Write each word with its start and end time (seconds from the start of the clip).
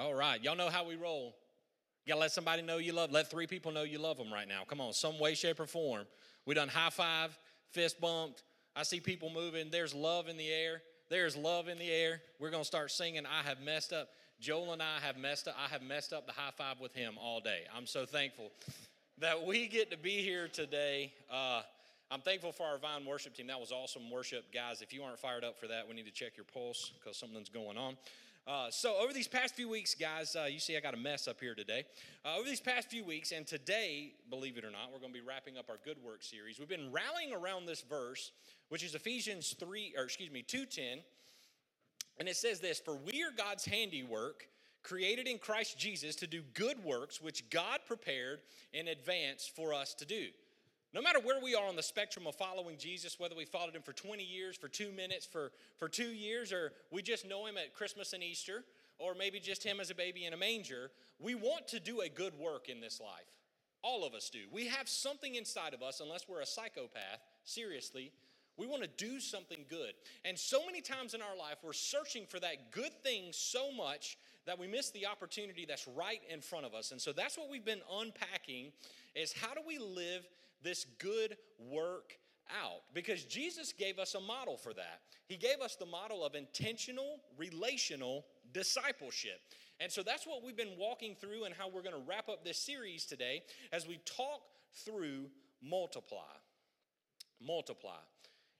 All 0.00 0.14
right, 0.14 0.42
y'all 0.42 0.56
know 0.56 0.70
how 0.70 0.82
we 0.82 0.96
roll. 0.96 1.34
You 2.06 2.12
gotta 2.14 2.22
let 2.22 2.32
somebody 2.32 2.62
know 2.62 2.78
you 2.78 2.94
love. 2.94 3.12
Let 3.12 3.30
three 3.30 3.46
people 3.46 3.70
know 3.70 3.82
you 3.82 3.98
love 3.98 4.16
them 4.16 4.32
right 4.32 4.48
now. 4.48 4.62
Come 4.66 4.80
on, 4.80 4.94
some 4.94 5.18
way, 5.18 5.34
shape, 5.34 5.60
or 5.60 5.66
form. 5.66 6.06
We 6.46 6.54
done 6.54 6.68
high 6.68 6.88
five, 6.88 7.38
fist 7.72 8.00
bumped. 8.00 8.42
I 8.74 8.82
see 8.82 8.98
people 8.98 9.28
moving. 9.28 9.68
There's 9.70 9.92
love 9.94 10.28
in 10.28 10.38
the 10.38 10.48
air. 10.48 10.80
There's 11.10 11.36
love 11.36 11.68
in 11.68 11.76
the 11.76 11.90
air. 11.90 12.22
We're 12.38 12.48
gonna 12.48 12.64
start 12.64 12.90
singing. 12.92 13.26
I 13.26 13.46
have 13.46 13.60
messed 13.60 13.92
up. 13.92 14.08
Joel 14.40 14.72
and 14.72 14.80
I 14.80 15.00
have 15.02 15.18
messed 15.18 15.48
up. 15.48 15.56
I 15.62 15.68
have 15.68 15.82
messed 15.82 16.14
up 16.14 16.26
the 16.26 16.32
high 16.32 16.52
five 16.56 16.80
with 16.80 16.94
him 16.94 17.16
all 17.20 17.40
day. 17.40 17.64
I'm 17.76 17.84
so 17.84 18.06
thankful 18.06 18.52
that 19.18 19.44
we 19.44 19.68
get 19.68 19.90
to 19.90 19.98
be 19.98 20.22
here 20.22 20.48
today. 20.48 21.12
Uh, 21.30 21.60
I'm 22.10 22.22
thankful 22.22 22.52
for 22.52 22.66
our 22.66 22.78
Vine 22.78 23.04
worship 23.04 23.34
team. 23.34 23.48
That 23.48 23.60
was 23.60 23.70
awesome 23.70 24.10
worship, 24.10 24.46
guys. 24.50 24.80
If 24.80 24.94
you 24.94 25.02
aren't 25.02 25.18
fired 25.18 25.44
up 25.44 25.60
for 25.60 25.66
that, 25.66 25.86
we 25.86 25.94
need 25.94 26.06
to 26.06 26.10
check 26.10 26.38
your 26.38 26.46
pulse 26.46 26.90
because 26.98 27.18
something's 27.18 27.50
going 27.50 27.76
on. 27.76 27.98
Uh, 28.50 28.68
so, 28.68 28.96
over 29.00 29.12
these 29.12 29.28
past 29.28 29.54
few 29.54 29.68
weeks, 29.68 29.94
guys, 29.94 30.34
uh, 30.34 30.46
you 30.50 30.58
see 30.58 30.76
I 30.76 30.80
got 30.80 30.92
a 30.92 30.96
mess 30.96 31.28
up 31.28 31.38
here 31.38 31.54
today. 31.54 31.84
Uh, 32.24 32.36
over 32.36 32.48
these 32.48 32.60
past 32.60 32.90
few 32.90 33.04
weeks, 33.04 33.30
and 33.30 33.46
today, 33.46 34.14
believe 34.28 34.58
it 34.58 34.64
or 34.64 34.72
not, 34.72 34.90
we're 34.92 34.98
going 34.98 35.12
to 35.12 35.20
be 35.20 35.24
wrapping 35.24 35.56
up 35.56 35.70
our 35.70 35.78
good 35.84 35.98
work 36.04 36.24
series. 36.24 36.58
We've 36.58 36.68
been 36.68 36.90
rallying 36.90 37.32
around 37.32 37.66
this 37.66 37.82
verse, 37.82 38.32
which 38.68 38.82
is 38.82 38.96
Ephesians 38.96 39.54
3, 39.60 39.94
or 39.96 40.02
excuse 40.02 40.32
me, 40.32 40.42
2.10. 40.42 40.98
And 42.18 42.28
it 42.28 42.34
says 42.34 42.58
this 42.58 42.80
For 42.80 42.96
we 42.96 43.22
are 43.22 43.30
God's 43.30 43.64
handiwork, 43.64 44.48
created 44.82 45.28
in 45.28 45.38
Christ 45.38 45.78
Jesus 45.78 46.16
to 46.16 46.26
do 46.26 46.42
good 46.52 46.82
works, 46.82 47.22
which 47.22 47.48
God 47.50 47.78
prepared 47.86 48.40
in 48.72 48.88
advance 48.88 49.48
for 49.54 49.72
us 49.72 49.94
to 49.94 50.04
do. 50.04 50.26
No 50.92 51.00
matter 51.00 51.20
where 51.20 51.40
we 51.40 51.54
are 51.54 51.68
on 51.68 51.76
the 51.76 51.82
spectrum 51.82 52.26
of 52.26 52.34
following 52.34 52.76
Jesus, 52.76 53.18
whether 53.18 53.36
we 53.36 53.44
followed 53.44 53.76
him 53.76 53.82
for 53.82 53.92
20 53.92 54.24
years, 54.24 54.56
for 54.56 54.68
two 54.68 54.90
minutes, 54.90 55.24
for, 55.24 55.52
for 55.78 55.88
two 55.88 56.08
years, 56.08 56.52
or 56.52 56.72
we 56.90 57.00
just 57.00 57.28
know 57.28 57.46
him 57.46 57.56
at 57.56 57.74
Christmas 57.74 58.12
and 58.12 58.24
Easter, 58.24 58.64
or 58.98 59.14
maybe 59.14 59.38
just 59.38 59.62
him 59.62 59.78
as 59.78 59.90
a 59.90 59.94
baby 59.94 60.26
in 60.26 60.32
a 60.32 60.36
manger, 60.36 60.90
we 61.20 61.36
want 61.36 61.68
to 61.68 61.78
do 61.78 62.00
a 62.00 62.08
good 62.08 62.36
work 62.38 62.68
in 62.68 62.80
this 62.80 63.00
life. 63.00 63.38
All 63.82 64.04
of 64.04 64.14
us 64.14 64.30
do. 64.30 64.40
We 64.50 64.66
have 64.66 64.88
something 64.88 65.36
inside 65.36 65.74
of 65.74 65.82
us, 65.82 66.00
unless 66.00 66.28
we're 66.28 66.40
a 66.40 66.46
psychopath, 66.46 67.20
seriously, 67.44 68.12
we 68.56 68.66
want 68.66 68.82
to 68.82 68.88
do 68.88 69.20
something 69.20 69.64
good. 69.70 69.94
And 70.24 70.38
so 70.38 70.66
many 70.66 70.82
times 70.82 71.14
in 71.14 71.22
our 71.22 71.36
life, 71.36 71.56
we're 71.62 71.72
searching 71.72 72.26
for 72.26 72.38
that 72.40 72.72
good 72.72 72.92
thing 73.02 73.28
so 73.30 73.72
much 73.72 74.18
that 74.44 74.58
we 74.58 74.66
miss 74.66 74.90
the 74.90 75.06
opportunity 75.06 75.64
that's 75.66 75.88
right 75.88 76.20
in 76.28 76.40
front 76.42 76.66
of 76.66 76.74
us. 76.74 76.90
And 76.90 77.00
so 77.00 77.12
that's 77.12 77.38
what 77.38 77.48
we've 77.48 77.64
been 77.64 77.80
unpacking 77.90 78.72
is 79.14 79.32
how 79.32 79.54
do 79.54 79.60
we 79.66 79.78
live 79.78 80.28
this 80.62 80.86
good 80.98 81.36
work 81.58 82.18
out? 82.62 82.82
Because 82.94 83.24
Jesus 83.24 83.72
gave 83.72 83.98
us 83.98 84.14
a 84.14 84.20
model 84.20 84.56
for 84.56 84.72
that. 84.74 85.00
He 85.26 85.36
gave 85.36 85.60
us 85.60 85.76
the 85.76 85.86
model 85.86 86.24
of 86.24 86.34
intentional 86.34 87.20
relational 87.36 88.24
discipleship. 88.52 89.40
And 89.78 89.90
so 89.90 90.02
that's 90.02 90.26
what 90.26 90.42
we've 90.44 90.56
been 90.56 90.76
walking 90.78 91.14
through 91.14 91.44
and 91.44 91.54
how 91.54 91.68
we're 91.68 91.82
going 91.82 91.94
to 91.94 92.02
wrap 92.06 92.28
up 92.28 92.44
this 92.44 92.58
series 92.58 93.06
today 93.06 93.42
as 93.72 93.86
we 93.86 93.98
talk 94.04 94.42
through 94.84 95.30
multiply. 95.62 96.18
Multiply. 97.40 98.00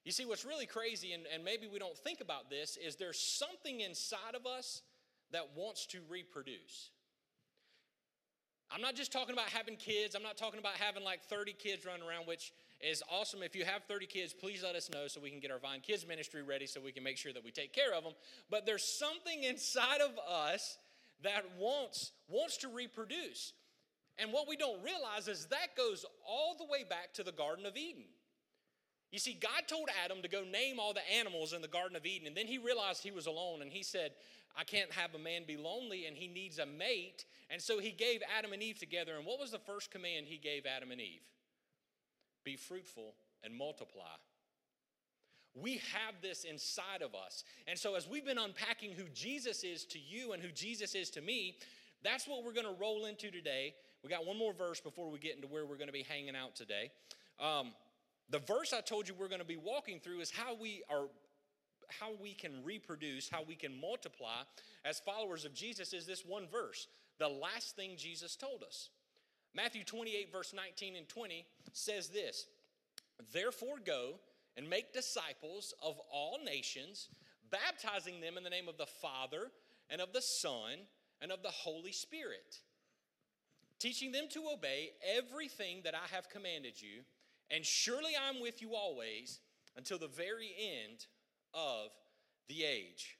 You 0.04 0.12
see, 0.12 0.24
what's 0.24 0.46
really 0.46 0.66
crazy, 0.66 1.12
and, 1.12 1.24
and 1.32 1.44
maybe 1.44 1.66
we 1.66 1.78
don't 1.78 1.96
think 1.96 2.20
about 2.20 2.48
this, 2.48 2.78
is 2.82 2.96
there's 2.96 3.20
something 3.20 3.80
inside 3.80 4.34
of 4.34 4.46
us 4.46 4.82
that 5.32 5.50
wants 5.54 5.86
to 5.86 6.00
reproduce. 6.08 6.90
I'm 8.72 8.80
not 8.80 8.94
just 8.94 9.12
talking 9.12 9.32
about 9.32 9.48
having 9.48 9.76
kids. 9.76 10.14
I'm 10.14 10.22
not 10.22 10.36
talking 10.36 10.60
about 10.60 10.74
having 10.74 11.02
like 11.02 11.24
30 11.24 11.52
kids 11.54 11.84
running 11.84 12.06
around, 12.06 12.26
which 12.26 12.52
is 12.80 13.02
awesome. 13.10 13.42
If 13.42 13.56
you 13.56 13.64
have 13.64 13.82
30 13.84 14.06
kids, 14.06 14.32
please 14.32 14.62
let 14.62 14.76
us 14.76 14.88
know 14.90 15.08
so 15.08 15.20
we 15.20 15.30
can 15.30 15.40
get 15.40 15.50
our 15.50 15.58
Vine 15.58 15.80
Kids 15.80 16.06
ministry 16.06 16.42
ready 16.42 16.66
so 16.66 16.80
we 16.80 16.92
can 16.92 17.02
make 17.02 17.16
sure 17.16 17.32
that 17.32 17.44
we 17.44 17.50
take 17.50 17.72
care 17.72 17.92
of 17.92 18.04
them. 18.04 18.12
But 18.48 18.66
there's 18.66 18.84
something 18.84 19.42
inside 19.42 20.00
of 20.00 20.12
us 20.18 20.78
that 21.22 21.44
wants, 21.58 22.12
wants 22.28 22.58
to 22.58 22.68
reproduce. 22.68 23.52
And 24.18 24.32
what 24.32 24.48
we 24.48 24.56
don't 24.56 24.82
realize 24.82 25.28
is 25.28 25.46
that 25.46 25.76
goes 25.76 26.04
all 26.26 26.54
the 26.56 26.64
way 26.64 26.84
back 26.88 27.12
to 27.14 27.22
the 27.22 27.32
Garden 27.32 27.66
of 27.66 27.76
Eden. 27.76 28.04
You 29.10 29.18
see, 29.18 29.32
God 29.32 29.66
told 29.66 29.88
Adam 30.04 30.22
to 30.22 30.28
go 30.28 30.42
name 30.44 30.78
all 30.78 30.94
the 30.94 31.08
animals 31.18 31.52
in 31.52 31.62
the 31.62 31.68
Garden 31.68 31.96
of 31.96 32.06
Eden, 32.06 32.28
and 32.28 32.36
then 32.36 32.46
he 32.46 32.58
realized 32.58 33.02
he 33.02 33.10
was 33.10 33.26
alone, 33.26 33.60
and 33.62 33.72
he 33.72 33.82
said, 33.82 34.12
I 34.56 34.64
can't 34.64 34.90
have 34.92 35.14
a 35.14 35.18
man 35.18 35.42
be 35.46 35.56
lonely, 35.56 36.06
and 36.06 36.16
he 36.16 36.28
needs 36.28 36.58
a 36.58 36.66
mate. 36.66 37.24
And 37.50 37.60
so 37.60 37.78
he 37.78 37.90
gave 37.90 38.20
Adam 38.36 38.52
and 38.52 38.62
Eve 38.62 38.78
together. 38.78 39.16
And 39.16 39.26
what 39.26 39.40
was 39.40 39.50
the 39.50 39.58
first 39.58 39.90
command 39.90 40.26
he 40.26 40.38
gave 40.38 40.66
Adam 40.66 40.90
and 40.90 41.00
Eve? 41.00 41.22
Be 42.44 42.56
fruitful 42.56 43.14
and 43.44 43.54
multiply. 43.54 44.16
We 45.54 45.80
have 45.92 46.14
this 46.22 46.44
inside 46.44 47.02
of 47.02 47.14
us. 47.14 47.44
And 47.66 47.78
so, 47.78 47.96
as 47.96 48.08
we've 48.08 48.24
been 48.24 48.38
unpacking 48.38 48.92
who 48.92 49.04
Jesus 49.12 49.64
is 49.64 49.84
to 49.86 49.98
you 49.98 50.32
and 50.32 50.42
who 50.42 50.50
Jesus 50.52 50.94
is 50.94 51.10
to 51.10 51.20
me, 51.20 51.56
that's 52.04 52.26
what 52.26 52.44
we're 52.44 52.52
going 52.52 52.66
to 52.66 52.80
roll 52.80 53.06
into 53.06 53.30
today. 53.30 53.74
We 54.02 54.10
got 54.10 54.26
one 54.26 54.38
more 54.38 54.52
verse 54.52 54.80
before 54.80 55.10
we 55.10 55.18
get 55.18 55.34
into 55.34 55.48
where 55.48 55.66
we're 55.66 55.76
going 55.76 55.88
to 55.88 55.92
be 55.92 56.04
hanging 56.04 56.36
out 56.36 56.54
today. 56.54 56.90
Um, 57.40 57.72
the 58.30 58.38
verse 58.38 58.72
I 58.72 58.80
told 58.80 59.08
you 59.08 59.14
we're 59.14 59.28
going 59.28 59.40
to 59.40 59.46
be 59.46 59.56
walking 59.56 60.00
through 60.00 60.20
is 60.20 60.30
how 60.30 60.54
we 60.54 60.82
are 60.90 61.06
how 61.98 62.10
we 62.22 62.34
can 62.34 62.64
reproduce, 62.64 63.28
how 63.28 63.42
we 63.42 63.56
can 63.56 63.78
multiply 63.80 64.42
as 64.84 65.00
followers 65.00 65.44
of 65.44 65.52
Jesus 65.52 65.92
is 65.92 66.06
this 66.06 66.24
one 66.24 66.46
verse, 66.46 66.86
the 67.18 67.28
last 67.28 67.74
thing 67.74 67.96
Jesus 67.96 68.36
told 68.36 68.62
us. 68.62 68.90
Matthew 69.54 69.82
28, 69.82 70.30
verse 70.30 70.54
19 70.54 70.94
and 70.94 71.08
20 71.08 71.44
says 71.72 72.08
this 72.08 72.46
Therefore, 73.32 73.78
go 73.84 74.14
and 74.56 74.68
make 74.68 74.92
disciples 74.92 75.74
of 75.82 75.98
all 76.12 76.38
nations, 76.44 77.08
baptizing 77.50 78.20
them 78.20 78.36
in 78.36 78.44
the 78.44 78.50
name 78.50 78.68
of 78.68 78.78
the 78.78 78.86
Father 78.86 79.50
and 79.88 80.00
of 80.00 80.12
the 80.12 80.22
Son 80.22 80.78
and 81.20 81.32
of 81.32 81.42
the 81.42 81.48
Holy 81.48 81.92
Spirit, 81.92 82.60
teaching 83.80 84.12
them 84.12 84.26
to 84.30 84.44
obey 84.52 84.90
everything 85.16 85.80
that 85.84 85.94
I 85.94 86.14
have 86.14 86.28
commanded 86.28 86.80
you 86.80 87.02
and 87.50 87.64
surely 87.64 88.12
I'm 88.28 88.40
with 88.40 88.62
you 88.62 88.74
always 88.74 89.40
until 89.76 89.98
the 89.98 90.08
very 90.08 90.50
end 90.58 91.06
of 91.54 91.90
the 92.48 92.64
age. 92.64 93.16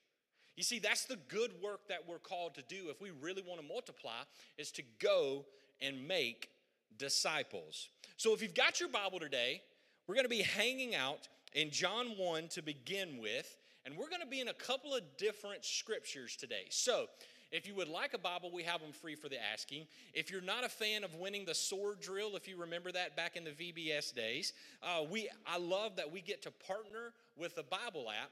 You 0.57 0.65
see, 0.65 0.79
that's 0.79 1.05
the 1.05 1.17
good 1.29 1.53
work 1.63 1.89
that 1.89 2.07
we're 2.07 2.19
called 2.19 2.55
to 2.57 2.63
do 2.63 2.91
if 2.91 3.01
we 3.01 3.11
really 3.11 3.43
want 3.43 3.61
to 3.61 3.67
multiply, 3.67 4.23
is 4.59 4.71
to 4.73 4.83
go 4.99 5.47
and 5.81 6.07
make 6.07 6.51
disciples. 6.99 7.89
So 8.17 8.35
if 8.35 8.43
you've 8.43 8.55
got 8.55 8.81
your 8.81 8.89
Bible 8.89 9.19
today, 9.19 9.63
we're 10.07 10.17
going 10.17 10.27
to 10.27 10.29
be 10.29 10.43
hanging 10.43 10.95
out 10.95 11.29
in 11.55 11.71
John 11.71 12.09
1 12.19 12.49
to 12.49 12.63
begin 12.63 13.19
with, 13.21 13.57
and 13.87 13.97
we're 13.97 14.11
going 14.11 14.21
to 14.21 14.27
be 14.27 14.41
in 14.41 14.49
a 14.49 14.55
couple 14.55 14.95
of 14.95 15.03
different 15.17 15.65
scriptures 15.65 16.37
today. 16.37 16.67
So 16.69 17.07
if 17.53 17.67
you 17.67 17.75
would 17.75 17.89
like 17.89 18.15
a 18.15 18.19
Bible, 18.19 18.51
we 18.53 18.63
have 18.63 18.81
them 18.81 18.93
free 18.93 19.17
for 19.17 19.29
the 19.29 19.43
asking. 19.53 19.87
If 20.15 20.31
you're 20.31 20.41
not 20.41 20.65
a 20.65 20.69
fan 20.69 21.03
of 21.03 21.15
winning 21.17 21.45
the 21.45 21.55
sword 21.55 22.01
drill, 22.01 22.37
if 22.37 22.47
you 22.47 22.57
remember 22.57 22.93
that 22.93 23.17
back 23.17 23.37
in 23.37 23.43
the 23.43 23.51
VBS 23.51 24.15
days, 24.15 24.53
uh, 24.83 25.03
we 25.11 25.29
I 25.47 25.59
love 25.59 25.97
that 25.97 26.13
we 26.13 26.21
get 26.21 26.43
to 26.43 26.51
partner 26.51 27.13
with 27.37 27.57
the 27.57 27.65
Bible 27.65 28.09
app. 28.09 28.31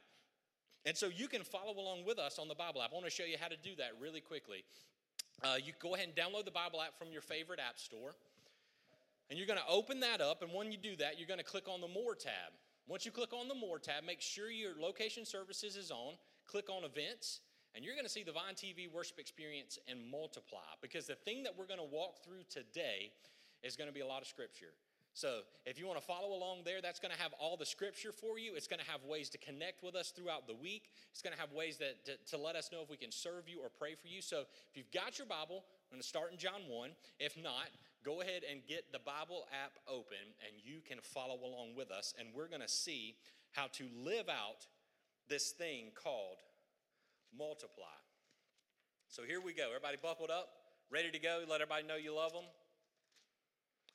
And 0.86 0.96
so 0.96 1.08
you 1.08 1.26
can 1.26 1.42
follow 1.42 1.76
along 1.76 2.04
with 2.06 2.18
us 2.18 2.38
on 2.38 2.46
the 2.46 2.54
Bible 2.54 2.80
app. 2.80 2.90
I 2.92 2.94
want 2.94 3.06
to 3.06 3.10
show 3.10 3.24
you 3.24 3.36
how 3.40 3.48
to 3.48 3.56
do 3.56 3.70
that 3.78 3.90
really 4.00 4.20
quickly. 4.20 4.64
Uh, 5.42 5.56
you 5.62 5.72
go 5.80 5.96
ahead 5.96 6.08
and 6.08 6.16
download 6.16 6.44
the 6.44 6.52
Bible 6.52 6.80
app 6.80 6.96
from 6.96 7.08
your 7.10 7.20
favorite 7.20 7.58
app 7.60 7.78
store. 7.78 8.14
And 9.28 9.38
you're 9.38 9.48
going 9.48 9.58
to 9.58 9.68
open 9.68 10.00
that 10.00 10.20
up. 10.20 10.42
And 10.42 10.52
when 10.52 10.70
you 10.72 10.78
do 10.78 10.96
that, 10.96 11.18
you're 11.18 11.28
going 11.28 11.38
to 11.38 11.44
click 11.44 11.68
on 11.68 11.80
the 11.80 11.88
More 11.88 12.14
tab. 12.14 12.52
Once 12.86 13.04
you 13.04 13.10
click 13.10 13.32
on 13.32 13.48
the 13.48 13.54
More 13.54 13.78
tab, 13.78 14.04
make 14.06 14.20
sure 14.20 14.50
your 14.50 14.72
location 14.80 15.26
services 15.26 15.76
is 15.76 15.90
on. 15.90 16.14
Click 16.46 16.70
on 16.70 16.84
Events 16.84 17.40
and 17.78 17.84
you're 17.84 17.94
going 17.94 18.04
to 18.04 18.10
see 18.10 18.24
the 18.24 18.32
Vine 18.32 18.58
TV 18.58 18.90
worship 18.92 19.20
experience 19.20 19.78
and 19.86 20.00
multiply 20.10 20.66
because 20.82 21.06
the 21.06 21.14
thing 21.14 21.44
that 21.44 21.54
we're 21.56 21.70
going 21.70 21.78
to 21.78 21.86
walk 21.86 22.24
through 22.24 22.42
today 22.50 23.12
is 23.62 23.76
going 23.76 23.86
to 23.86 23.94
be 23.94 24.00
a 24.00 24.06
lot 24.06 24.20
of 24.20 24.26
scripture. 24.26 24.74
So, 25.14 25.42
if 25.64 25.78
you 25.78 25.86
want 25.86 26.00
to 26.00 26.04
follow 26.04 26.34
along 26.34 26.62
there, 26.64 26.82
that's 26.82 26.98
going 26.98 27.14
to 27.14 27.22
have 27.22 27.32
all 27.38 27.56
the 27.56 27.64
scripture 27.64 28.10
for 28.10 28.36
you. 28.36 28.56
It's 28.56 28.66
going 28.66 28.80
to 28.82 28.90
have 28.90 29.04
ways 29.04 29.30
to 29.30 29.38
connect 29.38 29.84
with 29.84 29.94
us 29.94 30.10
throughout 30.10 30.48
the 30.48 30.56
week. 30.56 30.90
It's 31.12 31.22
going 31.22 31.34
to 31.34 31.40
have 31.40 31.52
ways 31.52 31.78
that, 31.78 32.04
to, 32.06 32.36
to 32.36 32.42
let 32.42 32.56
us 32.56 32.70
know 32.72 32.82
if 32.82 32.90
we 32.90 32.96
can 32.96 33.12
serve 33.12 33.48
you 33.48 33.60
or 33.60 33.68
pray 33.68 33.94
for 33.94 34.08
you. 34.08 34.22
So, 34.22 34.40
if 34.40 34.76
you've 34.76 34.90
got 34.90 35.16
your 35.16 35.28
Bible, 35.28 35.62
I'm 35.86 35.98
going 35.98 36.02
to 36.02 36.08
start 36.08 36.32
in 36.32 36.38
John 36.38 36.66
1. 36.68 36.90
If 37.20 37.40
not, 37.40 37.70
go 38.04 38.22
ahead 38.22 38.42
and 38.50 38.60
get 38.66 38.90
the 38.90 38.98
Bible 38.98 39.46
app 39.54 39.78
open 39.86 40.34
and 40.42 40.58
you 40.64 40.80
can 40.86 40.98
follow 41.00 41.38
along 41.46 41.76
with 41.76 41.92
us. 41.92 42.12
And 42.18 42.30
we're 42.34 42.48
going 42.48 42.62
to 42.62 42.68
see 42.68 43.14
how 43.52 43.68
to 43.74 43.84
live 44.04 44.28
out 44.28 44.66
this 45.28 45.50
thing 45.50 45.92
called 45.94 46.38
multiply. 47.36 47.96
So 49.08 49.24
here 49.24 49.40
we 49.40 49.52
go. 49.52 49.68
Everybody 49.68 49.96
buckled 50.00 50.30
up, 50.30 50.48
ready 50.90 51.10
to 51.10 51.18
go. 51.18 51.44
Let 51.48 51.60
everybody 51.60 51.86
know 51.86 51.96
you 51.96 52.14
love 52.14 52.32
them. 52.32 52.44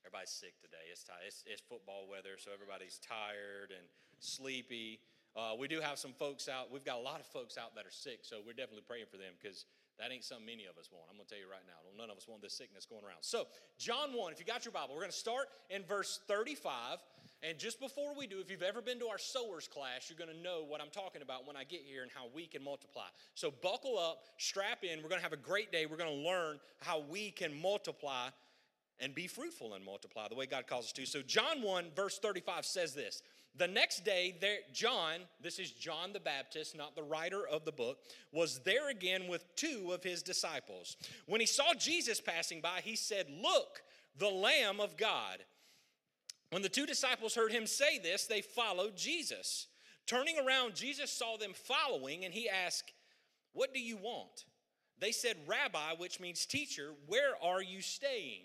Everybody's 0.04 0.34
sick 0.34 0.60
today. 0.60 0.84
It's, 0.92 1.04
tired. 1.04 1.24
it's, 1.26 1.44
it's 1.48 1.62
football 1.62 2.10
weather, 2.10 2.36
so 2.36 2.52
everybody's 2.52 3.00
tired 3.00 3.72
and 3.72 3.88
sleepy. 4.20 5.00
Uh, 5.32 5.56
we 5.58 5.68
do 5.68 5.80
have 5.80 5.98
some 5.98 6.14
folks 6.14 6.50
out. 6.50 6.70
We've 6.70 6.84
got 6.84 7.00
a 7.00 7.06
lot 7.06 7.20
of 7.20 7.26
folks 7.26 7.58
out 7.58 7.74
that 7.76 7.86
are 7.86 7.94
sick, 7.94 8.22
so 8.22 8.44
we're 8.46 8.58
definitely 8.58 8.86
praying 8.86 9.08
for 9.10 9.18
them 9.18 9.34
because 9.40 9.66
that 9.98 10.12
ain't 10.12 10.24
something 10.24 10.46
many 10.46 10.66
of 10.66 10.78
us 10.78 10.90
want. 10.92 11.06
I'm 11.10 11.18
going 11.18 11.26
to 11.26 11.32
tell 11.34 11.42
you 11.42 11.50
right 11.50 11.66
now. 11.66 11.80
None 11.98 12.10
of 12.10 12.18
us 12.18 12.28
want 12.28 12.42
this 12.42 12.54
sickness 12.54 12.86
going 12.86 13.06
around. 13.06 13.22
So, 13.22 13.46
John 13.78 14.14
1, 14.14 14.34
if 14.34 14.40
you 14.42 14.46
got 14.46 14.66
your 14.66 14.74
Bible, 14.74 14.94
we're 14.94 15.06
going 15.06 15.14
to 15.14 15.18
start 15.18 15.50
in 15.70 15.84
verse 15.86 16.20
35 16.28 17.00
And 17.48 17.60
just 17.60 17.82
before 17.82 18.16
we 18.18 18.26
do, 18.26 18.40
if 18.40 18.50
you've 18.50 18.64
ever 18.64 18.82
been 18.82 19.00
to 19.00 19.08
our 19.08 19.18
sowers 19.18 19.68
class, 19.68 20.10
you're 20.10 20.18
going 20.18 20.36
to 20.36 20.42
know 20.42 20.64
what 20.66 20.80
I'm 20.80 20.90
talking 20.90 21.22
about 21.22 21.46
when 21.46 21.58
I 21.58 21.66
get 21.66 21.82
here 21.86 22.02
and 22.02 22.10
how 22.10 22.28
we 22.34 22.48
can 22.48 22.64
multiply. 22.64 23.04
So 23.36 23.52
buckle 23.52 24.00
up, 24.00 24.24
strap 24.38 24.84
in. 24.84 25.04
We're 25.04 25.10
going 25.10 25.20
to 25.20 25.24
have 25.24 25.34
a 25.34 25.38
great 25.38 25.70
day. 25.70 25.86
We're 25.86 25.98
going 25.98 26.24
to 26.24 26.30
learn 26.30 26.60
how 26.80 27.02
we 27.02 27.32
can 27.32 27.62
multiply 27.62 28.30
and 29.00 29.14
be 29.14 29.28
fruitful 29.28 29.74
and 29.74 29.84
multiply 29.84 30.30
the 30.30 30.36
way 30.36 30.46
God 30.46 30.68
calls 30.68 30.86
us 30.86 30.92
to. 30.94 31.06
So 31.06 31.22
John 31.22 31.62
1 31.62 31.88
verse 31.96 32.18
35 32.20 32.66
says 32.66 32.94
this. 32.94 33.22
The 33.56 33.68
next 33.68 34.06
day 34.06 34.38
there 34.40 34.60
John, 34.72 35.20
this 35.42 35.60
is 35.60 35.72
John 35.72 36.14
the 36.14 36.20
Baptist, 36.20 36.78
not 36.78 36.96
the 36.96 37.04
writer 37.04 37.46
of 37.46 37.66
the 37.66 37.72
book, 37.72 38.00
was 38.32 38.60
there 38.60 38.90
again 38.90 39.28
with 39.28 39.44
two 39.56 39.92
of 39.92 40.04
his 40.04 40.24
disciples. 40.24 40.96
When 41.26 41.42
he 41.42 41.48
saw 41.48 41.74
Jesus 41.74 42.22
passing 42.22 42.62
by, 42.62 42.82
he 42.84 42.96
said, 42.96 43.28
"Look, 43.30 43.84
the 44.18 44.30
lamb 44.30 44.80
of 44.80 44.96
God." 44.96 45.44
When 46.54 46.62
the 46.62 46.70
two 46.70 46.86
disciples 46.86 47.34
heard 47.34 47.52
him 47.52 47.66
say 47.66 47.98
this, 47.98 48.28
they 48.28 48.42
followed 48.42 48.96
Jesus. 48.96 49.66
Turning 50.06 50.36
around, 50.38 50.76
Jesus 50.76 51.12
saw 51.12 51.36
them 51.36 51.54
following 51.56 52.26
and 52.26 52.32
he 52.32 52.48
asked, 52.48 52.94
What 53.54 53.74
do 53.74 53.80
you 53.80 53.98
want? 53.98 54.46
They 55.00 55.12
said, 55.12 55.36
Rabbi, 55.48 55.96
which 55.98 56.20
means 56.20 56.46
teacher, 56.46 56.92
where 57.08 57.34
are 57.42 57.64
you 57.64 57.82
staying? 57.82 58.44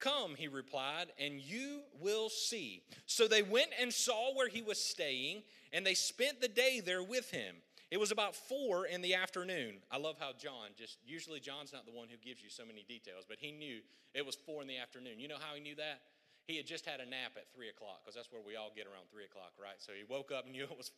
Come, 0.00 0.36
he 0.36 0.48
replied, 0.48 1.08
and 1.18 1.38
you 1.38 1.82
will 2.00 2.30
see. 2.30 2.82
So 3.04 3.28
they 3.28 3.42
went 3.42 3.72
and 3.78 3.92
saw 3.92 4.34
where 4.34 4.48
he 4.48 4.62
was 4.62 4.82
staying, 4.82 5.42
and 5.74 5.84
they 5.84 5.92
spent 5.92 6.40
the 6.40 6.48
day 6.48 6.80
there 6.80 7.02
with 7.02 7.30
him. 7.30 7.56
It 7.90 8.00
was 8.00 8.10
about 8.10 8.34
four 8.34 8.86
in 8.86 9.02
the 9.02 9.16
afternoon. 9.16 9.76
I 9.90 9.98
love 9.98 10.16
how 10.18 10.32
John 10.38 10.70
just, 10.78 10.96
usually 11.06 11.40
John's 11.40 11.74
not 11.74 11.84
the 11.84 11.92
one 11.92 12.08
who 12.08 12.16
gives 12.16 12.42
you 12.42 12.48
so 12.48 12.64
many 12.64 12.84
details, 12.88 13.24
but 13.28 13.36
he 13.38 13.52
knew 13.52 13.80
it 14.14 14.24
was 14.24 14.34
four 14.34 14.62
in 14.62 14.68
the 14.68 14.78
afternoon. 14.78 15.20
You 15.20 15.28
know 15.28 15.36
how 15.38 15.54
he 15.54 15.60
knew 15.60 15.74
that? 15.76 16.00
He 16.46 16.56
had 16.56 16.66
just 16.66 16.86
had 16.86 17.00
a 17.00 17.06
nap 17.06 17.32
at 17.36 17.50
three 17.54 17.68
o'clock 17.68 18.00
because 18.04 18.14
that's 18.14 18.30
where 18.30 18.42
we 18.44 18.54
all 18.54 18.70
get 18.74 18.86
around 18.86 19.10
three 19.10 19.24
o'clock, 19.24 19.52
right? 19.60 19.76
So 19.78 19.92
he 19.92 20.04
woke 20.08 20.30
up 20.30 20.44
and 20.44 20.52
knew 20.52 20.64
it 20.64 20.76
was. 20.76 20.92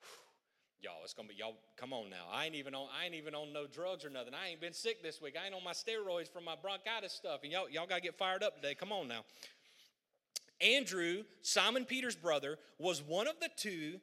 Whew, 0.00 0.90
y'all, 0.90 1.00
it's 1.02 1.14
gonna 1.14 1.28
be 1.28 1.34
y'all. 1.34 1.56
Come 1.76 1.94
on 1.94 2.10
now. 2.10 2.28
I 2.30 2.44
ain't 2.44 2.54
even 2.54 2.74
on. 2.74 2.88
I 2.92 3.06
ain't 3.06 3.14
even 3.14 3.34
on 3.34 3.52
no 3.52 3.66
drugs 3.66 4.04
or 4.04 4.10
nothing. 4.10 4.34
I 4.34 4.48
ain't 4.48 4.60
been 4.60 4.74
sick 4.74 5.02
this 5.02 5.20
week. 5.20 5.36
I 5.40 5.46
ain't 5.46 5.54
on 5.54 5.64
my 5.64 5.72
steroids 5.72 6.28
from 6.30 6.44
my 6.44 6.56
bronchitis 6.60 7.12
stuff. 7.12 7.40
And 7.42 7.50
y'all, 7.50 7.70
y'all 7.70 7.86
gotta 7.86 8.02
get 8.02 8.18
fired 8.18 8.42
up 8.42 8.56
today. 8.56 8.74
Come 8.74 8.92
on 8.92 9.08
now. 9.08 9.24
Andrew, 10.60 11.24
Simon 11.40 11.86
Peter's 11.86 12.14
brother, 12.14 12.58
was 12.78 13.02
one 13.02 13.26
of 13.26 13.40
the 13.40 13.48
two 13.56 13.98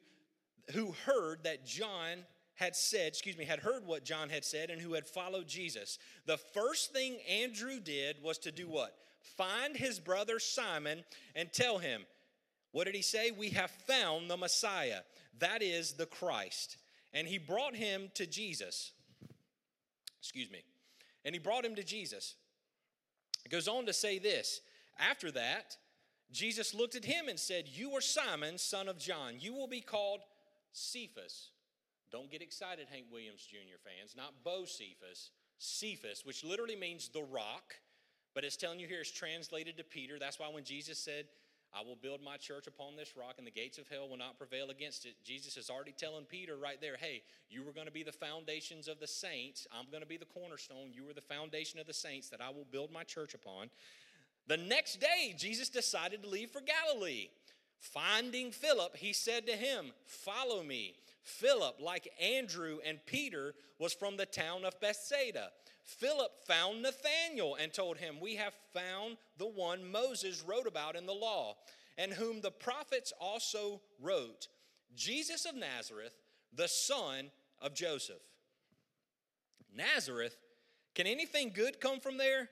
who 0.72 0.94
heard 1.06 1.44
that 1.44 1.64
John 1.64 2.24
had 2.54 2.76
said, 2.76 3.08
excuse 3.08 3.38
me, 3.38 3.44
had 3.46 3.60
heard 3.60 3.86
what 3.86 4.04
John 4.04 4.28
had 4.28 4.44
said 4.44 4.70
and 4.70 4.80
who 4.80 4.92
had 4.92 5.06
followed 5.06 5.48
Jesus. 5.48 5.98
The 6.26 6.36
first 6.36 6.92
thing 6.92 7.18
Andrew 7.28 7.80
did 7.80 8.16
was 8.22 8.38
to 8.38 8.52
do 8.52 8.68
what? 8.68 8.94
Find 9.36 9.76
his 9.76 9.98
brother 9.98 10.38
Simon 10.38 11.04
and 11.34 11.52
tell 11.52 11.78
him, 11.78 12.02
what 12.72 12.84
did 12.84 12.94
he 12.94 13.02
say? 13.02 13.30
We 13.30 13.50
have 13.50 13.70
found 13.70 14.30
the 14.30 14.36
Messiah, 14.36 15.00
that 15.38 15.62
is 15.62 15.92
the 15.92 16.06
Christ. 16.06 16.76
And 17.12 17.26
he 17.26 17.38
brought 17.38 17.74
him 17.74 18.10
to 18.14 18.26
Jesus. 18.26 18.92
Excuse 20.20 20.50
me. 20.50 20.62
And 21.24 21.34
he 21.34 21.38
brought 21.38 21.64
him 21.64 21.74
to 21.74 21.82
Jesus. 21.82 22.36
It 23.44 23.50
goes 23.50 23.68
on 23.68 23.86
to 23.86 23.92
say 23.92 24.18
this 24.18 24.60
After 24.98 25.30
that, 25.32 25.76
Jesus 26.30 26.74
looked 26.74 26.94
at 26.94 27.04
him 27.04 27.28
and 27.28 27.38
said, 27.38 27.64
You 27.66 27.92
are 27.92 28.00
Simon, 28.00 28.58
son 28.58 28.88
of 28.88 28.98
John. 28.98 29.34
You 29.40 29.52
will 29.52 29.66
be 29.66 29.80
called 29.80 30.20
Cephas. 30.72 31.50
Don't 32.12 32.30
get 32.30 32.42
excited, 32.42 32.86
Hank 32.90 33.06
Williams 33.10 33.46
Jr. 33.48 33.78
fans, 33.84 34.14
not 34.16 34.44
Bocephus, 34.44 35.30
Cephas, 35.58 36.24
which 36.24 36.44
literally 36.44 36.76
means 36.76 37.08
the 37.08 37.22
rock. 37.22 37.74
But 38.34 38.44
it's 38.44 38.56
telling 38.56 38.78
you 38.78 38.86
here, 38.86 39.00
it's 39.00 39.10
translated 39.10 39.76
to 39.78 39.84
Peter. 39.84 40.18
That's 40.18 40.38
why 40.38 40.48
when 40.48 40.64
Jesus 40.64 40.98
said, 40.98 41.26
I 41.72 41.82
will 41.82 41.96
build 41.96 42.20
my 42.22 42.36
church 42.36 42.66
upon 42.66 42.96
this 42.96 43.16
rock, 43.16 43.34
and 43.38 43.46
the 43.46 43.50
gates 43.52 43.78
of 43.78 43.86
hell 43.88 44.08
will 44.08 44.16
not 44.16 44.38
prevail 44.38 44.70
against 44.70 45.06
it. 45.06 45.14
Jesus 45.24 45.56
is 45.56 45.70
already 45.70 45.92
telling 45.92 46.24
Peter 46.24 46.56
right 46.56 46.80
there, 46.80 46.96
hey, 46.96 47.22
you 47.48 47.62
were 47.62 47.72
going 47.72 47.86
to 47.86 47.92
be 47.92 48.02
the 48.02 48.12
foundations 48.12 48.88
of 48.88 48.98
the 48.98 49.06
saints. 49.06 49.68
I'm 49.72 49.88
going 49.90 50.02
to 50.02 50.08
be 50.08 50.16
the 50.16 50.24
cornerstone. 50.24 50.90
You 50.92 51.08
are 51.08 51.14
the 51.14 51.20
foundation 51.20 51.78
of 51.78 51.86
the 51.86 51.92
saints 51.92 52.28
that 52.30 52.40
I 52.40 52.50
will 52.50 52.66
build 52.70 52.90
my 52.92 53.04
church 53.04 53.34
upon. 53.34 53.70
The 54.48 54.56
next 54.56 55.00
day, 55.00 55.34
Jesus 55.36 55.68
decided 55.68 56.22
to 56.22 56.28
leave 56.28 56.50
for 56.50 56.60
Galilee. 56.60 57.28
Finding 57.78 58.50
Philip, 58.50 58.96
he 58.96 59.12
said 59.12 59.46
to 59.46 59.52
him, 59.52 59.92
Follow 60.06 60.62
me. 60.62 60.96
Philip, 61.22 61.76
like 61.80 62.12
Andrew 62.20 62.78
and 62.84 62.98
Peter, 63.06 63.54
was 63.78 63.92
from 63.92 64.16
the 64.16 64.26
town 64.26 64.64
of 64.64 64.78
Bethsaida. 64.80 65.50
Philip 65.84 66.30
found 66.46 66.82
Nathanael 66.82 67.56
and 67.60 67.72
told 67.72 67.98
him, 67.98 68.20
We 68.20 68.36
have 68.36 68.54
found 68.72 69.16
the 69.38 69.46
one 69.46 69.90
Moses 69.90 70.42
wrote 70.46 70.66
about 70.66 70.96
in 70.96 71.06
the 71.06 71.12
law, 71.12 71.56
and 71.98 72.12
whom 72.12 72.40
the 72.40 72.50
prophets 72.50 73.12
also 73.20 73.80
wrote, 74.00 74.48
Jesus 74.94 75.44
of 75.44 75.54
Nazareth, 75.54 76.14
the 76.52 76.68
son 76.68 77.30
of 77.60 77.74
Joseph. 77.74 78.22
Nazareth, 79.74 80.36
can 80.94 81.06
anything 81.06 81.52
good 81.54 81.80
come 81.80 82.00
from 82.00 82.18
there? 82.18 82.48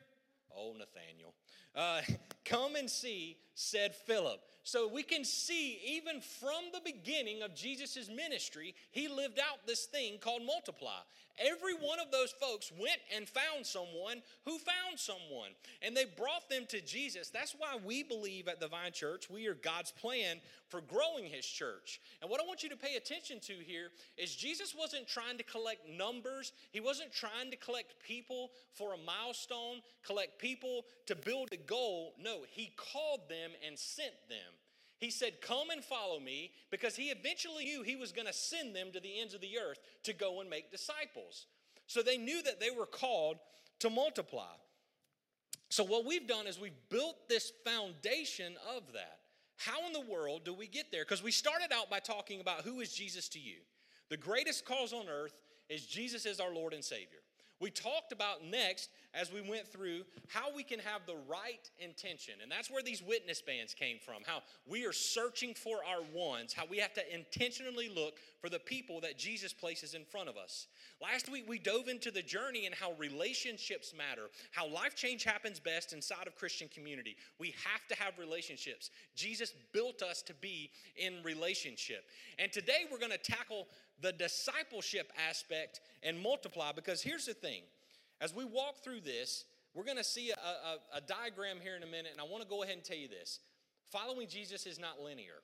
Oh, 0.56 0.74
Nathanael. 0.78 1.34
Uh, 1.74 2.02
come 2.44 2.76
and 2.76 2.88
see, 2.88 3.36
said 3.54 3.94
Philip. 3.94 4.40
So 4.62 4.86
we 4.86 5.02
can 5.02 5.24
see, 5.24 5.80
even 5.86 6.20
from 6.20 6.64
the 6.72 6.80
beginning 6.84 7.42
of 7.42 7.54
Jesus' 7.54 8.08
ministry, 8.14 8.74
he 8.90 9.08
lived 9.08 9.38
out 9.38 9.66
this 9.66 9.86
thing 9.86 10.18
called 10.20 10.42
multiply. 10.44 11.00
Every 11.40 11.74
one 11.74 12.00
of 12.00 12.10
those 12.10 12.32
folks 12.32 12.72
went 12.78 12.98
and 13.14 13.28
found 13.28 13.64
someone 13.64 14.22
who 14.44 14.58
found 14.58 14.96
someone, 14.96 15.50
and 15.82 15.96
they 15.96 16.04
brought 16.04 16.48
them 16.48 16.64
to 16.68 16.80
Jesus. 16.80 17.30
That's 17.30 17.54
why 17.56 17.78
we 17.84 18.02
believe 18.02 18.48
at 18.48 18.60
the 18.60 18.68
Vine 18.68 18.92
Church 18.92 19.30
we 19.30 19.46
are 19.46 19.54
God's 19.54 19.92
plan 19.92 20.38
for 20.68 20.80
growing 20.80 21.24
his 21.24 21.46
church. 21.46 22.00
And 22.20 22.30
what 22.30 22.40
I 22.40 22.46
want 22.46 22.62
you 22.62 22.68
to 22.70 22.76
pay 22.76 22.96
attention 22.96 23.40
to 23.40 23.54
here 23.54 23.90
is 24.16 24.34
Jesus 24.34 24.74
wasn't 24.78 25.08
trying 25.08 25.38
to 25.38 25.44
collect 25.44 25.88
numbers, 25.88 26.52
he 26.72 26.80
wasn't 26.80 27.12
trying 27.12 27.50
to 27.50 27.56
collect 27.56 28.02
people 28.06 28.50
for 28.72 28.94
a 28.94 28.98
milestone, 28.98 29.80
collect 30.04 30.38
people 30.38 30.84
to 31.06 31.14
build 31.14 31.50
a 31.52 31.56
goal. 31.56 32.14
No, 32.20 32.38
he 32.50 32.72
called 32.76 33.28
them 33.28 33.52
and 33.66 33.78
sent 33.78 34.14
them. 34.28 34.54
He 34.98 35.10
said, 35.10 35.40
Come 35.40 35.70
and 35.70 35.84
follow 35.84 36.18
me, 36.18 36.52
because 36.70 36.96
he 36.96 37.04
eventually 37.04 37.64
knew 37.64 37.82
he 37.82 37.96
was 37.96 38.12
going 38.12 38.26
to 38.26 38.32
send 38.32 38.74
them 38.74 38.88
to 38.92 39.00
the 39.00 39.20
ends 39.20 39.34
of 39.34 39.40
the 39.40 39.58
earth 39.58 39.78
to 40.04 40.12
go 40.12 40.40
and 40.40 40.50
make 40.50 40.70
disciples. 40.70 41.46
So 41.86 42.02
they 42.02 42.18
knew 42.18 42.42
that 42.42 42.60
they 42.60 42.70
were 42.70 42.86
called 42.86 43.36
to 43.80 43.90
multiply. 43.90 44.54
So, 45.70 45.84
what 45.84 46.04
we've 46.04 46.26
done 46.26 46.46
is 46.46 46.58
we've 46.58 46.72
built 46.88 47.28
this 47.28 47.52
foundation 47.64 48.54
of 48.74 48.92
that. 48.94 49.18
How 49.56 49.86
in 49.86 49.92
the 49.92 50.00
world 50.00 50.44
do 50.44 50.54
we 50.54 50.66
get 50.66 50.90
there? 50.90 51.04
Because 51.04 51.22
we 51.22 51.32
started 51.32 51.72
out 51.72 51.90
by 51.90 51.98
talking 51.98 52.40
about 52.40 52.62
who 52.62 52.80
is 52.80 52.92
Jesus 52.92 53.28
to 53.30 53.40
you. 53.40 53.56
The 54.08 54.16
greatest 54.16 54.64
cause 54.64 54.92
on 54.92 55.08
earth 55.08 55.34
is 55.68 55.84
Jesus 55.84 56.26
is 56.26 56.40
our 56.40 56.52
Lord 56.52 56.72
and 56.72 56.84
Savior. 56.84 57.18
We 57.60 57.70
talked 57.70 58.12
about 58.12 58.44
next 58.44 58.90
as 59.14 59.32
we 59.32 59.40
went 59.40 59.66
through 59.66 60.02
how 60.28 60.54
we 60.54 60.62
can 60.62 60.78
have 60.80 61.02
the 61.06 61.16
right 61.28 61.68
intention. 61.78 62.34
And 62.42 62.50
that's 62.50 62.70
where 62.70 62.82
these 62.82 63.02
witness 63.02 63.42
bands 63.42 63.74
came 63.74 63.98
from. 63.98 64.22
How 64.24 64.42
we 64.66 64.86
are 64.86 64.92
searching 64.92 65.54
for 65.54 65.78
our 65.78 66.02
ones, 66.14 66.52
how 66.52 66.66
we 66.68 66.78
have 66.78 66.94
to 66.94 67.14
intentionally 67.14 67.88
look 67.88 68.18
for 68.40 68.48
the 68.48 68.58
people 68.60 69.00
that 69.00 69.18
Jesus 69.18 69.52
places 69.52 69.94
in 69.94 70.04
front 70.04 70.28
of 70.28 70.36
us. 70.36 70.68
Last 71.02 71.28
week 71.28 71.46
we 71.48 71.58
dove 71.58 71.88
into 71.88 72.10
the 72.10 72.22
journey 72.22 72.66
and 72.66 72.74
how 72.74 72.92
relationships 72.92 73.92
matter, 73.96 74.28
how 74.52 74.68
life 74.68 74.94
change 74.94 75.24
happens 75.24 75.58
best 75.58 75.92
inside 75.92 76.26
of 76.26 76.36
Christian 76.36 76.68
community. 76.68 77.16
We 77.40 77.54
have 77.64 77.86
to 77.88 78.02
have 78.02 78.18
relationships. 78.18 78.90
Jesus 79.16 79.52
built 79.72 80.02
us 80.02 80.22
to 80.22 80.34
be 80.34 80.70
in 80.96 81.14
relationship. 81.24 82.04
And 82.38 82.52
today 82.52 82.86
we're 82.90 82.98
going 82.98 83.10
to 83.10 83.18
tackle 83.18 83.66
the 84.00 84.12
discipleship 84.12 85.12
aspect 85.28 85.80
and 86.02 86.20
multiply 86.20 86.72
because 86.72 87.02
here's 87.02 87.26
the 87.26 87.34
thing. 87.34 87.62
As 88.20 88.34
we 88.34 88.44
walk 88.44 88.82
through 88.82 89.00
this 89.00 89.44
we're 89.74 89.84
going 89.84 89.96
to 89.98 90.04
see 90.04 90.30
a, 90.30 90.96
a, 90.96 90.98
a, 90.98 91.00
diagram 91.00 91.58
here 91.62 91.76
in 91.76 91.82
a 91.82 91.86
minute 91.86 92.08
and 92.10 92.20
i 92.20 92.24
want 92.24 92.42
to 92.42 92.48
go 92.48 92.62
ahead 92.62 92.74
and 92.74 92.84
tell 92.84 92.96
you 92.96 93.08
this. 93.08 93.40
Following 93.92 94.28
jesus 94.28 94.66
is 94.66 94.78
not 94.78 95.00
linear. 95.00 95.42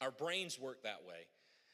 Our 0.00 0.10
brains 0.10 0.58
work 0.58 0.82
that 0.82 1.00
way. 1.06 1.26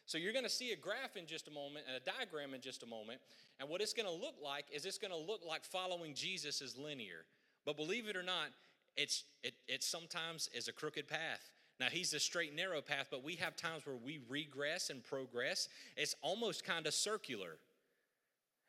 So 0.06 0.18
you're 0.18 0.32
going 0.32 0.44
to 0.44 0.50
see 0.50 0.73
a 0.73 0.76
graph 0.76 1.16
in 1.16 1.26
just 1.26 1.49
a 1.49 1.50
moment 1.50 1.85
and 1.87 1.96
a 1.96 2.18
diagram 2.18 2.54
in 2.54 2.61
just 2.61 2.82
a 2.82 2.87
moment 2.87 3.20
and 3.58 3.68
what 3.68 3.80
it's 3.80 3.92
going 3.92 4.06
to 4.06 4.12
look 4.12 4.37
like 4.42 4.66
is 4.73 4.85
it's 4.85 4.99
going 4.99 5.12
to 5.12 5.18
look 5.18 5.40
like 5.46 5.64
following 5.64 6.14
jesus 6.14 6.61
is 6.61 6.76
linear. 6.78 7.25
But 7.64 7.76
believe 7.76 8.08
it 8.08 8.16
or 8.16 8.23
not 8.23 8.49
it's 8.96 9.25
it, 9.42 9.54
it 9.68 9.82
sometimes 9.82 10.49
is 10.54 10.68
a 10.68 10.73
crooked 10.73 11.08
path 11.08 11.50
now, 11.78 11.87
he's 11.90 12.14
a 12.14 12.21
straight, 12.21 12.54
narrow 12.54 12.80
path, 12.80 13.09
but 13.11 13.23
we 13.23 13.35
have 13.37 13.54
times 13.54 13.85
where 13.85 13.97
we 13.97 14.21
regress 14.30 14.88
and 14.88 15.04
progress. 15.04 15.68
It's 15.97 16.14
almost 16.23 16.64
kind 16.64 16.87
of 16.87 16.95
circular. 16.95 17.59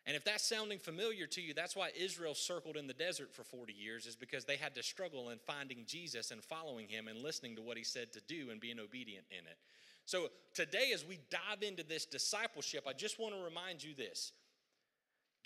And 0.05 0.15
if 0.15 0.25
that's 0.25 0.47
sounding 0.47 0.79
familiar 0.79 1.25
to 1.27 1.41
you, 1.41 1.53
that's 1.53 1.75
why 1.75 1.91
Israel 1.97 2.33
circled 2.33 2.75
in 2.75 2.85
the 2.85 2.93
desert 2.93 3.33
for 3.33 3.43
40 3.43 3.71
years, 3.71 4.07
is 4.07 4.15
because 4.17 4.43
they 4.43 4.57
had 4.57 4.75
to 4.75 4.83
struggle 4.83 5.29
in 5.29 5.37
finding 5.37 5.83
Jesus 5.85 6.31
and 6.31 6.43
following 6.43 6.89
him 6.89 7.07
and 7.07 7.21
listening 7.21 7.55
to 7.55 7.61
what 7.61 7.77
he 7.77 7.83
said 7.83 8.11
to 8.11 8.21
do 8.27 8.49
and 8.51 8.59
being 8.59 8.79
obedient 8.79 9.25
in 9.31 9.45
it. 9.45 9.57
So 10.05 10.27
today, 10.53 10.91
as 10.93 11.05
we 11.05 11.19
dive 11.29 11.61
into 11.61 11.83
this 11.83 12.05
discipleship, 12.05 12.85
I 12.87 12.93
just 12.93 13.19
want 13.19 13.35
to 13.35 13.41
remind 13.41 13.83
you 13.83 13.93
this 13.95 14.33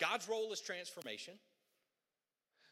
God's 0.00 0.28
role 0.28 0.52
is 0.52 0.60
transformation, 0.60 1.34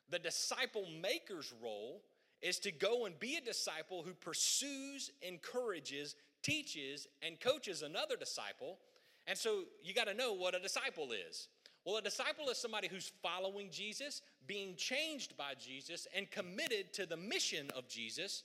the 0.09 0.19
disciple 0.19 0.87
maker's 1.01 1.53
role 1.63 2.03
is 2.43 2.59
to 2.61 2.73
go 2.73 3.07
and 3.07 3.19
be 3.19 3.37
a 3.37 3.41
disciple 3.41 4.03
who 4.03 4.15
pursues, 4.15 5.11
encourages, 5.23 6.17
teaches, 6.43 7.07
and 7.23 7.39
coaches 7.41 7.83
another 7.83 8.17
disciple. 8.17 8.79
And 9.27 9.37
so 9.37 9.65
you 9.83 9.95
got 9.95 10.07
to 10.07 10.15
know 10.15 10.33
what 10.33 10.55
a 10.55 10.61
disciple 10.61 11.11
is. 11.13 11.49
Well, 11.85 11.97
a 11.97 12.03
disciple 12.03 12.49
is 12.49 12.59
somebody 12.59 12.89
who's 12.89 13.13
following 13.23 13.71
Jesus, 13.71 14.23
being 14.47 14.77
changed 14.77 15.37
by 15.37 15.55
Jesus, 15.59 16.07
and 16.15 16.31
committed 16.31 16.93
to 16.95 17.07
the 17.07 17.17
mission 17.17 17.69
of 17.77 17.89
Jesus, 17.89 18.45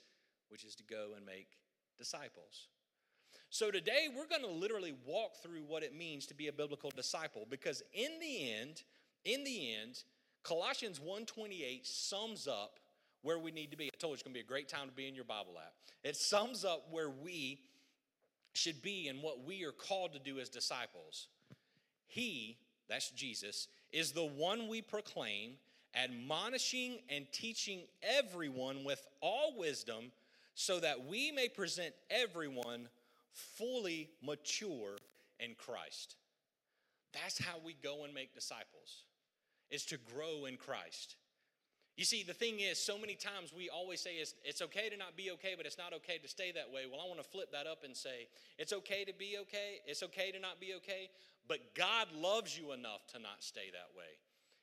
which 0.49 0.63
is 0.63 0.75
to 0.75 0.83
go 0.83 1.09
and 1.15 1.25
make 1.25 1.47
disciples. 1.97 2.67
So 3.49 3.71
today 3.71 4.07
we're 4.13 4.27
going 4.27 4.41
to 4.41 4.47
literally 4.47 4.93
walk 5.05 5.37
through 5.41 5.63
what 5.67 5.83
it 5.83 5.95
means 5.95 6.25
to 6.27 6.33
be 6.33 6.47
a 6.47 6.53
biblical 6.53 6.91
disciple 6.91 7.45
because 7.49 7.81
in 7.93 8.19
the 8.19 8.51
end, 8.51 8.83
in 9.23 9.43
the 9.43 9.73
end, 9.75 10.03
Colossians 10.43 10.99
1:28 10.99 11.85
sums 11.85 12.47
up 12.47 12.79
where 13.25 13.39
we 13.39 13.51
need 13.51 13.71
to 13.71 13.77
be. 13.77 13.87
I 13.87 13.97
told 13.97 14.11
you 14.11 14.13
it's 14.13 14.23
going 14.23 14.35
to 14.35 14.37
be 14.37 14.45
a 14.45 14.47
great 14.47 14.69
time 14.69 14.87
to 14.87 14.93
be 14.93 15.07
in 15.07 15.15
your 15.15 15.23
Bible 15.23 15.55
app. 15.57 15.73
It 16.03 16.15
sums 16.15 16.63
up 16.63 16.85
where 16.91 17.09
we 17.09 17.59
should 18.53 18.83
be 18.83 19.07
and 19.07 19.23
what 19.23 19.43
we 19.43 19.63
are 19.65 19.71
called 19.71 20.13
to 20.13 20.19
do 20.19 20.37
as 20.37 20.47
disciples. 20.47 21.27
He, 22.05 22.57
that's 22.87 23.09
Jesus, 23.09 23.67
is 23.91 24.11
the 24.11 24.23
one 24.23 24.67
we 24.67 24.79
proclaim, 24.79 25.53
admonishing 25.95 26.99
and 27.09 27.25
teaching 27.31 27.81
everyone 28.03 28.83
with 28.83 29.05
all 29.21 29.57
wisdom, 29.57 30.11
so 30.53 30.79
that 30.79 31.07
we 31.07 31.31
may 31.31 31.49
present 31.49 31.95
everyone 32.11 32.87
fully 33.33 34.11
mature 34.21 34.97
in 35.39 35.55
Christ. 35.55 36.15
That's 37.11 37.43
how 37.43 37.55
we 37.65 37.75
go 37.81 38.03
and 38.03 38.13
make 38.13 38.35
disciples, 38.35 39.03
is 39.71 39.83
to 39.87 39.97
grow 39.97 40.45
in 40.45 40.57
Christ. 40.57 41.15
You 41.95 42.03
see, 42.03 42.23
the 42.23 42.33
thing 42.33 42.59
is, 42.59 42.77
so 42.77 42.97
many 42.97 43.15
times 43.15 43.53
we 43.55 43.69
always 43.69 44.01
say 44.01 44.15
it's, 44.15 44.35
it's 44.43 44.61
okay 44.61 44.89
to 44.89 44.97
not 44.97 45.15
be 45.15 45.31
okay, 45.31 45.53
but 45.55 45.65
it's 45.65 45.77
not 45.77 45.93
okay 45.93 46.17
to 46.17 46.27
stay 46.27 46.51
that 46.51 46.69
way. 46.73 46.81
Well, 46.91 46.99
I 46.99 47.07
want 47.07 47.23
to 47.23 47.29
flip 47.29 47.53
that 47.53 47.67
up 47.67 47.83
and 47.85 47.95
say 47.95 48.27
it's 48.57 48.73
okay 48.73 49.05
to 49.05 49.13
be 49.13 49.37
okay, 49.41 49.79
it's 49.87 50.03
okay 50.03 50.31
to 50.31 50.39
not 50.39 50.59
be 50.59 50.73
okay, 50.75 51.09
but 51.47 51.73
God 51.73 52.07
loves 52.13 52.57
you 52.57 52.73
enough 52.73 53.07
to 53.13 53.19
not 53.19 53.39
stay 53.39 53.71
that 53.71 53.97
way. 53.97 54.19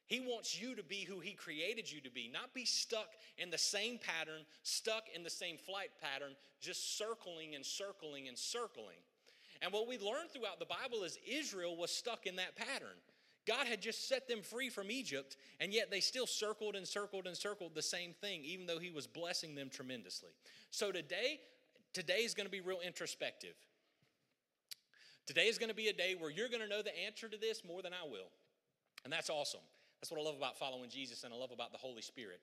He 0.07 0.21
wants 0.21 0.61
you 0.61 0.75
to 0.75 0.83
be 0.83 1.05
who 1.09 1.21
He 1.21 1.33
created 1.33 1.91
you 1.91 2.03
to 2.03 2.11
be, 2.11 2.29
not 2.31 2.53
be 2.53 2.67
stuck 2.67 3.09
in 3.39 3.49
the 3.49 3.57
same 3.57 3.99
pattern, 3.99 4.43
stuck 4.63 5.05
in 5.15 5.23
the 5.23 5.31
same 5.31 5.57
flight 5.57 5.91
pattern, 6.03 6.33
just 6.61 6.99
circling 6.99 7.55
and 7.55 7.65
circling 7.65 8.29
and 8.29 8.37
circling. 8.37 9.01
And 9.63 9.73
what 9.73 9.89
we 9.89 9.97
learn 9.97 10.29
throughout 10.31 10.59
the 10.59 10.67
Bible 10.67 11.05
is 11.05 11.19
Israel 11.27 11.77
was 11.77 11.91
stuck 11.91 12.27
in 12.27 12.37
that 12.37 12.57
pattern. 12.57 12.99
God 13.47 13.67
had 13.67 13.81
just 13.81 14.09
set 14.09 14.29
them 14.29 14.41
free 14.43 14.69
from 14.69 14.91
Egypt, 14.91 15.37
and 15.61 15.73
yet 15.73 15.91
they 15.91 16.01
still 16.01 16.27
circled 16.27 16.77
and 16.77 16.87
circled 16.87 17.27
and 17.27 17.37
circled 17.37 17.75
the 17.75 17.83
same 17.83 18.13
thing, 18.21 18.43
even 18.45 18.67
though 18.67 18.79
He 18.79 18.91
was 18.91 19.07
blessing 19.07 19.55
them 19.55 19.69
tremendously. 19.69 20.31
So 20.71 20.93
today, 20.93 21.41
today 21.93 22.21
is 22.21 22.35
going 22.35 22.47
to 22.47 22.51
be 22.51 22.61
real 22.61 22.81
introspective. 22.85 23.55
Today 25.27 25.47
is 25.47 25.59
going 25.59 25.71
to 25.71 25.75
be 25.75 25.89
a 25.89 25.93
day 25.93 26.15
where 26.19 26.31
you're 26.31 26.49
going 26.49 26.63
to 26.63 26.69
know 26.69 26.83
the 26.83 26.97
answer 27.05 27.29
to 27.29 27.37
this 27.37 27.65
more 27.65 27.83
than 27.83 27.93
I 27.93 28.09
will. 28.09 28.31
And 29.05 29.13
that's 29.13 29.31
awesome. 29.31 29.61
That's 30.01 30.11
what 30.11 30.21
I 30.21 30.25
love 30.25 30.37
about 30.37 30.59
following 30.59 30.91
Jesus 30.91 31.23
and 31.23 31.33
I 31.33 31.37
love 31.37 31.53
about 31.53 31.73
the 31.73 31.79
Holy 31.79 32.03
Spirit. 32.03 32.41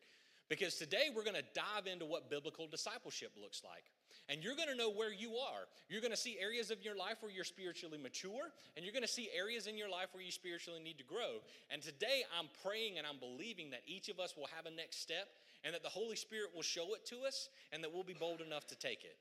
Because 0.50 0.76
today 0.76 1.10
we're 1.16 1.24
going 1.24 1.36
to 1.36 1.46
dive 1.54 1.86
into 1.86 2.06
what 2.06 2.30
biblical 2.30 2.68
discipleship 2.68 3.32
looks 3.40 3.62
like. 3.64 3.84
And 4.28 4.44
you're 4.44 4.56
going 4.56 4.70
to 4.70 4.76
know 4.76 4.92
where 4.92 5.14
you 5.14 5.36
are. 5.38 5.66
You're 5.90 6.02
going 6.02 6.12
to 6.12 6.18
see 6.18 6.38
areas 6.40 6.70
of 6.70 6.84
your 6.84 6.96
life 6.96 7.18
where 7.22 7.32
you're 7.32 7.44
spiritually 7.44 7.98
mature, 7.98 8.52
and 8.76 8.86
you're 8.86 8.94
going 8.94 9.06
to 9.06 9.10
see 9.10 9.30
areas 9.36 9.66
in 9.66 9.78
your 9.78 9.90
life 9.90 10.10
where 10.12 10.24
you 10.24 10.32
spiritually 10.32 10.80
need 10.80 10.98
to 11.00 11.04
grow. 11.04 11.42
And 11.72 11.82
today 11.82 12.24
I'm 12.38 12.48
praying 12.64 12.98
and 12.98 13.08
I'm 13.08 13.18
believing 13.20 13.72
that 13.72 13.82
each 13.88 14.10
of 14.10 14.20
us 14.20 14.36
will 14.38 14.48
have 14.56 14.66
a 14.66 14.76
next 14.76 15.02
step 15.02 15.30
and 15.64 15.74
that 15.74 15.84
the 15.84 15.90
Holy 15.90 16.16
Spirit 16.16 16.50
will 16.56 16.62
show 16.62 16.94
it 16.94 17.06
to 17.08 17.26
us 17.28 17.50
and 17.72 17.84
that 17.84 17.94
we'll 17.94 18.04
be 18.04 18.14
bold 18.14 18.42
enough 18.42 18.68
to 18.68 18.76
take 18.76 19.04
it. 19.04 19.18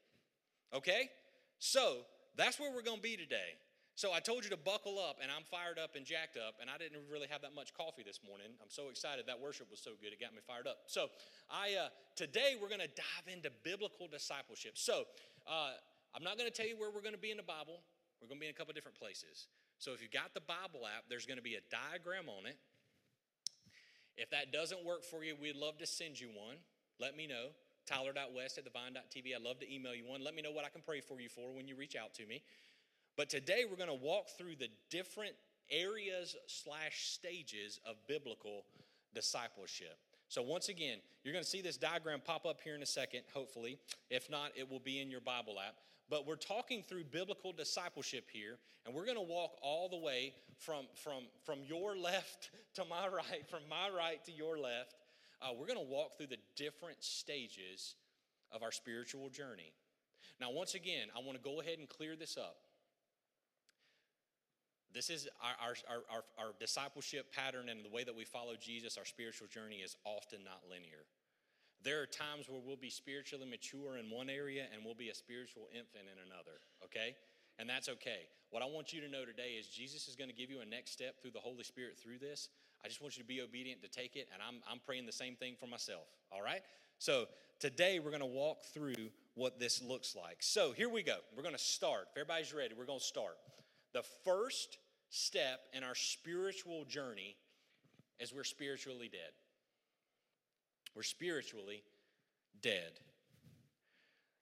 Okay? 0.75 1.11
So 1.58 1.99
that's 2.37 2.61
where 2.61 2.70
we're 2.70 2.82
going 2.82 2.99
to 2.99 3.02
be 3.02 3.16
today. 3.16 3.56
So 3.99 4.14
I 4.14 4.23
told 4.23 4.47
you 4.47 4.50
to 4.55 4.57
buckle 4.57 5.02
up, 5.02 5.19
and 5.19 5.26
I'm 5.26 5.43
fired 5.43 5.75
up 5.75 5.99
and 5.99 6.07
jacked 6.07 6.38
up, 6.38 6.62
and 6.62 6.71
I 6.71 6.78
didn't 6.78 7.02
really 7.11 7.26
have 7.35 7.43
that 7.43 7.50
much 7.50 7.75
coffee 7.75 8.07
this 8.07 8.23
morning. 8.23 8.47
I'm 8.62 8.71
so 8.71 8.95
excited. 8.95 9.26
That 9.26 9.43
worship 9.43 9.67
was 9.75 9.83
so 9.83 9.99
good; 9.99 10.14
it 10.14 10.23
got 10.23 10.31
me 10.31 10.38
fired 10.47 10.71
up. 10.71 10.87
So 10.87 11.11
I 11.50 11.75
uh, 11.75 11.90
today 12.14 12.55
we're 12.62 12.71
going 12.71 12.87
to 12.87 12.95
dive 12.95 13.26
into 13.26 13.50
biblical 13.67 14.07
discipleship. 14.07 14.78
So 14.78 15.02
uh, 15.50 15.75
I'm 16.14 16.23
not 16.23 16.38
going 16.38 16.47
to 16.47 16.55
tell 16.55 16.71
you 16.71 16.78
where 16.78 16.95
we're 16.95 17.02
going 17.02 17.19
to 17.19 17.19
be 17.19 17.35
in 17.35 17.43
the 17.43 17.50
Bible. 17.50 17.83
We're 18.23 18.31
going 18.31 18.38
to 18.38 18.47
be 18.47 18.47
in 18.47 18.55
a 18.55 18.59
couple 18.59 18.71
different 18.71 18.95
places. 18.95 19.50
So 19.83 19.90
if 19.90 19.99
you've 19.99 20.14
got 20.14 20.31
the 20.31 20.47
Bible 20.47 20.87
app, 20.87 21.11
there's 21.11 21.26
going 21.26 21.43
to 21.43 21.43
be 21.43 21.59
a 21.59 21.64
diagram 21.67 22.31
on 22.31 22.47
it. 22.47 22.55
If 24.14 24.31
that 24.31 24.55
doesn't 24.55 24.87
work 24.87 25.02
for 25.02 25.26
you, 25.26 25.35
we'd 25.35 25.59
love 25.59 25.75
to 25.83 25.90
send 25.90 26.23
you 26.23 26.31
one. 26.31 26.62
Let 27.02 27.19
me 27.19 27.26
know. 27.26 27.50
Tyler.west 27.88 28.59
at 28.59 28.64
thevine.tv. 28.64 29.35
I'd 29.35 29.43
love 29.43 29.59
to 29.59 29.67
email 29.67 29.95
you 29.95 30.07
one. 30.07 30.23
Let 30.23 30.35
me 30.35 30.43
know 30.43 30.52
what 30.52 30.64
I 30.64 30.69
can 30.69 30.83
pray 30.83 31.00
for 31.00 31.21
you 31.21 31.28
for 31.28 31.50
when 31.50 31.67
you 31.67 31.75
reach 31.75 31.97
out 31.97 32.14
to 32.14 32.26
me. 32.26 32.43
But 33.18 33.28
today 33.28 33.64
we're 33.68 33.76
going 33.76 33.88
to 33.88 34.04
walk 34.04 34.28
through 34.38 34.54
the 34.60 34.68
different 34.90 35.32
areas 35.72 36.37
slash 36.46 37.08
stages 37.08 37.80
of 37.84 37.96
biblical 38.06 38.62
discipleship. 39.12 39.98
So, 40.28 40.40
once 40.40 40.68
again, 40.68 40.98
you're 41.25 41.32
going 41.32 41.42
to 41.42 41.50
see 41.50 41.60
this 41.60 41.76
diagram 41.76 42.20
pop 42.25 42.46
up 42.46 42.60
here 42.62 42.76
in 42.76 42.82
a 42.82 42.87
second, 42.87 43.22
hopefully. 43.34 43.76
If 44.08 44.30
not, 44.30 44.52
it 44.54 44.70
will 44.70 44.78
be 44.78 45.00
in 45.00 45.10
your 45.10 45.20
Bible 45.20 45.56
app. 45.58 45.75
But 46.08 46.28
we're 46.28 46.37
talking 46.37 46.84
through 46.88 47.04
biblical 47.04 47.52
discipleship 47.52 48.28
here, 48.32 48.56
and 48.87 48.94
we're 48.94 49.04
going 49.04 49.16
to 49.16 49.20
walk 49.20 49.58
all 49.62 49.88
the 49.88 49.96
way 49.96 50.32
from, 50.56 50.84
from, 50.94 51.25
from 51.44 51.58
your 51.66 51.96
left 51.98 52.50
to 52.75 52.84
my 52.84 53.08
right, 53.08 53.44
from 53.50 53.62
my 53.68 53.88
right 53.88 54.25
to 54.26 54.32
your 54.32 54.58
left. 54.58 54.94
Uh, 55.42 55.48
we're 55.58 55.66
going 55.66 55.84
to 55.84 55.92
walk 55.92 56.18
through 56.18 56.28
the 56.28 56.38
different 56.54 57.02
stages 57.02 57.96
of 58.52 58.62
our 58.62 58.70
spiritual 58.70 59.28
journey. 59.28 59.72
Now, 60.40 60.52
once 60.52 60.75
again, 60.76 61.08
I 61.16 61.18
want 61.18 61.37
to 61.37 61.42
go 61.42 61.60
ahead 61.60 61.80
and 61.80 61.88
clear 61.88 62.14
this 62.14 62.37
up. 62.37 62.58
This 64.95 65.11
is 65.11 65.28
our, 65.42 65.75
our, 65.88 66.02
our, 66.11 66.25
our, 66.38 66.52
discipleship 66.59 67.33
pattern 67.33 67.68
and 67.68 67.85
the 67.85 67.90
way 67.90 68.04
that 68.04 68.16
we 68.16 68.25
follow 68.25 68.54
Jesus, 68.59 68.97
our 68.97 69.04
spiritual 69.04 69.47
journey 69.47 69.76
is 69.76 69.97
often 70.04 70.40
not 70.45 70.62
linear. 70.68 71.04
There 71.85 72.02
are 72.02 72.07
times 72.07 72.49
where 72.49 72.61
we'll 72.64 72.80
be 72.80 72.90
spiritually 72.90 73.47
mature 73.49 73.99
in 73.99 74.11
one 74.11 74.30
area 74.30 74.64
and 74.73 74.85
we'll 74.85 74.97
be 74.97 75.11
a 75.11 75.14
spiritual 75.14 75.68
infant 75.73 76.09
in 76.11 76.18
another, 76.26 76.59
okay? 76.85 77.14
And 77.59 77.68
that's 77.68 77.88
okay. 77.88 78.26
What 78.50 78.62
I 78.62 78.66
want 78.66 78.92
you 78.92 79.00
to 79.02 79.09
know 79.09 79.25
today 79.25 79.61
is 79.61 79.68
Jesus 79.68 80.09
is 80.09 80.16
going 80.16 80.30
to 80.30 80.35
give 80.35 80.50
you 80.50 80.61
a 80.61 80.66
next 80.66 80.92
step 80.92 81.21
through 81.21 81.33
the 81.33 81.40
Holy 81.40 81.64
Spirit 81.64 81.99
through 81.99 82.18
this. 82.18 82.49
I 82.83 82.88
just 82.88 83.02
want 83.02 83.16
you 83.16 83.23
to 83.23 83.28
be 83.28 83.42
obedient 83.42 83.83
to 83.83 83.88
take 83.88 84.16
it, 84.16 84.28
and 84.33 84.40
I'm, 84.40 84.62
I'm 84.71 84.80
praying 84.87 85.07
the 85.07 85.12
same 85.12 85.35
thing 85.35 85.54
for 85.59 85.66
myself, 85.66 86.07
all 86.33 86.42
right? 86.42 86.62
So 86.99 87.26
today 87.61 87.99
we're 87.99 88.11
going 88.11 88.21
to 88.21 88.26
walk 88.26 88.62
through 88.73 89.11
what 89.35 89.61
this 89.61 89.83
looks 89.83 90.16
like. 90.16 90.38
So 90.40 90.73
here 90.73 90.88
we 90.88 91.02
go. 91.02 91.18
We're 91.37 91.42
going 91.42 91.54
to 91.54 91.62
start. 91.62 92.09
If 92.12 92.18
everybody's 92.18 92.54
ready, 92.54 92.75
we're 92.76 92.87
going 92.87 93.00
to 93.00 93.04
start. 93.04 93.37
The 93.92 94.02
first 94.25 94.78
step 95.11 95.61
in 95.73 95.83
our 95.83 95.95
spiritual 95.95 96.85
journey 96.85 97.37
is 98.21 98.33
we're 98.33 98.45
spiritually 98.45 99.09
dead. 99.11 99.33
We're 100.95 101.02
spiritually 101.02 101.83
dead. 102.61 102.92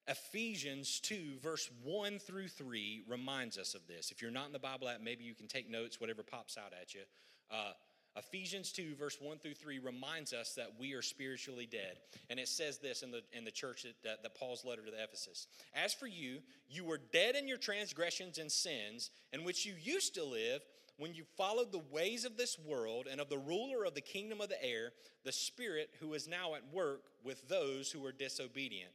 Ephesians 0.08 1.00
2, 1.00 1.38
verse 1.42 1.68
1 1.82 2.18
through 2.20 2.48
3 2.48 3.04
reminds 3.08 3.58
us 3.58 3.74
of 3.74 3.86
this. 3.88 4.12
If 4.12 4.22
you're 4.22 4.30
not 4.30 4.46
in 4.46 4.52
the 4.52 4.58
Bible 4.58 4.88
app, 4.88 5.00
maybe 5.00 5.24
you 5.24 5.34
can 5.34 5.48
take 5.48 5.68
notes, 5.68 6.00
whatever 6.00 6.22
pops 6.22 6.56
out 6.56 6.72
at 6.80 6.94
you. 6.94 7.00
Uh, 7.50 7.72
Ephesians 8.16 8.72
2, 8.72 8.94
verse 8.94 9.18
1 9.20 9.38
through 9.38 9.54
3 9.54 9.78
reminds 9.78 10.32
us 10.32 10.54
that 10.54 10.72
we 10.78 10.94
are 10.94 11.02
spiritually 11.02 11.68
dead. 11.70 11.98
And 12.30 12.40
it 12.40 12.48
says 12.48 12.78
this 12.78 13.02
in 13.02 13.10
the, 13.10 13.22
in 13.32 13.44
the 13.44 13.50
church, 13.50 13.84
that, 14.04 14.22
that 14.22 14.34
Paul's 14.34 14.64
letter 14.64 14.82
to 14.84 14.90
the 14.90 15.02
Ephesus. 15.02 15.46
As 15.74 15.92
for 15.92 16.06
you, 16.06 16.38
you 16.68 16.84
were 16.84 17.00
dead 17.12 17.36
in 17.36 17.46
your 17.46 17.58
transgressions 17.58 18.38
and 18.38 18.50
sins, 18.50 19.10
in 19.32 19.44
which 19.44 19.66
you 19.66 19.74
used 19.82 20.14
to 20.14 20.24
live 20.24 20.62
when 20.98 21.14
you 21.14 21.24
followed 21.36 21.72
the 21.72 21.82
ways 21.90 22.24
of 22.24 22.38
this 22.38 22.58
world 22.58 23.06
and 23.10 23.20
of 23.20 23.28
the 23.28 23.38
ruler 23.38 23.84
of 23.84 23.94
the 23.94 24.00
kingdom 24.00 24.40
of 24.40 24.48
the 24.48 24.64
air, 24.64 24.92
the 25.24 25.32
Spirit 25.32 25.90
who 26.00 26.14
is 26.14 26.26
now 26.26 26.54
at 26.54 26.72
work 26.72 27.02
with 27.22 27.46
those 27.48 27.90
who 27.90 28.04
are 28.06 28.12
disobedient. 28.12 28.92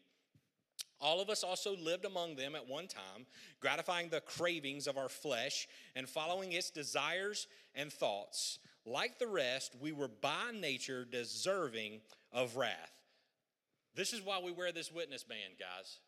All 1.00 1.20
of 1.20 1.30
us 1.30 1.44
also 1.44 1.76
lived 1.76 2.06
among 2.06 2.36
them 2.36 2.56
at 2.56 2.68
one 2.68 2.88
time, 2.88 3.26
gratifying 3.60 4.10
the 4.10 4.22
cravings 4.22 4.86
of 4.86 4.98
our 4.98 5.10
flesh 5.10 5.68
and 5.96 6.08
following 6.08 6.52
its 6.52 6.70
desires 6.70 7.48
and 7.74 7.92
thoughts. 7.92 8.60
Like 8.86 9.20
the 9.20 9.28
rest, 9.28 9.76
we 9.80 9.92
were 9.92 10.08
by 10.08 10.52
nature 10.54 11.06
deserving 11.06 12.02
of 12.32 12.56
wrath. 12.56 12.92
This 13.96 14.14
is 14.14 14.22
why 14.22 14.40
we 14.44 14.52
wear 14.52 14.72
this 14.72 14.92
witness 14.92 15.24
band, 15.24 15.60
guys. 15.60 16.00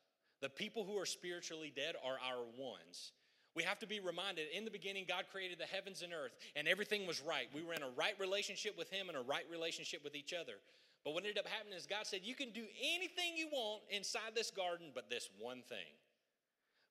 The 0.42 0.50
people 0.50 0.84
who 0.84 0.98
are 0.98 1.06
spiritually 1.06 1.72
dead 1.75 1.96
are 2.03 2.18
our 2.25 2.44
ones. 2.58 3.12
We 3.56 3.63
have 3.63 3.77
to 3.80 3.88
be 3.88 4.00
reminded 4.00 4.48
in 4.56 4.65
the 4.65 4.72
beginning, 4.72 5.06
God 5.08 5.25
created 5.32 5.60
the 5.60 5.65
heavens 5.65 6.01
and 6.01 6.12
earth, 6.12 6.32
and 6.56 6.68
everything 6.68 7.06
was 7.06 7.22
right. 7.22 7.48
We 7.53 7.62
were 7.62 7.74
in 7.74 7.84
a 7.84 7.89
right 7.96 8.15
relationship 8.20 8.77
with 8.77 8.89
Him 8.89 9.10
and 9.10 9.18
a 9.18 9.22
right 9.22 9.46
relationship 9.51 10.03
with 10.03 10.15
each 10.15 10.34
other. 10.34 10.53
But 11.06 11.13
what 11.13 11.24
ended 11.24 11.38
up 11.38 11.48
happening 11.48 11.77
is 11.77 11.86
God 11.86 12.08
said, 12.08 12.22
You 12.24 12.34
can 12.34 12.51
do 12.51 12.65
anything 12.82 13.38
you 13.38 13.48
want 13.51 13.84
inside 13.89 14.34
this 14.34 14.50
garden, 14.50 14.88
but 14.96 15.10
this 15.10 15.30
one 15.38 15.62
thing. 15.70 15.94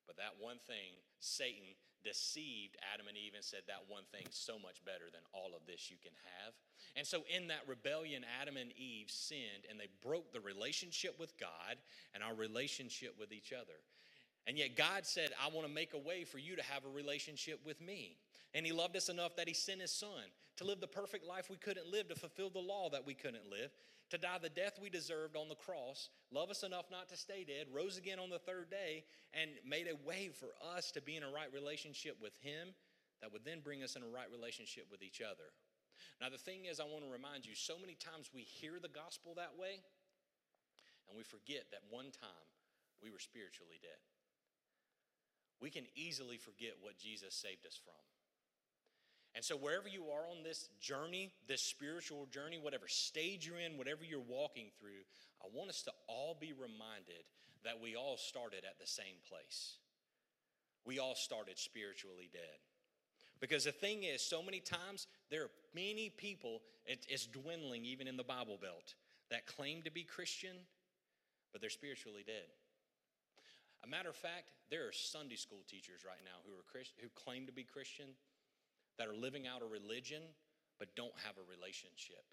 But 0.07 0.17
that 0.17 0.39
one 0.39 0.57
thing, 0.67 0.95
Satan 1.19 1.75
deceived 2.03 2.77
Adam 2.93 3.07
and 3.07 3.17
Eve 3.17 3.33
and 3.35 3.43
said 3.43 3.61
that 3.67 3.85
one 3.87 4.03
thing 4.11 4.27
so 4.29 4.59
much 4.59 4.83
better 4.85 5.09
than 5.11 5.21
all 5.33 5.55
of 5.55 5.65
this 5.65 5.89
you 5.89 5.97
can 6.01 6.13
have. 6.37 6.53
And 6.95 7.07
so 7.07 7.23
in 7.33 7.47
that 7.47 7.67
rebellion, 7.67 8.25
Adam 8.41 8.57
and 8.57 8.71
Eve 8.77 9.09
sinned 9.09 9.65
and 9.69 9.79
they 9.79 9.87
broke 10.01 10.31
the 10.31 10.39
relationship 10.41 11.19
with 11.19 11.37
God 11.39 11.77
and 12.13 12.23
our 12.23 12.33
relationship 12.35 13.15
with 13.19 13.31
each 13.31 13.53
other. 13.53 13.79
And 14.45 14.57
yet 14.57 14.75
God 14.75 15.05
said, 15.05 15.31
I 15.41 15.47
want 15.49 15.67
to 15.67 15.73
make 15.73 15.93
a 15.93 15.97
way 15.97 16.25
for 16.25 16.37
you 16.37 16.55
to 16.55 16.63
have 16.63 16.85
a 16.85 16.89
relationship 16.89 17.59
with 17.65 17.79
me. 17.79 18.17
And 18.53 18.65
He 18.65 18.71
loved 18.71 18.95
us 18.95 19.09
enough 19.09 19.35
that 19.35 19.47
He 19.47 19.53
sent 19.53 19.81
His 19.81 19.91
Son 19.91 20.31
to 20.57 20.63
live 20.63 20.79
the 20.79 20.87
perfect 20.87 21.25
life 21.25 21.49
we 21.49 21.57
couldn't 21.57 21.91
live, 21.91 22.07
to 22.09 22.15
fulfill 22.15 22.49
the 22.49 22.59
law 22.59 22.89
that 22.89 23.05
we 23.05 23.13
couldn't 23.13 23.49
live, 23.49 23.71
to 24.11 24.17
die 24.17 24.37
the 24.41 24.49
death 24.49 24.77
we 24.81 24.89
deserved 24.89 25.35
on 25.35 25.49
the 25.49 25.55
cross, 25.55 26.09
love 26.31 26.51
us 26.51 26.61
enough 26.61 26.85
not 26.91 27.09
to 27.09 27.17
stay 27.17 27.43
dead, 27.43 27.65
rose 27.73 27.97
again 27.97 28.19
on 28.19 28.29
the 28.29 28.37
third 28.37 28.69
day, 28.69 29.03
and 29.33 29.51
made 29.67 29.87
a 29.87 30.07
way 30.07 30.29
for 30.29 30.53
us 30.77 30.91
to 30.91 31.01
be 31.01 31.15
in 31.15 31.23
a 31.23 31.29
right 31.29 31.51
relationship 31.51 32.17
with 32.21 32.37
Him 32.41 32.69
that 33.21 33.33
would 33.33 33.45
then 33.45 33.61
bring 33.63 33.81
us 33.81 33.95
in 33.95 34.03
a 34.03 34.07
right 34.07 34.29
relationship 34.31 34.85
with 34.91 35.01
each 35.01 35.21
other. 35.21 35.49
Now, 36.21 36.29
the 36.29 36.37
thing 36.37 36.65
is, 36.69 36.79
I 36.79 36.83
want 36.83 37.03
to 37.05 37.11
remind 37.11 37.45
you 37.45 37.55
so 37.55 37.79
many 37.79 37.95
times 37.95 38.29
we 38.33 38.41
hear 38.41 38.77
the 38.81 38.91
gospel 38.91 39.33
that 39.35 39.57
way, 39.57 39.81
and 41.09 41.17
we 41.17 41.23
forget 41.23 41.65
that 41.71 41.81
one 41.89 42.11
time 42.11 42.47
we 43.01 43.09
were 43.09 43.19
spiritually 43.19 43.79
dead. 43.81 43.97
We 45.59 45.71
can 45.71 45.85
easily 45.95 46.37
forget 46.37 46.75
what 46.81 46.99
Jesus 46.99 47.33
saved 47.33 47.65
us 47.65 47.79
from. 47.81 48.12
And 49.35 49.43
so, 49.43 49.55
wherever 49.57 49.87
you 49.87 50.05
are 50.13 50.29
on 50.29 50.43
this 50.43 50.69
journey, 50.79 51.31
this 51.47 51.61
spiritual 51.61 52.27
journey, 52.27 52.59
whatever 52.61 52.87
stage 52.87 53.47
you're 53.47 53.59
in, 53.59 53.77
whatever 53.77 54.03
you're 54.03 54.19
walking 54.19 54.67
through, 54.79 55.01
I 55.41 55.47
want 55.51 55.69
us 55.69 55.81
to 55.83 55.91
all 56.07 56.37
be 56.39 56.53
reminded 56.53 57.25
that 57.63 57.81
we 57.81 57.95
all 57.95 58.17
started 58.17 58.63
at 58.63 58.79
the 58.79 58.85
same 58.85 59.17
place. 59.27 59.77
We 60.85 60.99
all 60.99 61.15
started 61.15 61.57
spiritually 61.57 62.29
dead. 62.31 62.59
Because 63.39 63.63
the 63.63 63.71
thing 63.71 64.03
is, 64.03 64.21
so 64.21 64.43
many 64.43 64.59
times 64.59 65.07
there 65.31 65.43
are 65.43 65.51
many 65.73 66.09
people, 66.09 66.61
it's 66.85 67.25
dwindling 67.25 67.85
even 67.85 68.07
in 68.07 68.17
the 68.17 68.23
Bible 68.23 68.59
Belt, 68.61 68.95
that 69.31 69.47
claim 69.47 69.81
to 69.81 69.91
be 69.91 70.03
Christian, 70.03 70.55
but 71.51 71.59
they're 71.59 71.69
spiritually 71.69 72.23
dead. 72.25 72.47
A 73.83 73.87
matter 73.87 74.09
of 74.09 74.15
fact, 74.15 74.51
there 74.69 74.87
are 74.87 74.93
Sunday 74.93 75.35
school 75.35 75.63
teachers 75.67 76.05
right 76.07 76.23
now 76.23 76.39
who 76.47 76.53
are 76.53 76.63
Christ, 76.71 76.93
who 77.01 77.09
claim 77.15 77.45
to 77.47 77.51
be 77.51 77.63
Christian 77.63 78.15
that 78.97 79.07
are 79.07 79.15
living 79.15 79.47
out 79.47 79.61
a 79.61 79.65
religion 79.65 80.21
but 80.79 80.95
don't 80.95 81.13
have 81.25 81.35
a 81.37 81.51
relationship. 81.51 82.23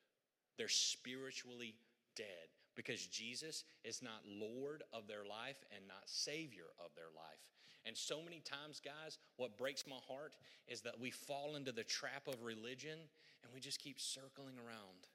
They're 0.56 0.68
spiritually 0.68 1.74
dead 2.16 2.50
because 2.74 3.06
Jesus 3.06 3.64
is 3.84 4.02
not 4.02 4.22
Lord 4.26 4.82
of 4.92 5.06
their 5.06 5.24
life 5.24 5.62
and 5.74 5.86
not 5.86 6.02
Savior 6.06 6.72
of 6.84 6.94
their 6.94 7.12
life. 7.14 7.40
And 7.86 7.96
so 7.96 8.22
many 8.22 8.40
times, 8.40 8.80
guys, 8.84 9.18
what 9.36 9.56
breaks 9.56 9.84
my 9.86 9.96
heart 10.06 10.36
is 10.68 10.82
that 10.82 11.00
we 11.00 11.10
fall 11.10 11.56
into 11.56 11.72
the 11.72 11.84
trap 11.84 12.28
of 12.28 12.42
religion 12.42 12.98
and 13.42 13.52
we 13.54 13.60
just 13.60 13.80
keep 13.80 14.00
circling 14.00 14.56
around 14.58 15.08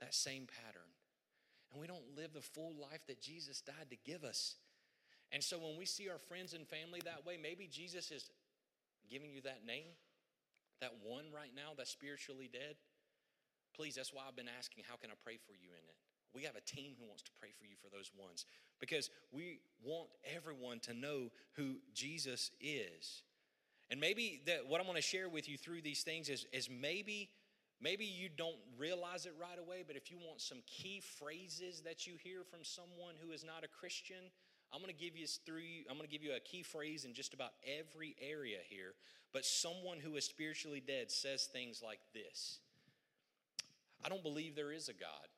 that 0.00 0.14
same 0.14 0.46
pattern. 0.46 0.90
And 1.72 1.80
we 1.80 1.86
don't 1.86 2.16
live 2.16 2.32
the 2.32 2.40
full 2.40 2.74
life 2.80 3.06
that 3.06 3.20
Jesus 3.20 3.60
died 3.60 3.90
to 3.90 3.96
give 4.04 4.24
us. 4.24 4.56
And 5.30 5.42
so 5.42 5.58
when 5.58 5.76
we 5.78 5.84
see 5.84 6.08
our 6.08 6.18
friends 6.18 6.54
and 6.54 6.66
family 6.66 7.00
that 7.04 7.26
way, 7.26 7.38
maybe 7.40 7.68
Jesus 7.70 8.10
is 8.10 8.30
giving 9.10 9.30
you 9.30 9.42
that 9.42 9.66
name 9.66 9.92
that 10.80 10.92
one 11.02 11.24
right 11.34 11.50
now 11.54 11.72
that's 11.76 11.90
spiritually 11.90 12.48
dead, 12.52 12.76
please, 13.74 13.94
that's 13.94 14.12
why 14.12 14.22
I've 14.26 14.36
been 14.36 14.50
asking, 14.58 14.84
how 14.88 14.96
can 14.96 15.10
I 15.10 15.14
pray 15.22 15.38
for 15.46 15.52
you 15.52 15.70
in 15.70 15.84
it? 15.86 15.96
We 16.34 16.42
have 16.44 16.56
a 16.56 16.60
team 16.60 16.92
who 16.98 17.06
wants 17.06 17.22
to 17.22 17.30
pray 17.40 17.50
for 17.58 17.64
you 17.64 17.76
for 17.82 17.88
those 17.88 18.10
ones 18.18 18.44
because 18.80 19.10
we 19.32 19.60
want 19.82 20.08
everyone 20.36 20.80
to 20.80 20.94
know 20.94 21.30
who 21.56 21.76
Jesus 21.94 22.50
is. 22.60 23.22
And 23.90 23.98
maybe 23.98 24.42
that 24.46 24.66
what 24.66 24.80
I'm 24.80 24.86
going 24.86 24.96
to 24.96 25.02
share 25.02 25.28
with 25.28 25.48
you 25.48 25.56
through 25.56 25.82
these 25.82 26.02
things 26.02 26.28
is, 26.28 26.46
is 26.52 26.68
maybe 26.68 27.30
maybe 27.80 28.04
you 28.04 28.28
don't 28.28 28.58
realize 28.76 29.24
it 29.24 29.34
right 29.40 29.58
away, 29.58 29.84
but 29.86 29.96
if 29.96 30.10
you 30.10 30.18
want 30.18 30.40
some 30.40 30.58
key 30.66 31.00
phrases 31.18 31.82
that 31.82 32.06
you 32.06 32.14
hear 32.22 32.42
from 32.44 32.60
someone 32.62 33.14
who 33.24 33.32
is 33.32 33.44
not 33.44 33.64
a 33.64 33.68
Christian, 33.68 34.30
I'm 34.72 34.80
going 34.80 34.94
to 34.94 35.04
give 35.04 35.16
you 35.16 35.26
three, 35.26 35.86
I'm 35.88 35.96
going 35.96 36.08
to 36.08 36.12
give 36.12 36.22
you 36.22 36.34
a 36.36 36.40
key 36.40 36.62
phrase 36.62 37.04
in 37.04 37.14
just 37.14 37.32
about 37.34 37.52
every 37.66 38.14
area 38.20 38.58
here. 38.68 38.94
But 39.32 39.44
someone 39.44 39.98
who 39.98 40.16
is 40.16 40.24
spiritually 40.24 40.82
dead 40.84 41.10
says 41.10 41.44
things 41.44 41.82
like 41.84 42.00
this 42.12 42.58
I 44.04 44.08
don't 44.08 44.22
believe 44.22 44.54
there 44.54 44.72
is 44.72 44.88
a 44.88 44.92
God. 44.92 45.28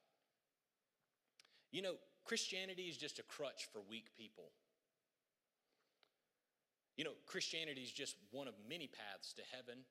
You 1.72 1.82
know, 1.82 1.94
Christianity 2.24 2.84
is 2.84 2.96
just 2.96 3.18
a 3.18 3.22
crutch 3.22 3.68
for 3.72 3.80
weak 3.88 4.06
people. 4.18 4.50
You 6.96 7.04
know, 7.04 7.12
Christianity 7.26 7.80
is 7.80 7.90
just 7.90 8.16
one 8.30 8.48
of 8.48 8.54
many 8.68 8.88
paths 8.88 9.32
to 9.34 9.42
heaven. 9.54 9.84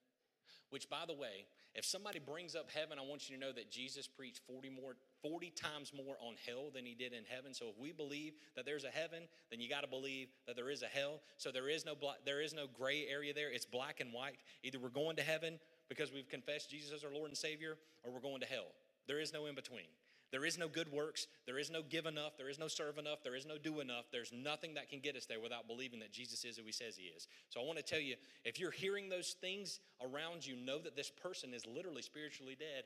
Which, 0.70 0.90
by 0.90 1.04
the 1.08 1.14
way, 1.14 1.46
if 1.74 1.86
somebody 1.86 2.20
brings 2.20 2.56
up 2.56 2.70
heaven, 2.70 2.98
I 3.00 3.08
want 3.08 3.30
you 3.30 3.36
to 3.36 3.42
know 3.42 3.52
that 3.52 3.72
Jesus 3.72 4.08
preached 4.08 4.42
40 4.48 4.70
more 4.70 4.96
40 5.22 5.52
times 5.52 5.92
more 5.94 6.16
on 6.22 6.36
hell 6.48 6.70
than 6.74 6.86
he 6.86 6.96
did 6.96 7.14
in 7.14 7.24
heaven. 7.28 7.54
So 7.54 7.66
if 7.70 7.78
we 7.78 7.92
believe 7.92 8.34
that 8.56 8.66
there's 8.66 8.86
a 8.86 8.90
heaven, 8.90 9.24
then 9.52 9.60
you 9.60 9.70
got 9.70 9.82
to 9.82 9.88
believe 9.88 10.30
that 10.48 10.56
there 10.56 10.70
is 10.70 10.82
a 10.82 10.88
hell. 10.88 11.20
So 11.38 11.52
there 11.52 11.70
is 11.70 11.86
no 11.86 11.96
black, 11.96 12.18
there 12.26 12.42
is 12.42 12.54
no 12.54 12.68
gray 12.68 13.06
area 13.08 13.34
there. 13.34 13.52
It's 13.52 13.66
black 13.66 14.00
and 14.00 14.14
white. 14.14 14.38
Either 14.64 14.80
we're 14.80 14.90
going 14.90 15.18
to 15.18 15.24
heaven 15.24 15.60
because 15.90 16.14
we've 16.14 16.30
confessed 16.30 16.70
Jesus 16.70 16.94
as 16.94 17.04
our 17.04 17.14
Lord 17.14 17.30
and 17.30 17.38
Savior, 17.38 17.78
or 18.04 18.12
we're 18.12 18.20
going 18.20 18.40
to 18.42 18.48
hell. 18.48 18.68
There 19.08 19.20
is 19.20 19.34
no 19.34 19.48
in 19.48 19.56
between. 19.56 19.88
There 20.32 20.46
is 20.46 20.58
no 20.58 20.68
good 20.68 20.92
works. 20.92 21.28
There 21.46 21.58
is 21.58 21.72
no 21.72 21.82
give 21.82 22.06
enough. 22.06 22.38
There 22.38 22.50
is 22.50 22.60
no 22.60 22.68
serve 22.68 22.98
enough. 22.98 23.24
There 23.24 23.36
is 23.36 23.46
no 23.46 23.58
do 23.58 23.80
enough. 23.80 24.06
There's 24.12 24.32
nothing 24.32 24.76
that 24.76 24.90
can 24.90 25.00
get 25.00 25.16
us 25.16 25.26
there 25.26 25.40
without 25.40 25.68
believing 25.68 26.00
that 26.00 26.12
Jesus 26.12 26.46
is 26.46 26.58
who 26.58 26.64
he 26.64 26.72
says 26.72 26.96
he 26.96 27.06
is. 27.06 27.28
So 27.50 27.60
I 27.60 27.66
want 27.66 27.78
to 27.78 27.84
tell 27.84 28.00
you 28.00 28.16
if 28.46 28.60
you're 28.60 28.72
hearing 28.72 29.10
those 29.10 29.36
things 29.42 29.80
around 30.02 30.46
you, 30.46 30.56
know 30.56 30.78
that 30.80 30.96
this 30.96 31.10
person 31.10 31.54
is 31.54 31.66
literally 31.66 32.04
spiritually 32.04 32.56
dead 32.58 32.84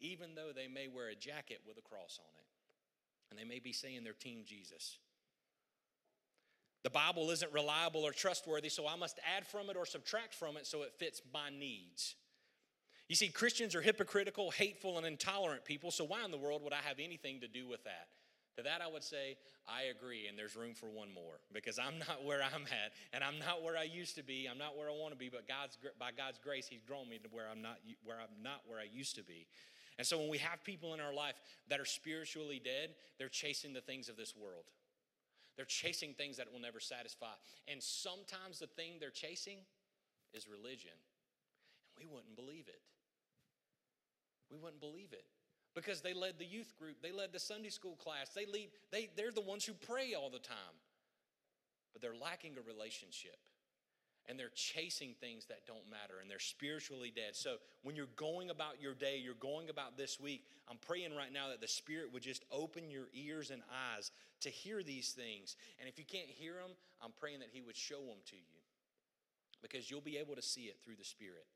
even 0.00 0.34
though 0.34 0.50
they 0.54 0.68
may 0.68 0.88
wear 0.88 1.08
a 1.08 1.14
jacket 1.14 1.60
with 1.66 1.78
a 1.78 1.82
cross 1.82 2.18
on 2.20 2.30
it. 2.38 2.46
And 3.30 3.38
they 3.38 3.44
may 3.44 3.60
be 3.60 3.72
saying 3.72 4.04
they're 4.04 4.12
Team 4.12 4.42
Jesus. 4.46 4.98
The 6.84 6.90
Bible 6.90 7.30
isn't 7.30 7.52
reliable 7.52 8.02
or 8.02 8.12
trustworthy, 8.12 8.68
so 8.68 8.86
I 8.86 8.96
must 8.96 9.18
add 9.36 9.46
from 9.46 9.70
it 9.70 9.76
or 9.76 9.86
subtract 9.86 10.34
from 10.34 10.56
it 10.56 10.66
so 10.66 10.82
it 10.82 10.92
fits 10.98 11.20
my 11.32 11.50
needs. 11.50 12.14
You 13.08 13.14
see, 13.14 13.28
Christians 13.28 13.74
are 13.74 13.80
hypocritical, 13.80 14.50
hateful, 14.50 14.98
and 14.98 15.06
intolerant 15.06 15.64
people, 15.64 15.90
so 15.90 16.04
why 16.04 16.24
in 16.24 16.30
the 16.30 16.38
world 16.38 16.62
would 16.64 16.72
I 16.72 16.82
have 16.84 16.98
anything 16.98 17.40
to 17.40 17.48
do 17.48 17.68
with 17.68 17.84
that? 17.84 18.08
To 18.56 18.62
that, 18.62 18.80
I 18.80 18.88
would 18.88 19.04
say, 19.04 19.36
I 19.68 19.92
agree, 19.94 20.28
and 20.28 20.38
there's 20.38 20.56
room 20.56 20.72
for 20.74 20.88
one 20.88 21.12
more 21.12 21.40
because 21.52 21.78
I'm 21.78 21.98
not 21.98 22.24
where 22.24 22.40
I'm 22.42 22.62
at, 22.64 22.92
and 23.12 23.22
I'm 23.22 23.38
not 23.38 23.62
where 23.62 23.76
I 23.76 23.82
used 23.82 24.16
to 24.16 24.24
be. 24.24 24.48
I'm 24.50 24.58
not 24.58 24.76
where 24.76 24.88
I 24.88 24.92
want 24.92 25.12
to 25.12 25.18
be, 25.18 25.28
but 25.28 25.46
God's, 25.46 25.76
by 25.98 26.10
God's 26.16 26.38
grace, 26.38 26.66
He's 26.66 26.82
grown 26.82 27.08
me 27.08 27.18
to 27.18 27.28
where 27.30 27.44
I'm 27.50 27.60
not 27.60 27.78
where 28.02 28.16
I'm 28.16 28.42
not 28.42 28.62
where 28.66 28.80
I 28.80 28.86
used 28.90 29.14
to 29.16 29.22
be. 29.22 29.46
And 29.98 30.06
so 30.06 30.18
when 30.18 30.28
we 30.28 30.38
have 30.38 30.64
people 30.64 30.94
in 30.94 31.00
our 31.00 31.12
life 31.12 31.34
that 31.68 31.80
are 31.80 31.86
spiritually 31.86 32.60
dead, 32.62 32.94
they're 33.18 33.28
chasing 33.28 33.72
the 33.72 33.80
things 33.80 34.08
of 34.08 34.16
this 34.16 34.34
world. 34.34 34.64
They're 35.56 35.64
chasing 35.64 36.12
things 36.12 36.36
that 36.36 36.52
will 36.52 36.60
never 36.60 36.80
satisfy. 36.80 37.32
And 37.66 37.82
sometimes 37.82 38.58
the 38.58 38.66
thing 38.66 38.92
they're 39.00 39.10
chasing 39.10 39.58
is 40.34 40.46
religion. 40.48 40.92
And 40.92 41.96
we 41.96 42.04
wouldn't 42.12 42.36
believe 42.36 42.68
it. 42.68 42.80
We 44.50 44.58
wouldn't 44.58 44.80
believe 44.80 45.12
it. 45.12 45.24
Because 45.74 46.00
they 46.00 46.14
led 46.14 46.38
the 46.38 46.46
youth 46.46 46.72
group, 46.78 46.96
they 47.02 47.12
led 47.12 47.32
the 47.32 47.38
Sunday 47.38 47.68
school 47.68 47.96
class, 47.96 48.30
they 48.34 48.46
lead, 48.46 48.70
they, 48.90 49.10
they're 49.14 49.30
the 49.30 49.42
ones 49.42 49.64
who 49.64 49.74
pray 49.74 50.14
all 50.14 50.30
the 50.30 50.38
time. 50.38 50.76
But 51.92 52.00
they're 52.00 52.16
lacking 52.20 52.54
a 52.58 52.66
relationship 52.66 53.36
and 54.28 54.38
they're 54.38 54.52
chasing 54.54 55.14
things 55.20 55.46
that 55.46 55.66
don't 55.66 55.88
matter 55.90 56.14
and 56.20 56.30
they're 56.30 56.38
spiritually 56.38 57.12
dead. 57.14 57.34
So 57.34 57.56
when 57.82 57.94
you're 57.94 58.08
going 58.16 58.50
about 58.50 58.80
your 58.80 58.94
day, 58.94 59.20
you're 59.22 59.34
going 59.34 59.70
about 59.70 59.96
this 59.96 60.18
week, 60.18 60.44
I'm 60.68 60.78
praying 60.78 61.14
right 61.14 61.32
now 61.32 61.48
that 61.48 61.60
the 61.60 61.68
Spirit 61.68 62.12
would 62.12 62.22
just 62.22 62.44
open 62.50 62.90
your 62.90 63.06
ears 63.14 63.50
and 63.50 63.62
eyes 63.94 64.10
to 64.40 64.50
hear 64.50 64.82
these 64.82 65.10
things. 65.10 65.56
And 65.78 65.88
if 65.88 65.98
you 65.98 66.04
can't 66.04 66.28
hear 66.28 66.54
them, 66.54 66.72
I'm 67.02 67.12
praying 67.18 67.40
that 67.40 67.50
He 67.52 67.60
would 67.60 67.76
show 67.76 68.00
them 68.00 68.18
to 68.30 68.36
you 68.36 68.60
because 69.62 69.90
you'll 69.90 70.00
be 70.00 70.18
able 70.18 70.34
to 70.34 70.42
see 70.42 70.62
it 70.62 70.76
through 70.84 70.96
the 70.96 71.04
Spirit. 71.04 71.46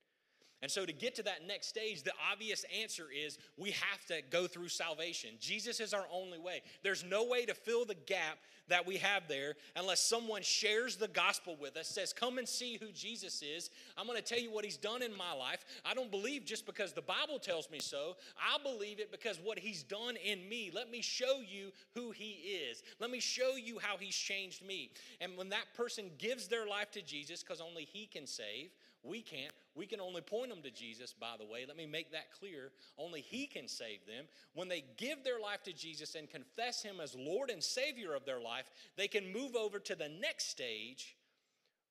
And 0.63 0.71
so, 0.71 0.85
to 0.85 0.93
get 0.93 1.15
to 1.15 1.23
that 1.23 1.47
next 1.47 1.69
stage, 1.69 2.03
the 2.03 2.13
obvious 2.31 2.65
answer 2.83 3.07
is 3.11 3.39
we 3.57 3.71
have 3.71 4.05
to 4.09 4.21
go 4.31 4.47
through 4.47 4.69
salvation. 4.69 5.31
Jesus 5.41 5.81
is 5.81 5.95
our 5.95 6.05
only 6.13 6.39
way. 6.39 6.63
There's 6.83 7.03
no 7.03 7.25
way 7.25 7.47
to 7.47 7.55
fill 7.55 7.87
the 7.87 7.95
gap 7.95 8.39
that 8.69 8.87
we 8.87 8.99
have 8.99 9.29
there 9.29 9.57
unless 9.77 10.03
someone 10.03 10.43
shares 10.43 10.97
the 10.97 11.09
gospel 11.09 11.57
with 11.61 11.77
us, 11.77 11.89
says, 11.89 12.13
Come 12.13 12.39
and 12.39 12.49
see 12.49 12.79
who 12.81 12.93
Jesus 12.93 13.43
is. 13.43 13.71
I'm 13.97 14.07
going 14.07 14.19
to 14.19 14.25
tell 14.25 14.39
you 14.39 14.51
what 14.51 14.65
he's 14.65 14.77
done 14.77 15.03
in 15.03 15.17
my 15.17 15.33
life. 15.33 15.65
I 15.85 15.95
don't 15.95 16.11
believe 16.11 16.45
just 16.45 16.67
because 16.67 16.93
the 16.93 17.03
Bible 17.03 17.39
tells 17.39 17.71
me 17.71 17.79
so, 17.81 18.17
I 18.39 18.63
believe 18.63 19.01
it 19.01 19.11
because 19.11 19.39
what 19.43 19.59
he's 19.59 19.83
done 19.83 20.17
in 20.17 20.49
me. 20.49 20.71
Let 20.75 20.91
me 20.91 21.03
show 21.03 21.41
you 21.41 21.73
who 21.95 22.11
he 22.11 22.31
is. 22.31 22.83
Let 22.99 23.11
me 23.11 23.21
show 23.21 23.57
you 23.57 23.79
how 23.79 23.97
he's 23.99 24.17
changed 24.17 24.65
me. 24.65 24.91
And 25.21 25.37
when 25.37 25.49
that 25.51 25.75
person 25.75 26.11
gives 26.19 26.49
their 26.49 26.67
life 26.67 26.91
to 26.93 27.03
Jesus, 27.03 27.43
because 27.43 27.61
only 27.61 27.85
he 27.85 28.07
can 28.07 28.27
save, 28.27 28.71
we 29.03 29.23
can't. 29.23 29.53
We 29.75 29.87
can 29.87 30.01
only 30.01 30.21
point 30.21 30.51
them 30.51 30.63
to 30.63 30.71
Jesus, 30.71 31.15
by 31.19 31.35
the 31.39 31.45
way. 31.45 31.65
Let 31.67 31.77
me 31.77 31.87
make 31.87 32.13
that 32.13 32.33
clear. 32.39 32.73
Only 32.99 33.21
He 33.21 33.47
can 33.47 33.67
save 33.67 34.05
them. 34.07 34.27
When 34.55 34.69
they 34.69 34.85
give 34.97 35.25
their 35.25 35.41
life 35.41 35.63
to 35.65 35.73
Jesus 35.73 36.15
and 36.15 36.29
confess 36.29 36.83
Him 36.83 37.01
as 37.01 37.15
Lord 37.15 37.51
and 37.51 37.63
Savior 37.63 38.15
of 38.15 38.27
their 38.27 38.41
life, 38.41 38.71
they 38.97 39.09
can 39.09 39.33
move 39.33 39.57
over 39.57 39.79
to 39.79 39.95
the 39.95 40.11
next 40.21 40.51
stage, 40.51 41.17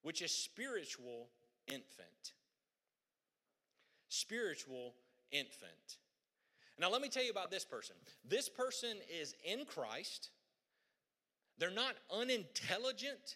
which 0.04 0.22
is 0.22 0.32
spiritual 0.32 1.30
infant. 1.67 2.34
Spiritual 4.10 4.93
infant. 5.32 5.98
Now, 6.80 6.89
let 6.89 7.02
me 7.02 7.10
tell 7.10 7.24
you 7.24 7.32
about 7.32 7.52
this 7.52 7.65
person. 7.65 7.95
This 8.28 8.50
person 8.50 8.98
is 9.19 9.36
in 9.43 9.65
Christ. 9.65 10.30
They're 11.58 11.72
not 11.72 11.95
unintelligent, 12.13 13.36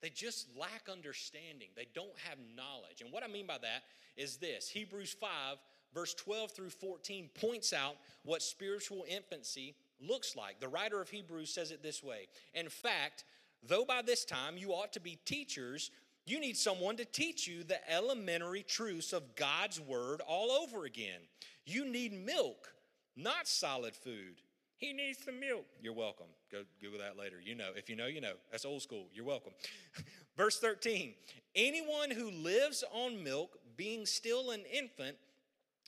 they 0.00 0.10
just 0.10 0.46
lack 0.56 0.88
understanding. 0.90 1.68
They 1.76 1.88
don't 1.94 2.16
have 2.28 2.38
knowledge. 2.56 3.00
And 3.00 3.12
what 3.12 3.24
I 3.24 3.26
mean 3.26 3.46
by 3.46 3.58
that 3.58 3.84
is 4.16 4.36
this 4.36 4.68
Hebrews 4.68 5.16
5, 5.20 5.58
verse 5.94 6.14
12 6.14 6.52
through 6.52 6.70
14, 6.70 7.30
points 7.34 7.72
out 7.72 7.96
what 8.24 8.42
spiritual 8.42 9.04
infancy 9.08 9.74
looks 10.00 10.36
like. 10.36 10.60
The 10.60 10.68
writer 10.68 11.00
of 11.00 11.10
Hebrews 11.10 11.52
says 11.52 11.70
it 11.70 11.82
this 11.82 12.02
way 12.02 12.28
In 12.54 12.68
fact, 12.68 13.24
though 13.62 13.84
by 13.84 14.02
this 14.02 14.24
time 14.24 14.56
you 14.56 14.70
ought 14.70 14.92
to 14.92 15.00
be 15.00 15.18
teachers, 15.24 15.90
you 16.26 16.38
need 16.40 16.56
someone 16.56 16.96
to 16.96 17.04
teach 17.04 17.48
you 17.48 17.64
the 17.64 17.90
elementary 17.90 18.62
truths 18.62 19.12
of 19.12 19.34
God's 19.34 19.80
word 19.80 20.20
all 20.26 20.50
over 20.50 20.84
again. 20.84 21.20
You 21.64 21.86
need 21.90 22.12
milk, 22.12 22.72
not 23.16 23.48
solid 23.48 23.94
food. 23.94 24.42
He 24.78 24.92
needs 24.92 25.24
some 25.24 25.40
milk. 25.40 25.66
You're 25.82 25.92
welcome. 25.92 26.26
Go 26.52 26.62
Google 26.80 27.00
that 27.00 27.18
later. 27.18 27.36
You 27.44 27.56
know. 27.56 27.70
If 27.76 27.90
you 27.90 27.96
know, 27.96 28.06
you 28.06 28.20
know. 28.20 28.34
That's 28.50 28.64
old 28.64 28.80
school. 28.80 29.08
You're 29.12 29.24
welcome. 29.24 29.52
Verse 30.36 30.58
13 30.58 31.14
Anyone 31.54 32.10
who 32.10 32.30
lives 32.30 32.84
on 32.92 33.22
milk, 33.22 33.58
being 33.76 34.06
still 34.06 34.52
an 34.52 34.62
infant, 34.72 35.16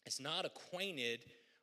is 0.07 0.21
not 0.21 0.45
acquainted 0.45 1.21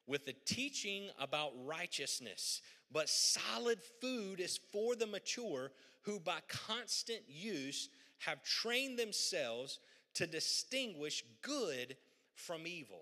with 0.08 0.26
the 0.26 0.36
teaching 0.46 1.10
about 1.20 1.52
righteousness, 1.66 2.62
but 2.92 3.10
solid 3.10 3.80
food 4.00 4.40
is 4.40 4.58
for 4.72 4.96
the 4.96 5.06
mature 5.06 5.72
who 6.04 6.22
by 6.22 6.40
constant 6.48 7.22
use 7.28 7.90
have 8.20 8.42
trained 8.44 8.98
themselves 8.98 9.80
to 10.13 10.26
distinguish 10.26 11.24
good 11.42 11.98
from 12.34 12.66
evil. 12.66 13.02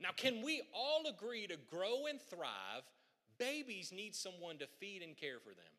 Now, 0.00 0.10
can 0.16 0.42
we 0.42 0.62
all 0.74 1.04
agree 1.08 1.46
to 1.46 1.56
grow 1.70 2.06
and 2.06 2.20
thrive? 2.20 2.82
Babies 3.38 3.92
need 3.92 4.14
someone 4.14 4.58
to 4.58 4.66
feed 4.78 5.02
and 5.02 5.16
care 5.16 5.38
for 5.38 5.50
them. 5.50 5.72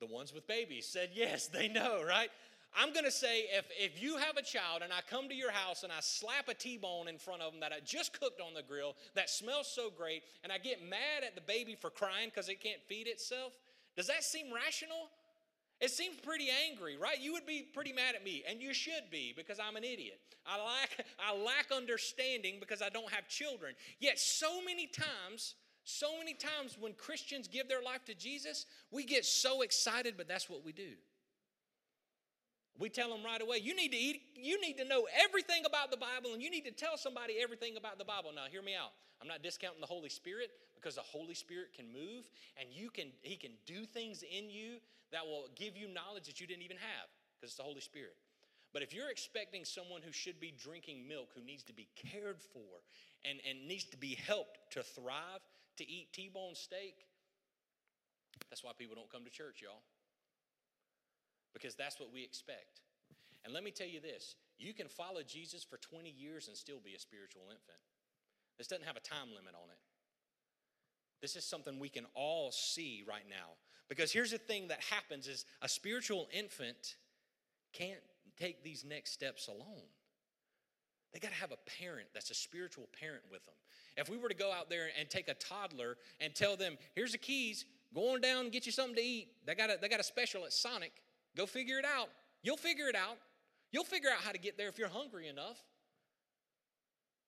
The 0.00 0.06
ones 0.06 0.32
with 0.32 0.46
babies 0.46 0.86
said 0.86 1.10
yes, 1.12 1.48
they 1.48 1.68
know, 1.68 2.02
right? 2.06 2.30
I'm 2.76 2.92
gonna 2.92 3.10
say 3.10 3.46
if, 3.50 3.64
if 3.70 4.00
you 4.00 4.16
have 4.18 4.36
a 4.36 4.42
child 4.42 4.82
and 4.82 4.92
I 4.92 5.00
come 5.08 5.28
to 5.28 5.34
your 5.34 5.50
house 5.50 5.82
and 5.82 5.92
I 5.92 6.00
slap 6.00 6.48
a 6.48 6.54
T 6.54 6.76
bone 6.76 7.08
in 7.08 7.18
front 7.18 7.42
of 7.42 7.52
them 7.52 7.60
that 7.60 7.72
I 7.72 7.80
just 7.84 8.18
cooked 8.18 8.40
on 8.40 8.54
the 8.54 8.62
grill 8.62 8.94
that 9.14 9.30
smells 9.30 9.66
so 9.66 9.90
great, 9.90 10.22
and 10.44 10.52
I 10.52 10.58
get 10.58 10.82
mad 10.82 11.24
at 11.26 11.34
the 11.34 11.40
baby 11.40 11.74
for 11.74 11.90
crying 11.90 12.28
because 12.28 12.48
it 12.48 12.62
can't 12.62 12.82
feed 12.86 13.08
itself, 13.08 13.54
does 13.96 14.06
that 14.06 14.22
seem 14.22 14.52
rational? 14.52 15.08
It 15.80 15.90
seems 15.92 16.16
pretty 16.16 16.48
angry, 16.68 16.96
right? 16.96 17.20
You 17.20 17.32
would 17.34 17.46
be 17.46 17.62
pretty 17.62 17.92
mad 17.92 18.16
at 18.16 18.24
me, 18.24 18.42
and 18.48 18.60
you 18.60 18.74
should 18.74 19.10
be 19.12 19.32
because 19.36 19.60
I'm 19.60 19.76
an 19.76 19.84
idiot. 19.84 20.18
I 20.44 20.56
lack, 20.58 21.06
I 21.20 21.36
lack 21.36 21.70
understanding 21.74 22.56
because 22.58 22.82
I 22.82 22.88
don't 22.88 23.10
have 23.12 23.28
children. 23.28 23.74
Yet, 24.00 24.18
so 24.18 24.60
many 24.64 24.88
times, 24.88 25.54
so 25.84 26.18
many 26.18 26.34
times 26.34 26.76
when 26.80 26.94
Christians 26.94 27.46
give 27.46 27.68
their 27.68 27.82
life 27.82 28.04
to 28.06 28.14
Jesus, 28.14 28.66
we 28.90 29.04
get 29.04 29.24
so 29.24 29.62
excited, 29.62 30.14
but 30.16 30.26
that's 30.26 30.50
what 30.50 30.64
we 30.64 30.72
do. 30.72 30.90
We 32.76 32.88
tell 32.88 33.10
them 33.10 33.24
right 33.24 33.40
away, 33.40 33.58
you 33.58 33.74
need 33.74 33.92
to 33.92 33.98
eat, 33.98 34.22
you 34.34 34.60
need 34.60 34.78
to 34.78 34.84
know 34.84 35.06
everything 35.24 35.62
about 35.64 35.90
the 35.90 35.96
Bible, 35.96 36.32
and 36.32 36.42
you 36.42 36.50
need 36.50 36.64
to 36.64 36.72
tell 36.72 36.96
somebody 36.96 37.34
everything 37.40 37.76
about 37.76 37.98
the 37.98 38.04
Bible. 38.04 38.30
Now, 38.34 38.44
hear 38.50 38.62
me 38.62 38.74
out. 38.74 38.92
I'm 39.20 39.28
not 39.28 39.42
discounting 39.42 39.80
the 39.80 39.86
Holy 39.86 40.08
Spirit 40.08 40.50
because 40.74 40.94
the 40.94 41.02
Holy 41.02 41.34
Spirit 41.34 41.74
can 41.74 41.86
move 41.92 42.30
and 42.58 42.68
you 42.70 42.90
can 42.90 43.08
He 43.22 43.36
can 43.36 43.52
do 43.66 43.84
things 43.84 44.22
in 44.22 44.50
you 44.50 44.78
that 45.12 45.26
will 45.26 45.48
give 45.56 45.76
you 45.76 45.88
knowledge 45.88 46.26
that 46.26 46.40
you 46.40 46.46
didn't 46.46 46.62
even 46.62 46.76
have 46.76 47.08
because 47.36 47.50
it's 47.50 47.56
the 47.56 47.62
Holy 47.62 47.80
Spirit. 47.80 48.14
But 48.72 48.82
if 48.82 48.92
you're 48.92 49.10
expecting 49.10 49.64
someone 49.64 50.02
who 50.04 50.12
should 50.12 50.38
be 50.40 50.52
drinking 50.52 51.08
milk, 51.08 51.30
who 51.34 51.42
needs 51.42 51.62
to 51.64 51.72
be 51.72 51.88
cared 51.96 52.40
for 52.40 52.84
and, 53.24 53.40
and 53.48 53.66
needs 53.66 53.84
to 53.84 53.96
be 53.96 54.14
helped 54.26 54.58
to 54.72 54.82
thrive, 54.82 55.40
to 55.78 55.88
eat 55.88 56.12
T 56.12 56.30
bone 56.32 56.54
steak, 56.54 56.94
that's 58.50 58.62
why 58.62 58.72
people 58.76 58.94
don't 58.94 59.10
come 59.10 59.24
to 59.24 59.30
church, 59.30 59.62
y'all. 59.62 59.82
Because 61.54 61.74
that's 61.74 61.98
what 61.98 62.12
we 62.12 62.22
expect. 62.22 62.80
And 63.44 63.54
let 63.54 63.64
me 63.64 63.70
tell 63.70 63.88
you 63.88 64.00
this 64.00 64.36
you 64.58 64.74
can 64.74 64.88
follow 64.88 65.22
Jesus 65.22 65.64
for 65.64 65.78
20 65.78 66.10
years 66.10 66.48
and 66.48 66.56
still 66.56 66.78
be 66.84 66.94
a 66.94 66.98
spiritual 66.98 67.42
infant. 67.50 67.78
This 68.58 68.66
doesn't 68.66 68.86
have 68.86 68.96
a 68.96 69.00
time 69.00 69.28
limit 69.28 69.54
on 69.54 69.70
it. 69.70 69.78
This 71.22 71.36
is 71.36 71.44
something 71.44 71.78
we 71.78 71.88
can 71.88 72.06
all 72.14 72.52
see 72.52 73.04
right 73.08 73.24
now. 73.28 73.54
Because 73.88 74.12
here's 74.12 74.32
the 74.32 74.38
thing 74.38 74.68
that 74.68 74.80
happens 74.90 75.26
is 75.26 75.46
a 75.62 75.68
spiritual 75.68 76.28
infant 76.32 76.96
can't 77.72 78.00
take 78.38 78.62
these 78.62 78.84
next 78.84 79.12
steps 79.12 79.48
alone. 79.48 79.88
They 81.12 81.18
got 81.18 81.30
to 81.30 81.36
have 81.36 81.52
a 81.52 81.70
parent 81.80 82.08
that's 82.12 82.30
a 82.30 82.34
spiritual 82.34 82.88
parent 82.98 83.22
with 83.30 83.44
them. 83.46 83.54
If 83.96 84.08
we 84.08 84.18
were 84.18 84.28
to 84.28 84.34
go 84.34 84.52
out 84.52 84.68
there 84.68 84.88
and 84.98 85.08
take 85.08 85.28
a 85.28 85.34
toddler 85.34 85.96
and 86.20 86.34
tell 86.34 86.56
them, 86.56 86.76
here's 86.94 87.12
the 87.12 87.18
keys, 87.18 87.64
go 87.94 88.12
on 88.12 88.20
down 88.20 88.44
and 88.44 88.52
get 88.52 88.66
you 88.66 88.72
something 88.72 88.96
to 88.96 89.02
eat. 89.02 89.28
They 89.46 89.54
got 89.54 89.70
a, 89.70 89.78
they 89.80 89.88
got 89.88 90.00
a 90.00 90.04
special 90.04 90.44
at 90.44 90.52
Sonic. 90.52 90.92
Go 91.36 91.46
figure 91.46 91.78
it 91.78 91.84
out. 91.84 92.10
You'll 92.42 92.56
figure 92.56 92.88
it 92.88 92.94
out. 92.94 93.16
You'll 93.72 93.84
figure 93.84 94.10
out 94.10 94.22
how 94.22 94.32
to 94.32 94.38
get 94.38 94.56
there 94.56 94.68
if 94.68 94.78
you're 94.78 94.88
hungry 94.88 95.28
enough. 95.28 95.62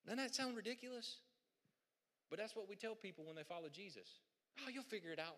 Doesn't 0.05 0.17
that 0.17 0.35
sound 0.35 0.55
ridiculous? 0.55 1.17
But 2.29 2.39
that's 2.39 2.55
what 2.55 2.69
we 2.69 2.75
tell 2.75 2.95
people 2.95 3.25
when 3.25 3.35
they 3.35 3.43
follow 3.43 3.67
Jesus. 3.71 4.07
Oh, 4.65 4.69
you'll 4.69 4.83
figure 4.83 5.11
it 5.11 5.19
out. 5.19 5.37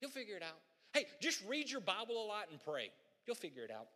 You'll 0.00 0.10
figure 0.10 0.36
it 0.36 0.42
out. 0.42 0.58
Hey, 0.92 1.06
just 1.20 1.42
read 1.46 1.70
your 1.70 1.80
Bible 1.80 2.22
a 2.22 2.26
lot 2.26 2.46
and 2.50 2.58
pray. 2.62 2.90
You'll 3.26 3.36
figure 3.36 3.64
it 3.64 3.70
out. 3.70 3.86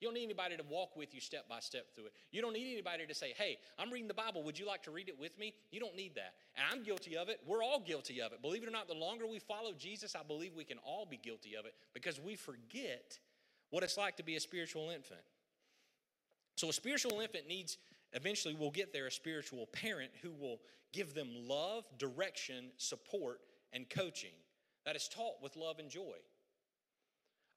You 0.00 0.08
don't 0.08 0.14
need 0.14 0.24
anybody 0.24 0.56
to 0.56 0.62
walk 0.68 0.96
with 0.96 1.14
you 1.14 1.20
step 1.20 1.48
by 1.48 1.60
step 1.60 1.86
through 1.94 2.06
it. 2.06 2.12
You 2.30 2.42
don't 2.42 2.52
need 2.52 2.72
anybody 2.72 3.06
to 3.06 3.14
say, 3.14 3.32
hey, 3.36 3.58
I'm 3.78 3.90
reading 3.90 4.08
the 4.08 4.14
Bible. 4.14 4.42
Would 4.42 4.58
you 4.58 4.66
like 4.66 4.82
to 4.82 4.90
read 4.90 5.08
it 5.08 5.18
with 5.18 5.38
me? 5.38 5.54
You 5.70 5.80
don't 5.80 5.96
need 5.96 6.14
that. 6.16 6.34
And 6.56 6.66
I'm 6.70 6.84
guilty 6.84 7.16
of 7.16 7.28
it. 7.28 7.40
We're 7.46 7.62
all 7.62 7.80
guilty 7.80 8.20
of 8.20 8.32
it. 8.32 8.42
Believe 8.42 8.62
it 8.62 8.68
or 8.68 8.72
not, 8.72 8.88
the 8.88 8.94
longer 8.94 9.26
we 9.26 9.38
follow 9.38 9.72
Jesus, 9.72 10.14
I 10.14 10.22
believe 10.22 10.54
we 10.54 10.64
can 10.64 10.78
all 10.84 11.06
be 11.06 11.16
guilty 11.16 11.54
of 11.54 11.64
it 11.64 11.74
because 11.94 12.20
we 12.20 12.36
forget 12.36 13.18
what 13.70 13.82
it's 13.82 13.96
like 13.96 14.16
to 14.16 14.22
be 14.22 14.36
a 14.36 14.40
spiritual 14.40 14.90
infant. 14.90 15.22
So, 16.56 16.68
a 16.68 16.72
spiritual 16.72 17.20
infant 17.20 17.48
needs 17.48 17.78
Eventually, 18.14 18.54
we'll 18.54 18.70
get 18.70 18.92
there 18.92 19.06
a 19.06 19.12
spiritual 19.12 19.66
parent 19.66 20.12
who 20.22 20.32
will 20.32 20.60
give 20.92 21.14
them 21.14 21.28
love, 21.34 21.84
direction, 21.98 22.70
support, 22.76 23.40
and 23.72 23.90
coaching 23.90 24.30
that 24.86 24.96
is 24.96 25.08
taught 25.08 25.42
with 25.42 25.56
love 25.56 25.80
and 25.80 25.90
joy. 25.90 26.16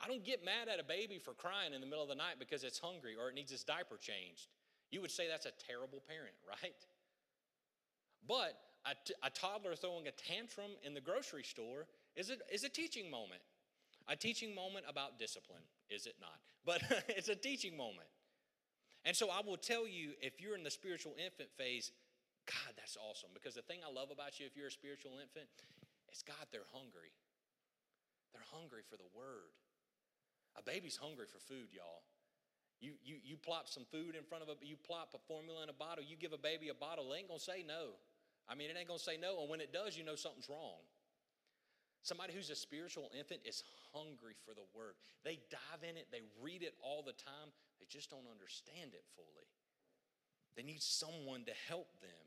I 0.02 0.08
don't 0.08 0.24
get 0.24 0.43
mad 0.43 0.67
at 0.67 0.80
a 0.80 0.84
baby 0.84 1.20
for 1.20 1.34
crying 1.34 1.74
in 1.74 1.82
the 1.82 1.88
middle 1.88 2.04
of 2.04 2.10
the 2.10 2.15
night 2.15 2.36
because 2.39 2.63
it's 2.63 2.80
hungry 2.80 3.15
or 3.20 3.30
it 3.30 3.36
needs 3.36 3.52
its 3.52 3.63
diaper 3.63 3.98
changed. 3.98 4.48
You 4.91 5.02
would 5.02 5.12
say 5.12 5.28
that's 5.28 5.46
a 5.46 5.52
terrible 5.67 6.02
parent, 6.08 6.36
right? 6.48 6.76
But 8.28 8.58
a, 8.86 8.93
t- 9.06 9.13
a 9.24 9.30
toddler 9.30 9.76
throwing 9.76 10.08
a 10.08 10.12
tantrum 10.12 10.72
in 10.84 10.93
the 10.93 11.02
grocery 11.02 11.43
store 11.43 11.88
is 12.15 12.30
a, 12.30 12.36
is 12.54 12.63
a 12.63 12.70
teaching 12.70 13.10
moment. 13.10 13.41
A 14.08 14.15
teaching 14.15 14.56
moment 14.56 14.86
about 14.88 15.20
discipline, 15.20 15.63
is 15.89 16.06
it 16.06 16.15
not? 16.22 16.39
But 16.65 16.82
it's 17.10 17.30
a 17.30 17.36
teaching 17.36 17.76
moment. 17.76 18.08
And 19.08 19.15
so 19.15 19.32
I 19.32 19.39
will 19.39 19.56
tell 19.56 19.88
you, 19.88 20.20
if 20.20 20.43
you're 20.43 20.60
in 20.60 20.67
the 20.67 20.70
spiritual 20.70 21.15
infant 21.15 21.48
phase, 21.56 21.96
God, 22.43 22.76
that's 22.76 23.00
awesome. 23.00 23.32
Because 23.32 23.56
the 23.56 23.63
thing 23.63 23.80
I 23.80 23.88
love 23.88 24.12
about 24.12 24.36
you, 24.36 24.43
if 24.43 24.60
you're 24.60 24.67
a 24.67 24.72
spiritual 24.72 25.15
infant, 25.15 25.48
is 26.12 26.28
God, 26.28 26.43
they're 26.52 26.67
hungry. 26.76 27.15
They're 28.36 28.52
hungry 28.52 28.84
for 28.84 29.00
the 29.00 29.08
word. 29.15 29.56
A 30.60 30.62
baby's 30.62 31.00
hungry 31.00 31.24
for 31.24 31.39
food, 31.39 31.72
y'all. 31.72 32.04
You, 32.84 33.00
you, 33.00 33.15
you 33.24 33.38
plop 33.39 33.72
some 33.72 33.88
food 33.88 34.20
in 34.20 34.28
front 34.28 34.43
of 34.43 34.52
a, 34.52 34.60
you 34.60 34.76
plop 34.76 35.15
a 35.15 35.22
formula 35.24 35.63
in 35.63 35.70
a 35.72 35.78
bottle, 35.80 36.04
you 36.04 36.20
give 36.20 36.36
a 36.36 36.38
baby 36.38 36.67
a 36.67 36.76
bottle, 36.76 37.08
they 37.10 37.24
ain't 37.24 37.32
gonna 37.32 37.39
say 37.39 37.63
no. 37.65 37.96
I 38.43 38.54
mean, 38.54 38.70
it 38.70 38.76
ain't 38.78 38.91
gonna 38.91 39.00
say 39.00 39.15
no, 39.15 39.39
and 39.39 39.50
when 39.50 39.63
it 39.63 39.72
does, 39.72 39.98
you 39.98 40.04
know 40.04 40.20
something's 40.20 40.52
wrong. 40.52 40.84
Somebody 42.04 42.34
who's 42.34 42.50
a 42.50 42.56
spiritual 42.56 43.12
infant 43.18 43.42
is 43.44 43.64
hungry 43.92 44.34
for 44.46 44.54
the 44.54 44.68
word. 44.74 44.96
They 45.24 45.40
dive 45.52 45.84
in 45.84 45.98
it, 45.98 46.08
they 46.12 46.22
read 46.42 46.64
it 46.64 46.74
all 46.82 47.04
the 47.04 47.18
time, 47.18 47.52
they 47.80 47.86
just 47.90 48.10
don't 48.10 48.32
understand 48.32 48.94
it 48.94 49.04
fully. 49.16 49.50
They 50.56 50.64
need 50.64 50.82
someone 50.82 51.46
to 51.46 51.54
help 51.68 51.94
them. 52.02 52.26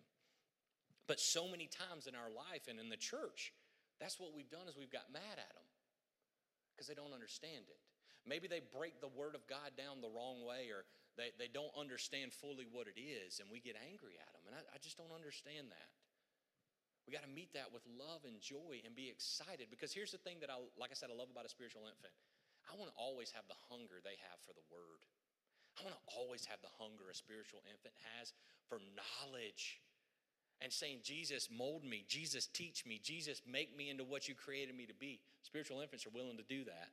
But 1.09 1.19
so 1.19 1.51
many 1.51 1.67
times 1.67 2.07
in 2.07 2.15
our 2.15 2.31
life 2.31 2.71
and 2.71 2.79
in 2.79 2.89
the 2.89 3.01
church, 3.01 3.53
that's 3.99 4.23
what 4.23 4.31
we've 4.31 4.49
done 4.49 4.71
is 4.71 4.79
we've 4.79 4.95
got 4.95 5.11
mad 5.11 5.35
at 5.35 5.51
them 5.51 5.69
because 6.73 6.87
they 6.87 6.95
don't 6.95 7.13
understand 7.13 7.67
it. 7.67 7.83
Maybe 8.25 8.49
they 8.49 8.63
break 8.63 9.01
the 9.01 9.11
word 9.11 9.35
of 9.35 9.43
God 9.51 9.77
down 9.77 10.01
the 10.01 10.13
wrong 10.13 10.47
way 10.47 10.71
or 10.71 10.87
they, 11.19 11.35
they 11.37 11.51
don't 11.53 11.73
understand 11.75 12.33
fully 12.33 12.65
what 12.71 12.87
it 12.87 12.95
is 12.95 13.41
and 13.41 13.51
we 13.51 13.61
get 13.61 13.77
angry 13.77 14.17
at 14.17 14.31
them. 14.33 14.45
And 14.49 14.55
I, 14.57 14.63
I 14.73 14.79
just 14.79 14.97
don't 14.97 15.13
understand 15.13 15.69
that. 15.75 15.91
We 17.07 17.17
got 17.17 17.25
to 17.27 17.33
meet 17.33 17.53
that 17.57 17.73
with 17.73 17.83
love 17.89 18.23
and 18.29 18.39
joy 18.39 18.85
and 18.85 18.95
be 18.95 19.11
excited 19.11 19.73
because 19.73 19.91
here's 19.91 20.13
the 20.13 20.23
thing 20.23 20.39
that 20.45 20.51
I, 20.53 20.61
like 20.79 20.93
I 20.93 20.97
said, 20.99 21.11
I 21.11 21.17
love 21.17 21.33
about 21.33 21.49
a 21.49 21.53
spiritual 21.53 21.89
infant. 21.89 22.13
I 22.69 22.77
want 22.77 22.93
to 22.93 22.99
always 23.01 23.33
have 23.33 23.49
the 23.49 23.59
hunger 23.73 23.99
they 24.05 24.21
have 24.31 24.39
for 24.45 24.53
the 24.53 24.63
word. 24.71 25.03
I 25.79 25.83
want 25.83 25.97
to 25.97 26.05
always 26.13 26.45
have 26.47 26.61
the 26.61 26.71
hunger 26.79 27.09
a 27.11 27.17
spiritual 27.17 27.65
infant 27.67 27.97
has 28.19 28.37
for 28.69 28.79
knowledge 28.95 29.81
and 30.61 30.73
saying, 30.73 31.01
Jesus, 31.03 31.49
mold 31.49 31.85
me. 31.85 32.05
Jesus, 32.07 32.47
teach 32.47 32.85
me. 32.85 33.01
Jesus, 33.03 33.41
make 33.49 33.77
me 33.77 33.89
into 33.89 34.05
what 34.05 34.29
you 34.29 34.35
created 34.35 34.77
me 34.77 34.85
to 34.87 34.95
be. 34.95 35.21
Spiritual 35.43 35.81
infants 35.81 36.07
are 36.07 36.15
willing 36.15 36.37
to 36.37 36.45
do 36.45 36.65
that. 36.65 36.93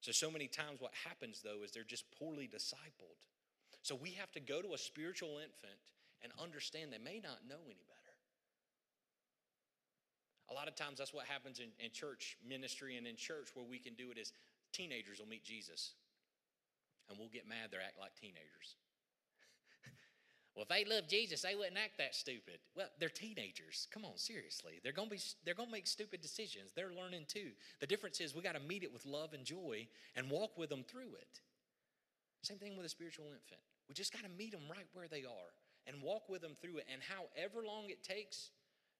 So, 0.00 0.12
so 0.12 0.30
many 0.30 0.46
times 0.46 0.80
what 0.80 0.92
happens 1.08 1.40
though 1.42 1.64
is 1.64 1.72
they're 1.72 1.82
just 1.82 2.04
poorly 2.18 2.48
discipled. 2.48 3.16
So, 3.82 3.94
we 3.94 4.12
have 4.12 4.30
to 4.32 4.40
go 4.40 4.60
to 4.60 4.74
a 4.74 4.78
spiritual 4.78 5.38
infant 5.38 5.80
and 6.22 6.32
understand 6.42 6.92
they 6.92 6.98
may 6.98 7.20
not 7.22 7.48
know 7.48 7.64
any 7.64 7.84
better. 7.88 7.95
A 10.50 10.54
lot 10.54 10.68
of 10.68 10.76
times 10.76 10.98
that's 10.98 11.12
what 11.12 11.26
happens 11.26 11.58
in, 11.58 11.68
in 11.84 11.90
church 11.90 12.36
ministry 12.46 12.96
and 12.96 13.06
in 13.06 13.16
church 13.16 13.48
where 13.54 13.64
we 13.64 13.78
can 13.78 13.94
do 13.94 14.10
it 14.10 14.18
is 14.18 14.32
teenagers 14.72 15.18
will 15.18 15.26
meet 15.26 15.44
Jesus 15.44 15.92
and 17.08 17.18
we'll 17.18 17.28
get 17.28 17.48
mad 17.48 17.70
they 17.70 17.78
act 17.78 17.98
like 17.98 18.14
teenagers. 18.14 18.76
well, 20.54 20.62
if 20.62 20.68
they 20.68 20.84
love 20.84 21.08
Jesus, 21.08 21.42
they 21.42 21.54
wouldn't 21.54 21.78
act 21.78 21.98
that 21.98 22.14
stupid. 22.14 22.58
Well, 22.76 22.88
they're 22.98 23.08
teenagers. 23.08 23.88
Come 23.92 24.04
on, 24.04 24.18
seriously. 24.18 24.80
They're 24.82 24.92
gonna 24.92 25.10
be 25.10 25.20
they're 25.44 25.54
gonna 25.54 25.70
make 25.70 25.86
stupid 25.86 26.20
decisions. 26.20 26.72
They're 26.74 26.94
learning 26.94 27.26
too. 27.28 27.50
The 27.80 27.86
difference 27.86 28.20
is 28.20 28.34
we 28.34 28.42
got 28.42 28.54
to 28.54 28.60
meet 28.60 28.82
it 28.82 28.92
with 28.92 29.06
love 29.06 29.32
and 29.32 29.44
joy 29.44 29.86
and 30.14 30.30
walk 30.30 30.58
with 30.58 30.70
them 30.70 30.84
through 30.86 31.14
it. 31.18 31.40
Same 32.42 32.58
thing 32.58 32.76
with 32.76 32.86
a 32.86 32.90
spiritual 32.90 33.26
infant. 33.26 33.62
We 33.88 33.94
just 33.94 34.12
got 34.12 34.22
to 34.22 34.28
meet 34.28 34.52
them 34.52 34.62
right 34.70 34.86
where 34.92 35.08
they 35.08 35.22
are 35.22 35.50
and 35.86 36.02
walk 36.02 36.28
with 36.28 36.42
them 36.42 36.54
through 36.60 36.78
it. 36.78 36.86
And 36.92 37.00
however 37.02 37.64
long 37.66 37.90
it 37.90 38.02
takes, 38.02 38.50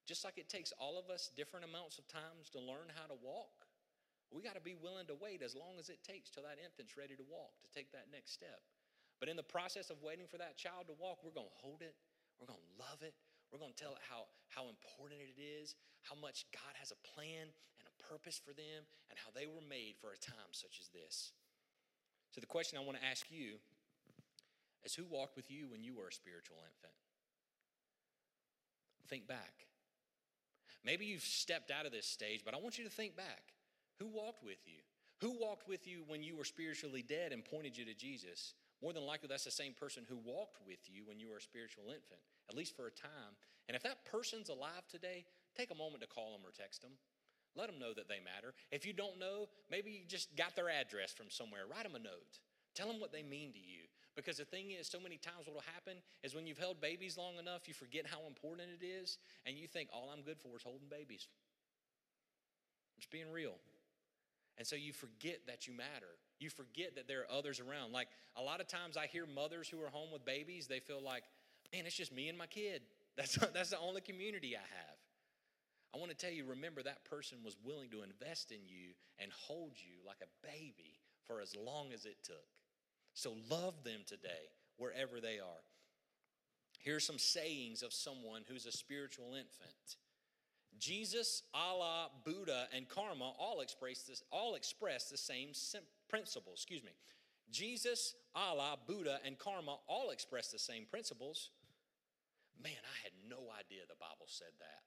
just 0.06 0.24
like 0.24 0.38
it 0.38 0.48
takes 0.48 0.72
all 0.78 0.98
of 0.98 1.10
us 1.10 1.30
different 1.34 1.66
amounts 1.66 1.98
of 1.98 2.06
times 2.06 2.48
to 2.54 2.58
learn 2.62 2.88
how 2.94 3.10
to 3.10 3.18
walk, 3.18 3.66
we 4.30 4.42
got 4.42 4.54
to 4.54 4.62
be 4.62 4.78
willing 4.78 5.06
to 5.06 5.18
wait 5.18 5.42
as 5.42 5.54
long 5.54 5.78
as 5.78 5.90
it 5.90 6.02
takes 6.06 6.30
till 6.30 6.46
that 6.46 6.62
infant's 6.62 6.94
ready 6.94 7.14
to 7.18 7.26
walk, 7.26 7.54
to 7.62 7.70
take 7.74 7.90
that 7.90 8.10
next 8.10 8.34
step. 8.34 8.62
But 9.18 9.28
in 9.28 9.36
the 9.38 9.46
process 9.46 9.90
of 9.90 10.02
waiting 10.02 10.26
for 10.26 10.38
that 10.38 10.58
child 10.58 10.86
to 10.90 10.96
walk, 10.98 11.22
we're 11.22 11.34
going 11.34 11.50
to 11.50 11.60
hold 11.62 11.82
it, 11.82 11.94
we're 12.38 12.50
going 12.50 12.62
to 12.62 12.72
love 12.78 13.02
it, 13.02 13.14
we're 13.50 13.62
going 13.62 13.72
to 13.74 13.80
tell 13.80 13.94
it 13.94 14.02
how, 14.02 14.30
how 14.50 14.66
important 14.70 15.22
it 15.22 15.38
is, 15.38 15.74
how 16.02 16.18
much 16.18 16.46
God 16.52 16.74
has 16.78 16.90
a 16.90 17.00
plan 17.14 17.48
and 17.50 17.86
a 17.86 17.94
purpose 18.02 18.38
for 18.38 18.52
them, 18.52 18.86
and 19.10 19.16
how 19.18 19.30
they 19.34 19.46
were 19.46 19.64
made 19.64 19.98
for 19.98 20.14
a 20.14 20.20
time 20.20 20.52
such 20.52 20.82
as 20.82 20.90
this. 20.90 21.32
So, 22.34 22.42
the 22.42 22.50
question 22.50 22.76
I 22.76 22.84
want 22.84 22.98
to 22.98 23.06
ask 23.06 23.26
you 23.30 23.56
is 24.84 24.94
who 24.94 25.06
walked 25.08 25.36
with 25.36 25.50
you 25.50 25.70
when 25.70 25.82
you 25.82 25.94
were 25.94 26.08
a 26.08 26.12
spiritual 26.12 26.58
infant? 26.60 26.94
Think 29.08 29.26
back. 29.26 29.66
Maybe 30.86 31.04
you've 31.04 31.22
stepped 31.22 31.72
out 31.72 31.84
of 31.84 31.90
this 31.90 32.06
stage, 32.06 32.42
but 32.44 32.54
I 32.54 32.58
want 32.58 32.78
you 32.78 32.84
to 32.84 32.90
think 32.90 33.16
back. 33.16 33.42
Who 33.98 34.06
walked 34.06 34.44
with 34.44 34.62
you? 34.66 34.78
Who 35.20 35.36
walked 35.40 35.68
with 35.68 35.88
you 35.88 36.04
when 36.06 36.22
you 36.22 36.36
were 36.36 36.44
spiritually 36.44 37.02
dead 37.02 37.32
and 37.32 37.44
pointed 37.44 37.76
you 37.76 37.84
to 37.86 37.94
Jesus? 37.94 38.54
More 38.80 38.92
than 38.92 39.04
likely, 39.04 39.26
that's 39.28 39.44
the 39.44 39.50
same 39.50 39.72
person 39.72 40.04
who 40.08 40.18
walked 40.24 40.58
with 40.64 40.78
you 40.86 41.02
when 41.04 41.18
you 41.18 41.28
were 41.28 41.38
a 41.38 41.42
spiritual 41.42 41.84
infant, 41.88 42.20
at 42.48 42.56
least 42.56 42.76
for 42.76 42.86
a 42.86 42.90
time. 42.92 43.34
And 43.66 43.74
if 43.74 43.82
that 43.82 44.04
person's 44.04 44.48
alive 44.48 44.86
today, 44.88 45.24
take 45.56 45.72
a 45.72 45.74
moment 45.74 46.02
to 46.02 46.08
call 46.08 46.30
them 46.30 46.46
or 46.46 46.52
text 46.52 46.82
them. 46.82 46.92
Let 47.56 47.66
them 47.66 47.80
know 47.80 47.94
that 47.96 48.06
they 48.06 48.20
matter. 48.20 48.54
If 48.70 48.86
you 48.86 48.92
don't 48.92 49.18
know, 49.18 49.48
maybe 49.70 49.90
you 49.90 50.06
just 50.06 50.36
got 50.36 50.54
their 50.54 50.68
address 50.68 51.10
from 51.10 51.30
somewhere. 51.30 51.62
Write 51.68 51.84
them 51.84 51.96
a 51.96 51.98
note. 51.98 52.38
Tell 52.76 52.86
them 52.86 53.00
what 53.00 53.10
they 53.10 53.22
mean 53.24 53.52
to 53.54 53.58
you. 53.58 53.85
Because 54.16 54.38
the 54.38 54.44
thing 54.46 54.70
is, 54.70 54.88
so 54.88 54.98
many 54.98 55.18
times 55.18 55.46
what 55.46 55.54
will 55.54 55.72
happen 55.74 55.98
is 56.24 56.34
when 56.34 56.46
you've 56.46 56.58
held 56.58 56.80
babies 56.80 57.18
long 57.18 57.36
enough, 57.38 57.68
you 57.68 57.74
forget 57.74 58.06
how 58.06 58.26
important 58.26 58.68
it 58.80 58.84
is, 58.84 59.18
and 59.44 59.56
you 59.56 59.66
think 59.68 59.90
all 59.92 60.10
I'm 60.12 60.22
good 60.22 60.40
for 60.40 60.56
is 60.56 60.62
holding 60.62 60.88
babies. 60.88 61.28
Just 62.98 63.10
being 63.10 63.30
real. 63.30 63.56
And 64.56 64.66
so 64.66 64.74
you 64.74 64.94
forget 64.94 65.40
that 65.46 65.66
you 65.66 65.74
matter. 65.74 66.16
You 66.38 66.48
forget 66.48 66.96
that 66.96 67.06
there 67.06 67.20
are 67.20 67.38
others 67.38 67.60
around. 67.60 67.92
Like 67.92 68.08
a 68.36 68.42
lot 68.42 68.60
of 68.60 68.68
times 68.68 68.96
I 68.96 69.06
hear 69.06 69.26
mothers 69.26 69.68
who 69.68 69.82
are 69.82 69.90
home 69.90 70.10
with 70.10 70.24
babies, 70.24 70.66
they 70.66 70.80
feel 70.80 71.02
like, 71.02 71.24
man, 71.72 71.84
it's 71.84 71.96
just 71.96 72.12
me 72.12 72.28
and 72.28 72.38
my 72.38 72.46
kid. 72.46 72.82
That's, 73.16 73.38
that's 73.54 73.70
the 73.70 73.78
only 73.78 74.02
community 74.02 74.56
I 74.56 74.60
have. 74.60 74.98
I 75.94 75.98
want 75.98 76.10
to 76.10 76.16
tell 76.16 76.30
you, 76.30 76.44
remember 76.44 76.82
that 76.82 77.02
person 77.06 77.38
was 77.42 77.56
willing 77.64 77.88
to 77.88 78.02
invest 78.02 78.52
in 78.52 78.58
you 78.66 78.92
and 79.18 79.32
hold 79.32 79.72
you 79.76 80.06
like 80.06 80.18
a 80.20 80.46
baby 80.46 81.00
for 81.26 81.40
as 81.40 81.56
long 81.56 81.94
as 81.94 82.04
it 82.04 82.18
took. 82.22 82.44
So 83.16 83.32
love 83.48 83.80
them 83.80 84.04
today, 84.04 84.52
wherever 84.76 85.24
they 85.24 85.40
are. 85.40 85.64
Here's 86.84 87.00
some 87.00 87.18
sayings 87.18 87.82
of 87.82 87.94
someone 87.96 88.42
who's 88.44 88.66
a 88.66 88.70
spiritual 88.70 89.32
infant. 89.32 89.96
Jesus, 90.78 91.42
Allah, 91.54 92.12
Buddha, 92.28 92.68
and 92.76 92.86
karma 92.86 93.32
all 93.40 93.62
express 93.64 94.02
this, 94.02 94.22
all 94.30 94.54
express 94.54 95.08
the 95.08 95.16
same 95.16 95.56
principle. 96.12 96.52
Excuse 96.52 96.84
me. 96.84 96.92
Jesus, 97.50 98.12
Allah, 98.34 98.76
Buddha, 98.86 99.18
and 99.24 99.38
karma 99.38 99.78
all 99.88 100.10
express 100.10 100.52
the 100.52 100.58
same 100.60 100.84
principles. 100.84 101.48
Man, 102.62 102.76
I 102.84 102.96
had 103.00 103.16
no 103.24 103.48
idea 103.56 103.88
the 103.88 103.96
Bible 103.96 104.28
said 104.28 104.52
that. 104.60 104.84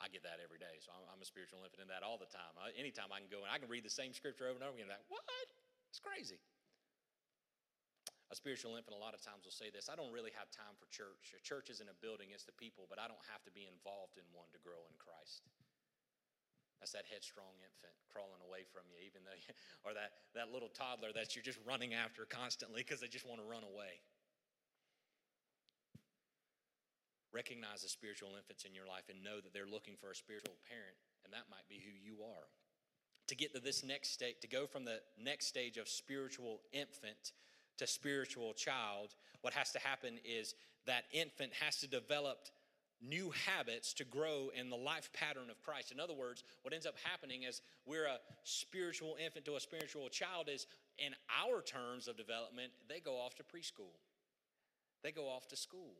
I 0.00 0.08
get 0.08 0.24
that 0.24 0.40
every 0.42 0.58
day, 0.58 0.80
so 0.80 0.96
I'm, 0.96 1.20
a 1.20 1.28
spiritual 1.28 1.60
infant 1.60 1.84
in 1.84 1.88
that 1.92 2.00
all 2.00 2.16
the 2.16 2.32
time. 2.32 2.56
Anytime 2.72 3.12
I 3.12 3.20
can 3.20 3.28
go 3.28 3.44
and 3.44 3.52
I 3.52 3.60
can 3.60 3.68
read 3.68 3.84
the 3.84 3.92
same 3.92 4.16
scripture 4.16 4.48
over 4.48 4.56
and 4.56 4.64
over 4.64 4.80
again, 4.80 4.88
I'm 4.88 4.96
like, 4.96 5.12
what? 5.12 5.46
It's 5.92 6.00
crazy. 6.00 6.40
A 8.32 8.34
spiritual 8.34 8.80
infant, 8.80 8.96
a 8.96 9.02
lot 9.04 9.12
of 9.12 9.20
times, 9.20 9.44
will 9.44 9.52
say 9.52 9.68
this 9.68 9.92
I 9.92 9.94
don't 9.94 10.08
really 10.08 10.32
have 10.32 10.48
time 10.48 10.72
for 10.80 10.88
church. 10.88 11.36
A 11.36 11.42
church 11.44 11.68
isn't 11.68 11.84
a 11.84 11.92
building, 12.00 12.32
it's 12.32 12.48
the 12.48 12.56
people, 12.56 12.88
but 12.88 12.96
I 12.96 13.04
don't 13.04 13.20
have 13.28 13.44
to 13.44 13.52
be 13.52 13.68
involved 13.68 14.16
in 14.16 14.24
one 14.32 14.48
to 14.56 14.60
grow 14.64 14.80
in 14.88 14.96
Christ. 14.96 15.44
That's 16.80 16.96
that 16.96 17.04
headstrong 17.12 17.52
infant 17.60 17.92
crawling 18.08 18.40
away 18.42 18.64
from 18.72 18.88
you, 18.88 19.04
even 19.04 19.22
though, 19.22 19.36
you, 19.36 19.52
or 19.86 19.92
that, 19.92 20.32
that 20.32 20.48
little 20.48 20.72
toddler 20.72 21.12
that 21.12 21.36
you're 21.36 21.44
just 21.44 21.60
running 21.68 21.92
after 21.92 22.24
constantly 22.24 22.80
because 22.80 23.04
they 23.04 23.06
just 23.06 23.28
want 23.28 23.38
to 23.38 23.46
run 23.46 23.68
away. 23.68 24.00
Recognize 27.36 27.84
the 27.84 27.92
spiritual 27.92 28.32
infants 28.32 28.64
in 28.64 28.72
your 28.72 28.88
life 28.88 29.12
and 29.12 29.20
know 29.20 29.44
that 29.44 29.52
they're 29.52 29.68
looking 29.68 29.94
for 30.00 30.08
a 30.08 30.16
spiritual 30.16 30.56
parent, 30.64 30.96
and 31.28 31.36
that 31.36 31.52
might 31.52 31.68
be 31.68 31.84
who 31.84 31.92
you 31.92 32.24
are. 32.24 32.48
To 33.28 33.36
get 33.36 33.52
to 33.52 33.60
this 33.60 33.84
next 33.84 34.16
state, 34.16 34.40
to 34.40 34.48
go 34.48 34.64
from 34.64 34.88
the 34.88 35.04
next 35.20 35.52
stage 35.52 35.76
of 35.76 35.84
spiritual 35.84 36.64
infant 36.72 37.36
to 37.82 37.86
spiritual 37.86 38.54
child, 38.54 39.14
what 39.42 39.52
has 39.52 39.72
to 39.72 39.78
happen 39.80 40.18
is 40.24 40.54
that 40.86 41.04
infant 41.12 41.52
has 41.60 41.76
to 41.78 41.88
develop 41.88 42.38
new 43.02 43.32
habits 43.46 43.92
to 43.94 44.04
grow 44.04 44.50
in 44.58 44.70
the 44.70 44.76
life 44.76 45.10
pattern 45.12 45.50
of 45.50 45.60
Christ. 45.60 45.90
In 45.90 45.98
other 45.98 46.14
words, 46.14 46.44
what 46.62 46.72
ends 46.72 46.86
up 46.86 46.94
happening 47.02 47.42
is 47.42 47.60
we're 47.84 48.06
a 48.06 48.18
spiritual 48.44 49.16
infant 49.22 49.44
to 49.46 49.56
a 49.56 49.60
spiritual 49.60 50.08
child 50.08 50.48
is 50.48 50.66
in 50.98 51.12
our 51.42 51.62
terms 51.62 52.06
of 52.06 52.16
development, 52.16 52.70
they 52.88 53.00
go 53.00 53.14
off 53.14 53.34
to 53.36 53.42
preschool. 53.42 53.98
They 55.02 55.10
go 55.10 55.26
off 55.26 55.48
to 55.48 55.56
school. 55.56 55.98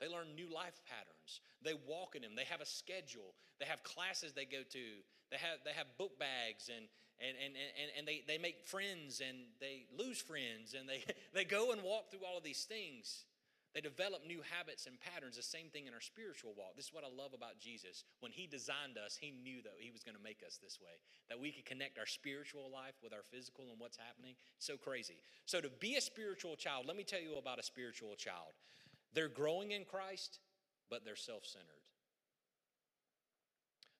They 0.00 0.08
learn 0.08 0.34
new 0.34 0.52
life 0.52 0.82
patterns. 0.84 1.40
They 1.62 1.72
walk 1.88 2.14
in 2.14 2.22
them. 2.22 2.32
They 2.36 2.44
have 2.44 2.60
a 2.60 2.66
schedule. 2.66 3.32
They 3.58 3.64
have 3.64 3.82
classes 3.82 4.32
they 4.34 4.44
go 4.44 4.60
to. 4.68 4.84
They 5.30 5.38
have, 5.38 5.64
they 5.64 5.72
have 5.72 5.86
book 5.96 6.18
bags 6.18 6.68
and, 6.68 6.86
and, 7.20 7.36
and, 7.38 7.54
and, 7.54 7.90
and 7.98 8.08
they, 8.08 8.22
they 8.26 8.38
make 8.38 8.64
friends 8.64 9.22
and 9.26 9.38
they 9.60 9.86
lose 9.96 10.18
friends 10.18 10.74
and 10.78 10.88
they, 10.88 11.04
they 11.34 11.44
go 11.44 11.72
and 11.72 11.82
walk 11.82 12.10
through 12.10 12.26
all 12.26 12.38
of 12.38 12.44
these 12.44 12.64
things. 12.64 13.24
They 13.74 13.80
develop 13.82 14.22
new 14.24 14.38
habits 14.54 14.86
and 14.86 14.94
patterns. 15.02 15.34
The 15.34 15.42
same 15.42 15.66
thing 15.66 15.88
in 15.88 15.94
our 15.94 16.00
spiritual 16.00 16.54
walk. 16.56 16.76
This 16.76 16.86
is 16.86 16.94
what 16.94 17.02
I 17.02 17.10
love 17.10 17.34
about 17.34 17.58
Jesus. 17.58 18.04
When 18.20 18.30
He 18.30 18.46
designed 18.46 18.98
us, 18.98 19.18
He 19.18 19.34
knew 19.34 19.62
that 19.62 19.74
He 19.78 19.90
was 19.90 20.04
going 20.04 20.14
to 20.14 20.22
make 20.22 20.46
us 20.46 20.62
this 20.62 20.78
way, 20.78 20.94
that 21.28 21.40
we 21.40 21.50
could 21.50 21.66
connect 21.66 21.98
our 21.98 22.06
spiritual 22.06 22.70
life 22.70 22.94
with 23.02 23.12
our 23.12 23.26
physical 23.34 23.66
and 23.70 23.80
what's 23.82 23.98
happening. 23.98 24.38
It's 24.56 24.66
so 24.66 24.76
crazy. 24.76 25.18
So, 25.46 25.60
to 25.60 25.70
be 25.80 25.96
a 25.96 26.00
spiritual 26.00 26.54
child, 26.54 26.86
let 26.86 26.96
me 26.96 27.02
tell 27.02 27.20
you 27.20 27.34
about 27.34 27.58
a 27.58 27.66
spiritual 27.66 28.14
child. 28.14 28.54
They're 29.12 29.28
growing 29.28 29.72
in 29.72 29.84
Christ, 29.84 30.38
but 30.88 31.04
they're 31.04 31.16
self 31.16 31.44
centered. 31.44 31.82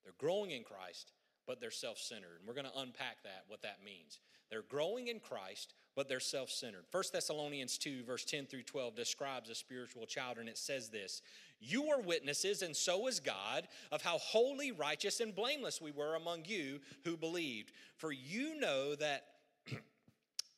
They're 0.05 0.15
growing 0.19 0.53
in 0.53 0.63
Christ, 0.63 1.11
but 1.47 1.61
they're 1.61 1.71
self 1.71 1.99
centered. 1.99 2.39
And 2.39 2.49
we're 2.49 2.55
going 2.55 2.71
to 2.71 2.79
unpack 2.79 3.23
that, 3.25 3.45
what 3.49 3.63
that 3.63 3.79
means. 3.85 4.21
They're 4.51 4.63
growing 4.63 5.09
in 5.09 5.21
Christ, 5.21 5.75
but 5.97 6.09
they're 6.09 6.21
self 6.21 6.51
centered. 6.51 6.85
1 6.91 7.05
Thessalonians 7.13 7.79
2, 7.79 8.05
verse 8.05 8.25
10 8.25 8.47
through 8.47 8.63
12, 8.63 8.95
describes 8.95 9.51
a 9.51 9.55
spiritual 9.55 10.07
child, 10.07 10.39
and 10.39 10.49
it 10.49 10.59
says 10.59 10.91
this 10.91 11.23
You 11.61 11.91
are 11.91 12.01
witnesses, 12.01 12.63
and 12.63 12.77
so 12.77 13.07
is 13.07 13.21
God, 13.21 13.69
of 13.91 14.03
how 14.03 14.19
holy, 14.19 14.73
righteous, 14.73 15.21
and 15.21 15.35
blameless 15.35 15.81
we 15.81 15.91
were 15.91 16.15
among 16.15 16.45
you 16.45 16.81
who 17.05 17.17
believed. 17.17 17.73
For 17.97 18.13
you 18.13 18.59
know 18.59 18.95
that 18.97 19.25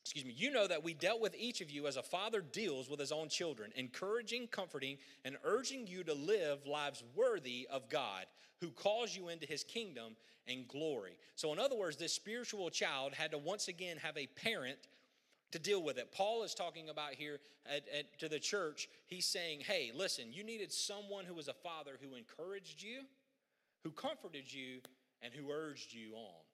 excuse 0.07 0.25
me, 0.25 0.33
you 0.37 0.51
know 0.51 0.67
that 0.67 0.83
we 0.83 0.93
dealt 0.93 1.19
with 1.19 1.35
each 1.37 1.59
of 1.59 1.69
you 1.69 1.85
as 1.85 1.97
a 1.97 2.01
father 2.01 2.39
deals 2.39 2.89
with 2.89 2.99
his 2.99 3.11
own 3.11 3.27
children, 3.27 3.71
encouraging, 3.75 4.47
comforting, 4.47 4.97
and 5.25 5.35
urging 5.43 5.85
you 5.85 6.01
to 6.05 6.13
live 6.13 6.65
lives 6.65 7.03
worthy 7.13 7.67
of 7.69 7.89
God, 7.89 8.25
who 8.61 8.69
calls 8.69 9.15
you 9.15 9.27
into 9.27 9.45
his 9.45 9.65
kingdom 9.65 10.15
and 10.47 10.65
glory. 10.67 11.17
So, 11.35 11.51
in 11.51 11.59
other 11.59 11.75
words, 11.75 11.97
this 11.97 12.13
spiritual 12.13 12.69
child 12.69 13.13
had 13.13 13.31
to 13.31 13.37
once 13.37 13.67
again 13.67 13.97
have 13.97 14.17
a 14.17 14.27
parent 14.27 14.77
to 15.51 15.59
deal 15.59 15.83
with 15.83 15.97
it. 15.97 16.13
Paul 16.13 16.43
is 16.43 16.53
talking 16.53 16.87
about 16.87 17.13
here 17.13 17.39
at, 17.65 17.83
at, 17.97 18.17
to 18.19 18.29
the 18.29 18.39
church. 18.39 18.87
He's 19.07 19.25
saying, 19.25 19.59
hey, 19.61 19.91
listen, 19.93 20.31
you 20.31 20.43
needed 20.43 20.71
someone 20.71 21.25
who 21.25 21.33
was 21.33 21.49
a 21.49 21.53
father 21.53 21.99
who 22.01 22.15
encouraged 22.15 22.81
you, 22.81 23.01
who 23.83 23.91
comforted 23.91 24.51
you, 24.51 24.79
and 25.21 25.33
who 25.33 25.51
urged 25.51 25.93
you 25.93 26.15
on. 26.15 26.46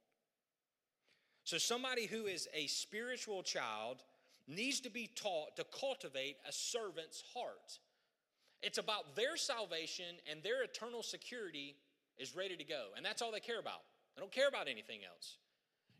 So, 1.44 1.58
somebody 1.58 2.06
who 2.06 2.26
is 2.26 2.48
a 2.54 2.68
spiritual 2.68 3.44
child 3.44 4.04
needs 4.48 4.80
to 4.82 4.90
be 4.90 5.10
taught 5.16 5.56
to 5.58 5.66
cultivate 5.78 6.38
a 6.48 6.52
servant's 6.52 7.24
heart. 7.34 7.80
It's 8.62 8.78
about 8.78 9.16
their 9.16 9.36
salvation 9.36 10.16
and 10.30 10.42
their 10.42 10.64
eternal 10.64 11.04
security 11.04 11.76
is 12.18 12.36
ready 12.36 12.56
to 12.56 12.64
go. 12.64 12.88
And 12.96 13.06
that's 13.06 13.22
all 13.22 13.32
they 13.32 13.40
care 13.40 13.60
about. 13.60 13.82
They 14.16 14.22
don't 14.22 14.32
care 14.32 14.48
about 14.48 14.68
anything 14.68 15.00
else. 15.08 15.38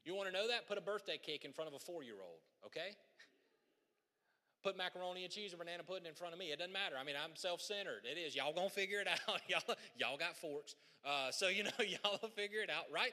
You 0.06 0.16
want 0.16 0.28
to 0.28 0.34
know 0.34 0.48
that? 0.48 0.68
Put 0.68 0.78
a 0.78 0.82
birthday 0.82 1.20
cake 1.22 1.46
in 1.46 1.52
front 1.52 1.70
of 1.70 1.74
a 1.74 1.80
four 1.80 2.04
year 2.04 2.20
old, 2.22 2.40
okay? 2.66 2.96
Put 4.64 4.78
macaroni 4.78 5.24
and 5.24 5.32
cheese 5.32 5.54
or 5.54 5.58
banana 5.58 5.84
pudding 5.84 6.08
in 6.08 6.14
front 6.14 6.34
of 6.34 6.40
me. 6.40 6.52
It 6.52 6.60
doesn't 6.60 6.74
matter. 6.74 6.96
I 7.00 7.04
mean, 7.04 7.16
I'm 7.22 7.36
self 7.36 7.62
centered. 7.62 8.04
It 8.10 8.18
is. 8.18 8.36
Y'all 8.36 8.54
gonna 8.54 8.70
figure 8.70 9.00
it 9.00 9.08
out. 9.28 9.42
y'all, 9.48 9.76
y'all 9.98 10.18
got 10.18 10.38
forks. 10.38 10.76
Uh, 11.04 11.32
so, 11.32 11.50
you 11.50 11.64
know, 11.64 11.72
y'all 11.80 12.18
will 12.22 12.30
figure 12.30 12.62
it 12.62 12.70
out, 12.70 12.86
right? 12.94 13.12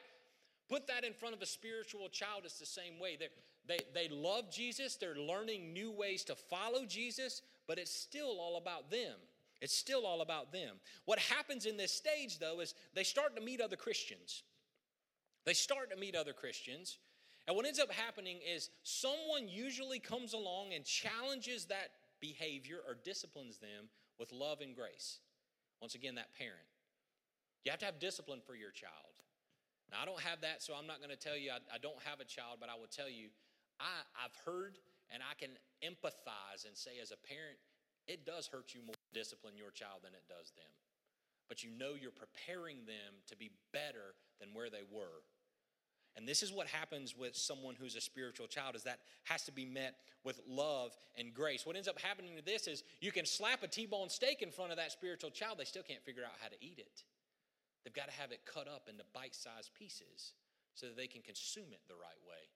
Put 0.70 0.86
that 0.86 1.02
in 1.04 1.12
front 1.12 1.34
of 1.34 1.42
a 1.42 1.46
spiritual 1.46 2.08
child, 2.08 2.42
it's 2.44 2.60
the 2.60 2.64
same 2.64 3.00
way. 3.00 3.16
They're, 3.18 3.28
they 3.66 3.80
they 3.92 4.08
love 4.08 4.50
Jesus, 4.52 4.94
they're 4.96 5.16
learning 5.16 5.72
new 5.72 5.90
ways 5.90 6.22
to 6.24 6.36
follow 6.36 6.86
Jesus, 6.86 7.42
but 7.66 7.76
it's 7.76 7.92
still 7.92 8.38
all 8.40 8.56
about 8.56 8.88
them. 8.88 9.16
It's 9.60 9.76
still 9.76 10.06
all 10.06 10.22
about 10.22 10.52
them. 10.52 10.76
What 11.04 11.18
happens 11.18 11.66
in 11.66 11.76
this 11.76 11.92
stage, 11.92 12.38
though, 12.38 12.60
is 12.60 12.74
they 12.94 13.02
start 13.02 13.36
to 13.36 13.42
meet 13.42 13.60
other 13.60 13.76
Christians. 13.76 14.44
They 15.44 15.52
start 15.52 15.90
to 15.90 15.96
meet 15.96 16.14
other 16.14 16.32
Christians. 16.32 16.98
And 17.46 17.56
what 17.56 17.66
ends 17.66 17.80
up 17.80 17.92
happening 17.92 18.38
is 18.46 18.70
someone 18.84 19.48
usually 19.48 19.98
comes 19.98 20.32
along 20.32 20.72
and 20.72 20.84
challenges 20.84 21.66
that 21.66 21.90
behavior 22.20 22.78
or 22.86 22.96
disciplines 23.04 23.58
them 23.58 23.88
with 24.18 24.32
love 24.32 24.60
and 24.60 24.74
grace. 24.74 25.18
Once 25.80 25.94
again, 25.94 26.14
that 26.14 26.34
parent. 26.38 26.56
You 27.64 27.70
have 27.72 27.80
to 27.80 27.86
have 27.86 27.98
discipline 27.98 28.40
for 28.46 28.54
your 28.54 28.70
child. 28.70 29.20
Now, 29.90 29.98
I 30.02 30.04
don't 30.06 30.20
have 30.22 30.40
that, 30.42 30.62
so 30.62 30.74
I'm 30.74 30.86
not 30.86 31.02
going 31.02 31.10
to 31.10 31.18
tell 31.18 31.36
you 31.36 31.50
I, 31.50 31.58
I, 31.74 31.78
don't 31.82 31.98
have 32.06 32.22
a 32.22 32.24
child, 32.24 32.62
but 32.62 32.70
I 32.70 32.78
will 32.78 32.90
tell 32.90 33.10
you 33.10 33.28
I, 33.82 34.06
I've 34.14 34.36
heard 34.46 34.78
and 35.10 35.22
I 35.22 35.34
can 35.34 35.50
empathize 35.82 36.62
and 36.62 36.78
say, 36.78 37.02
as 37.02 37.10
a 37.10 37.18
parent, 37.18 37.58
it 38.06 38.24
does 38.24 38.46
hurt 38.46 38.74
you 38.74 38.82
more 38.86 38.94
to 38.94 39.10
discipline 39.18 39.58
your 39.58 39.70
child 39.70 40.06
than 40.06 40.14
it 40.14 40.22
does 40.30 40.54
them. 40.54 40.70
But 41.48 41.64
you 41.64 41.70
know 41.70 41.98
you're 41.98 42.14
preparing 42.14 42.86
them 42.86 43.26
to 43.26 43.36
be 43.36 43.50
better 43.72 44.14
than 44.38 44.54
where 44.54 44.70
they 44.70 44.86
were. 44.86 45.26
And 46.16 46.26
this 46.26 46.42
is 46.42 46.52
what 46.52 46.66
happens 46.66 47.16
with 47.16 47.36
someone 47.36 47.74
who's 47.74 47.96
a 47.96 48.00
spiritual 48.00 48.46
child 48.46 48.74
is 48.74 48.82
that 48.84 48.98
has 49.24 49.42
to 49.44 49.52
be 49.52 49.64
met 49.64 49.94
with 50.24 50.40
love 50.48 50.96
and 51.16 51.32
grace. 51.32 51.64
What 51.64 51.76
ends 51.76 51.88
up 51.88 52.00
happening 52.00 52.36
to 52.36 52.44
this 52.44 52.66
is 52.66 52.82
you 53.00 53.12
can 53.12 53.26
slap 53.26 53.62
a 53.62 53.68
T-bone 53.68 54.10
steak 54.10 54.42
in 54.42 54.50
front 54.50 54.70
of 54.70 54.76
that 54.76 54.92
spiritual 54.92 55.30
child, 55.30 55.58
they 55.58 55.64
still 55.64 55.82
can't 55.82 56.02
figure 56.02 56.24
out 56.24 56.32
how 56.40 56.48
to 56.48 56.56
eat 56.60 56.78
it. 56.78 57.04
They've 57.84 57.94
got 57.94 58.08
to 58.08 58.14
have 58.20 58.32
it 58.32 58.40
cut 58.44 58.68
up 58.68 58.88
into 58.88 59.04
bite 59.14 59.34
sized 59.34 59.72
pieces 59.74 60.32
so 60.74 60.86
that 60.86 60.96
they 60.96 61.06
can 61.06 61.22
consume 61.22 61.72
it 61.72 61.80
the 61.88 61.94
right 61.94 62.20
way. 62.28 62.48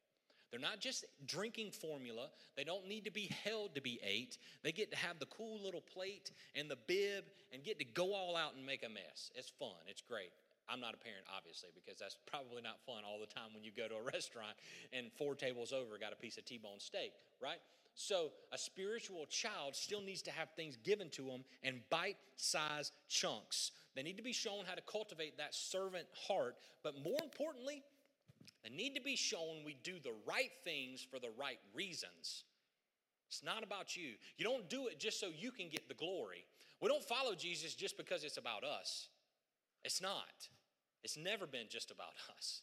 They're 0.51 0.61
not 0.61 0.79
just 0.79 1.05
drinking 1.27 1.73
formula. 1.73 2.29
They 2.57 2.63
don't 2.63 2.87
need 2.87 3.05
to 3.07 3.11
be 3.11 3.29
held 3.45 3.75
to 3.75 3.81
be 3.81 3.99
ate. 4.05 4.39
They 4.63 4.71
get 4.71 4.93
to 4.93 4.97
have 4.97 5.19
the 5.19 5.27
cool 5.27 5.61
little 5.61 5.81
plate 5.81 6.31
and 6.55 6.71
the 6.71 6.77
bib 6.87 7.25
and 7.53 7.65
get 7.65 7.81
to 7.81 7.85
go 7.85 8.15
all 8.15 8.37
out 8.37 8.55
and 8.55 8.65
make 8.65 8.85
a 8.85 8.89
mess. 8.89 9.33
It's 9.35 9.49
fun, 9.49 9.75
it's 9.89 10.01
great. 10.01 10.31
I'm 10.69 10.81
not 10.81 10.95
a 10.95 10.97
parent, 10.97 11.27
obviously, 11.37 11.71
because 11.75 11.99
that's 11.99 12.17
probably 12.25 12.63
not 12.63 12.81
fun 12.87 13.03
all 13.05 13.19
the 13.19 13.27
time 13.27 13.53
when 13.53 13.65
you 13.65 13.71
go 13.77 13.89
to 13.89 13.97
a 13.97 14.03
restaurant 14.15 14.57
and 14.93 15.11
four 15.19 15.35
tables 15.35 15.73
over 15.73 15.99
got 15.99 16.13
a 16.13 16.17
piece 16.17 16.39
of 16.39 16.45
T 16.45 16.59
bone 16.59 16.79
steak, 16.79 17.13
right? 17.43 17.59
So, 17.97 18.31
a 18.53 18.59
spiritual 18.59 19.27
child 19.27 19.77
still 19.77 20.01
needs 20.01 20.23
to 20.23 20.31
have 20.31 20.51
things 20.57 20.77
given 20.77 21.11
to 21.11 21.23
them 21.23 21.45
in 21.63 21.81
bite 21.91 22.17
sized 22.37 22.93
chunks. 23.09 23.73
They 23.95 24.03
need 24.03 24.17
to 24.17 24.23
be 24.23 24.33
shown 24.33 24.65
how 24.67 24.75
to 24.75 24.83
cultivate 24.83 25.39
that 25.39 25.55
servant 25.55 26.07
heart, 26.27 26.57
but 26.83 26.95
more 27.05 27.19
importantly, 27.23 27.83
they 28.63 28.71
need 28.71 28.95
to 28.95 29.01
be 29.01 29.17
shown 29.17 29.65
we 29.65 29.77
do 29.83 29.95
the 30.03 30.15
right 30.27 30.51
things 30.65 31.07
for 31.09 31.19
the 31.19 31.31
right 31.39 31.59
reasons. 31.75 32.45
It's 33.29 33.43
not 33.43 33.63
about 33.63 33.97
you. 33.97 34.13
You 34.37 34.45
don't 34.45 34.69
do 34.69 34.89
it 34.89 34.99
just 34.99 35.21
so 35.21 35.29
you 35.37 35.51
can 35.51 35.69
get 35.69 35.89
the 35.89 35.95
glory. 35.95 36.45
We 36.81 36.89
don't 36.89 37.05
follow 37.05 37.35
Jesus 37.35 37.75
just 37.75 37.97
because 37.97 38.25
it's 38.25 38.37
about 38.37 38.65
us. 38.65 39.09
It's 39.85 40.01
not. 40.01 40.49
It's 41.03 41.17
never 41.17 41.47
been 41.47 41.67
just 41.69 41.91
about 41.91 42.15
us. 42.37 42.63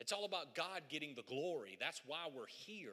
It's 0.00 0.12
all 0.12 0.24
about 0.24 0.54
God 0.54 0.82
getting 0.88 1.14
the 1.14 1.22
glory. 1.22 1.76
That's 1.78 2.02
why 2.06 2.26
we're 2.34 2.46
here 2.46 2.92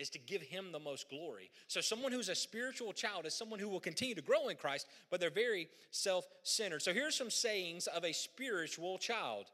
is 0.00 0.08
to 0.10 0.18
give 0.18 0.40
him 0.40 0.72
the 0.72 0.78
most 0.78 1.10
glory. 1.10 1.50
So, 1.68 1.80
someone 1.80 2.10
who's 2.10 2.30
a 2.30 2.34
spiritual 2.34 2.92
child 2.92 3.26
is 3.26 3.34
someone 3.34 3.60
who 3.60 3.68
will 3.68 3.80
continue 3.80 4.14
to 4.14 4.22
grow 4.22 4.48
in 4.48 4.56
Christ, 4.56 4.86
but 5.10 5.20
they're 5.20 5.30
very 5.30 5.68
self 5.90 6.26
centered. 6.42 6.80
So, 6.80 6.94
here's 6.94 7.14
some 7.14 7.30
sayings 7.30 7.86
of 7.86 8.04
a 8.04 8.12
spiritual 8.12 8.96
child. 8.98 9.46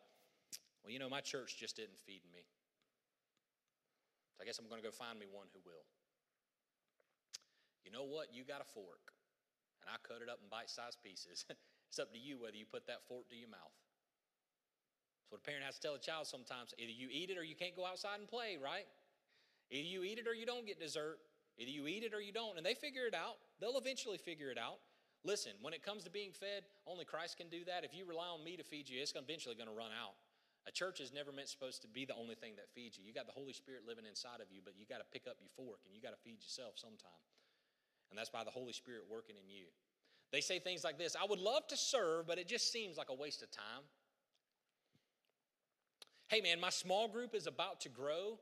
Well, 0.83 0.93
you 0.93 1.01
know, 1.01 1.09
my 1.09 1.21
church 1.21 1.57
just 1.59 1.77
didn't 1.77 1.99
feed 2.07 2.23
me. 2.33 2.47
So, 4.37 4.43
I 4.43 4.47
guess 4.47 4.59
I'm 4.59 4.69
going 4.69 4.81
to 4.81 4.87
go 4.87 4.93
find 4.93 5.19
me 5.19 5.27
one 5.31 5.49
who 5.53 5.59
will. 5.67 5.85
You 7.85 7.91
know 7.91 8.05
what? 8.05 8.29
You 8.33 8.45
got 8.45 8.61
a 8.61 8.69
fork, 8.71 9.15
and 9.83 9.91
I 9.91 9.99
cut 10.07 10.23
it 10.23 10.31
up 10.31 10.39
in 10.43 10.49
bite 10.49 10.71
sized 10.71 11.03
pieces. 11.03 11.45
it's 11.91 11.99
up 11.99 12.13
to 12.13 12.19
you 12.19 12.39
whether 12.39 12.57
you 12.57 12.67
put 12.67 12.87
that 12.87 13.03
fork 13.09 13.29
to 13.31 13.37
your 13.37 13.51
mouth. 13.51 13.75
That's 15.27 15.31
what 15.31 15.41
a 15.43 15.47
parent 15.47 15.65
has 15.67 15.75
to 15.75 15.83
tell 15.83 15.95
a 15.95 15.99
child 15.99 16.27
sometimes. 16.31 16.71
Either 16.79 16.93
you 16.93 17.09
eat 17.11 17.31
it 17.31 17.39
or 17.39 17.43
you 17.43 17.57
can't 17.57 17.75
go 17.75 17.85
outside 17.85 18.23
and 18.23 18.29
play, 18.29 18.59
right? 18.63 18.87
Either 19.71 19.89
you 19.89 20.03
eat 20.05 20.19
it 20.19 20.27
or 20.29 20.35
you 20.35 20.47
don't 20.47 20.67
get 20.67 20.79
dessert. 20.79 21.19
Either 21.59 21.71
you 21.71 21.87
eat 21.87 22.05
it 22.05 22.15
or 22.15 22.21
you 22.21 22.33
don't. 22.33 22.57
And 22.57 22.65
they 22.65 22.75
figure 22.75 23.07
it 23.07 23.15
out. 23.15 23.37
They'll 23.61 23.79
eventually 23.79 24.19
figure 24.19 24.51
it 24.51 24.59
out. 24.59 24.79
Listen, 25.25 25.53
when 25.61 25.75
it 25.75 25.83
comes 25.83 26.05
to 26.05 26.11
being 26.11 26.31
fed, 26.31 26.63
only 26.87 27.05
Christ 27.05 27.37
can 27.37 27.49
do 27.49 27.65
that. 27.67 27.83
If 27.83 27.95
you 27.95 28.07
rely 28.07 28.29
on 28.29 28.45
me 28.45 28.57
to 28.57 28.63
feed 28.63 28.89
you, 28.89 29.03
it's 29.03 29.13
eventually 29.17 29.57
going 29.57 29.69
to 29.69 29.75
run 29.75 29.91
out. 29.91 30.15
A 30.69 30.73
church 30.73 31.01
is 31.01 31.13
never 31.13 31.31
meant 31.31 31.49
supposed 31.49 31.83
to 31.83 31.89
be 31.89 32.05
the 32.05 32.15
only 32.15 32.35
thing 32.35 32.55
that 32.57 32.71
feeds 32.75 32.99
you. 32.99 33.05
You 33.07 33.15
got 33.15 33.27
the 33.27 33.33
Holy 33.33 33.53
Spirit 33.53 33.83
living 33.87 34.05
inside 34.07 34.41
of 34.43 34.51
you, 34.51 34.61
but 34.65 34.75
you 34.77 34.85
got 34.87 34.99
to 34.99 35.09
pick 35.13 35.27
up 35.31 35.39
your 35.39 35.51
fork 35.55 35.79
and 35.87 35.95
you 35.95 36.03
got 36.03 36.11
to 36.11 36.23
feed 36.23 36.43
yourself 36.43 36.75
sometime. 36.75 37.23
And 38.11 38.19
that's 38.19 38.31
by 38.31 38.45
the 38.45 38.51
Holy 38.51 38.73
Spirit 38.73 39.03
working 39.11 39.37
in 39.37 39.49
you. 39.49 39.67
They 40.33 40.41
say 40.41 40.59
things 40.59 40.83
like 40.83 40.99
this 40.99 41.15
I 41.15 41.27
would 41.29 41.39
love 41.39 41.67
to 41.69 41.77
serve, 41.77 42.27
but 42.27 42.39
it 42.39 42.49
just 42.49 42.73
seems 42.73 42.97
like 42.97 43.11
a 43.11 43.15
waste 43.15 43.43
of 43.43 43.51
time. 43.51 43.87
Hey, 46.29 46.41
man, 46.41 46.61
my 46.61 46.71
small 46.71 47.07
group 47.07 47.35
is 47.35 47.47
about 47.47 47.81
to 47.83 47.89
grow, 47.89 48.39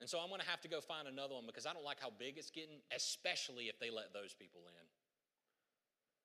and 0.00 0.10
so 0.10 0.18
I'm 0.18 0.28
going 0.28 0.40
to 0.40 0.50
have 0.50 0.60
to 0.62 0.68
go 0.68 0.80
find 0.80 1.06
another 1.06 1.34
one 1.34 1.46
because 1.46 1.66
I 1.66 1.72
don't 1.72 1.84
like 1.84 2.00
how 2.00 2.10
big 2.10 2.36
it's 2.36 2.50
getting, 2.50 2.82
especially 2.94 3.70
if 3.70 3.78
they 3.78 3.90
let 3.90 4.12
those 4.12 4.34
people 4.34 4.66
in. 4.66 4.86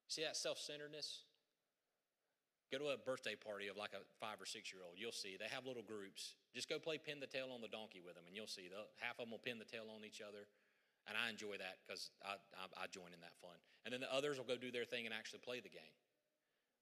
See 0.09 0.23
that 0.25 0.35
self 0.35 0.57
centeredness? 0.57 1.23
Go 2.73 2.77
to 2.77 2.93
a 2.93 2.97
birthday 3.01 3.33
party 3.33 3.65
of 3.65 3.77
like 3.77 3.97
a 3.97 4.05
five 4.21 4.37
or 4.37 4.45
six 4.45 4.73
year 4.73 4.85
old. 4.85 4.97
You'll 4.97 5.13
see 5.13 5.37
they 5.37 5.49
have 5.49 5.65
little 5.65 5.85
groups. 5.85 6.37
Just 6.53 6.69
go 6.69 6.77
play 6.77 6.97
pin 6.97 7.17
the 7.21 7.29
tail 7.29 7.49
on 7.53 7.61
the 7.61 7.69
donkey 7.69 8.01
with 8.01 8.13
them, 8.13 8.25
and 8.29 8.35
you'll 8.35 8.49
see 8.49 8.69
half 9.01 9.17
of 9.17 9.25
them 9.25 9.33
will 9.33 9.41
pin 9.41 9.57
the 9.57 9.69
tail 9.69 9.89
on 9.89 10.05
each 10.05 10.21
other. 10.21 10.49
And 11.09 11.17
I 11.17 11.29
enjoy 11.29 11.57
that 11.57 11.81
because 11.81 12.13
I, 12.21 12.37
I, 12.53 12.85
I 12.85 12.85
join 12.93 13.09
in 13.13 13.21
that 13.25 13.33
fun. 13.41 13.57
And 13.85 13.93
then 13.93 14.01
the 14.01 14.11
others 14.13 14.37
will 14.37 14.45
go 14.45 14.57
do 14.57 14.69
their 14.69 14.85
thing 14.85 15.09
and 15.09 15.13
actually 15.13 15.41
play 15.41 15.61
the 15.61 15.73
game. 15.73 15.97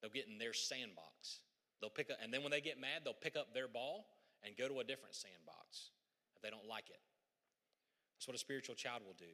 They'll 0.02 0.12
get 0.12 0.28
in 0.28 0.36
their 0.36 0.52
sandbox. 0.52 1.40
They'll 1.80 1.94
pick 1.94 2.12
up, 2.12 2.20
and 2.20 2.34
then 2.34 2.44
when 2.44 2.52
they 2.52 2.60
get 2.60 2.80
mad, 2.80 3.08
they'll 3.08 3.16
pick 3.16 3.38
up 3.40 3.54
their 3.54 3.68
ball 3.72 4.12
and 4.44 4.58
go 4.58 4.68
to 4.68 4.80
a 4.82 4.84
different 4.84 5.16
sandbox 5.16 5.96
if 6.38 6.46
they 6.46 6.54
don't 6.54 6.70
like 6.70 6.94
it. 6.94 7.02
That's 8.16 8.30
what 8.30 8.38
a 8.38 8.40
spiritual 8.40 8.78
child 8.78 9.02
will 9.02 9.18
do. 9.18 9.34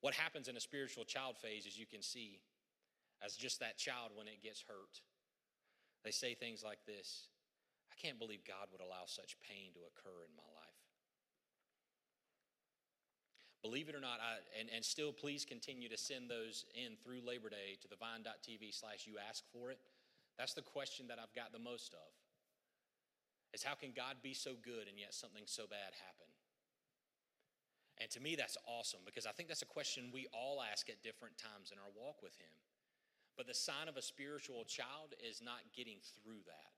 What 0.00 0.14
happens 0.16 0.48
in 0.48 0.56
a 0.56 0.60
spiritual 0.60 1.04
child 1.04 1.36
phase, 1.36 1.68
as 1.68 1.78
you 1.78 1.84
can 1.84 2.00
see, 2.00 2.40
as 3.20 3.36
just 3.36 3.60
that 3.60 3.76
child 3.76 4.12
when 4.16 4.28
it 4.28 4.42
gets 4.42 4.64
hurt, 4.64 5.00
they 6.04 6.10
say 6.10 6.34
things 6.34 6.64
like 6.64 6.80
this 6.86 7.28
I 7.92 7.96
can't 8.00 8.18
believe 8.18 8.44
God 8.44 8.68
would 8.72 8.80
allow 8.80 9.04
such 9.06 9.36
pain 9.40 9.72
to 9.72 9.80
occur 9.88 10.24
in 10.24 10.32
my 10.36 10.48
life. 10.52 10.80
Believe 13.62 13.88
it 13.88 13.96
or 13.96 14.00
not, 14.00 14.20
I, 14.20 14.38
and, 14.60 14.68
and 14.68 14.84
still 14.84 15.12
please 15.12 15.44
continue 15.44 15.88
to 15.88 15.96
send 15.96 16.30
those 16.30 16.64
in 16.76 16.96
through 17.02 17.26
Labor 17.26 17.48
Day 17.48 17.80
to 17.82 17.88
the 17.88 17.96
vine.tv 17.96 18.70
slash 18.70 19.06
you 19.06 19.16
ask 19.18 19.42
for 19.50 19.70
it. 19.70 19.78
That's 20.38 20.52
the 20.52 20.62
question 20.62 21.08
that 21.08 21.18
I've 21.18 21.34
got 21.34 21.52
the 21.52 21.58
most 21.58 21.94
of 21.94 22.06
is 23.54 23.62
how 23.62 23.74
can 23.74 23.92
God 23.94 24.22
be 24.22 24.34
so 24.34 24.54
good 24.58 24.88
and 24.88 24.98
yet 24.98 25.14
something 25.14 25.44
so 25.46 25.66
bad 25.66 25.94
happen? 26.02 26.30
And 27.96 28.10
to 28.12 28.20
me, 28.20 28.36
that's 28.36 28.60
awesome 28.68 29.00
because 29.04 29.24
I 29.24 29.32
think 29.32 29.48
that's 29.48 29.64
a 29.64 29.68
question 29.68 30.12
we 30.12 30.28
all 30.32 30.60
ask 30.60 30.88
at 30.92 31.00
different 31.00 31.40
times 31.40 31.72
in 31.72 31.80
our 31.80 31.92
walk 31.96 32.20
with 32.20 32.36
Him. 32.36 32.52
But 33.36 33.48
the 33.48 33.56
sign 33.56 33.88
of 33.88 33.96
a 33.96 34.04
spiritual 34.04 34.64
child 34.64 35.16
is 35.20 35.40
not 35.40 35.64
getting 35.76 36.00
through 36.20 36.44
that. 36.48 36.76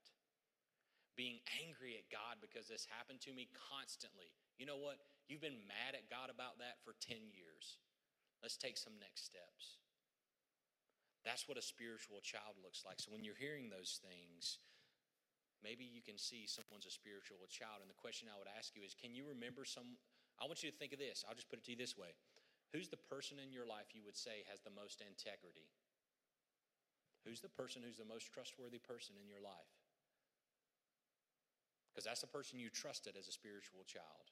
Being 1.15 1.43
angry 1.59 1.99
at 1.99 2.07
God 2.07 2.39
because 2.39 2.71
this 2.71 2.87
happened 2.87 3.19
to 3.27 3.35
me 3.35 3.51
constantly. 3.71 4.31
You 4.55 4.67
know 4.67 4.79
what? 4.79 4.99
You've 5.27 5.43
been 5.43 5.67
mad 5.67 5.95
at 5.95 6.07
God 6.07 6.31
about 6.31 6.59
that 6.63 6.79
for 6.83 6.95
10 7.03 7.19
years. 7.35 7.79
Let's 8.39 8.55
take 8.55 8.79
some 8.79 8.95
next 8.99 9.27
steps. 9.27 9.79
That's 11.27 11.47
what 11.47 11.59
a 11.59 11.63
spiritual 11.63 12.23
child 12.23 12.55
looks 12.63 12.87
like. 12.87 12.99
So 13.03 13.11
when 13.11 13.27
you're 13.27 13.39
hearing 13.39 13.67
those 13.67 13.99
things, 13.99 14.59
Maybe 15.59 15.83
you 15.83 15.99
can 15.99 16.15
see 16.15 16.47
someone's 16.47 16.87
a 16.87 16.93
spiritual 16.93 17.43
child. 17.51 17.83
And 17.83 17.91
the 17.91 17.99
question 17.99 18.31
I 18.31 18.39
would 18.39 18.49
ask 18.49 18.75
you 18.75 18.83
is 18.83 18.95
can 18.95 19.11
you 19.11 19.27
remember 19.27 19.67
some? 19.67 19.99
I 20.39 20.47
want 20.47 20.63
you 20.63 20.71
to 20.71 20.77
think 20.77 20.95
of 20.95 20.99
this. 20.99 21.27
I'll 21.27 21.35
just 21.35 21.51
put 21.51 21.59
it 21.59 21.65
to 21.67 21.75
you 21.75 21.79
this 21.79 21.99
way 21.99 22.15
Who's 22.71 22.87
the 22.87 23.01
person 23.09 23.41
in 23.41 23.51
your 23.51 23.65
life 23.65 23.97
you 23.97 24.05
would 24.05 24.17
say 24.17 24.45
has 24.49 24.61
the 24.61 24.73
most 24.73 25.01
integrity? 25.01 25.67
Who's 27.25 27.41
the 27.41 27.51
person 27.51 27.81
who's 27.83 27.97
the 27.97 28.07
most 28.07 28.31
trustworthy 28.31 28.79
person 28.79 29.15
in 29.19 29.27
your 29.27 29.41
life? 29.41 29.73
Because 31.91 32.05
that's 32.05 32.21
the 32.21 32.31
person 32.31 32.59
you 32.59 32.69
trusted 32.69 33.17
as 33.17 33.27
a 33.27 33.35
spiritual 33.35 33.83
child. 33.83 34.31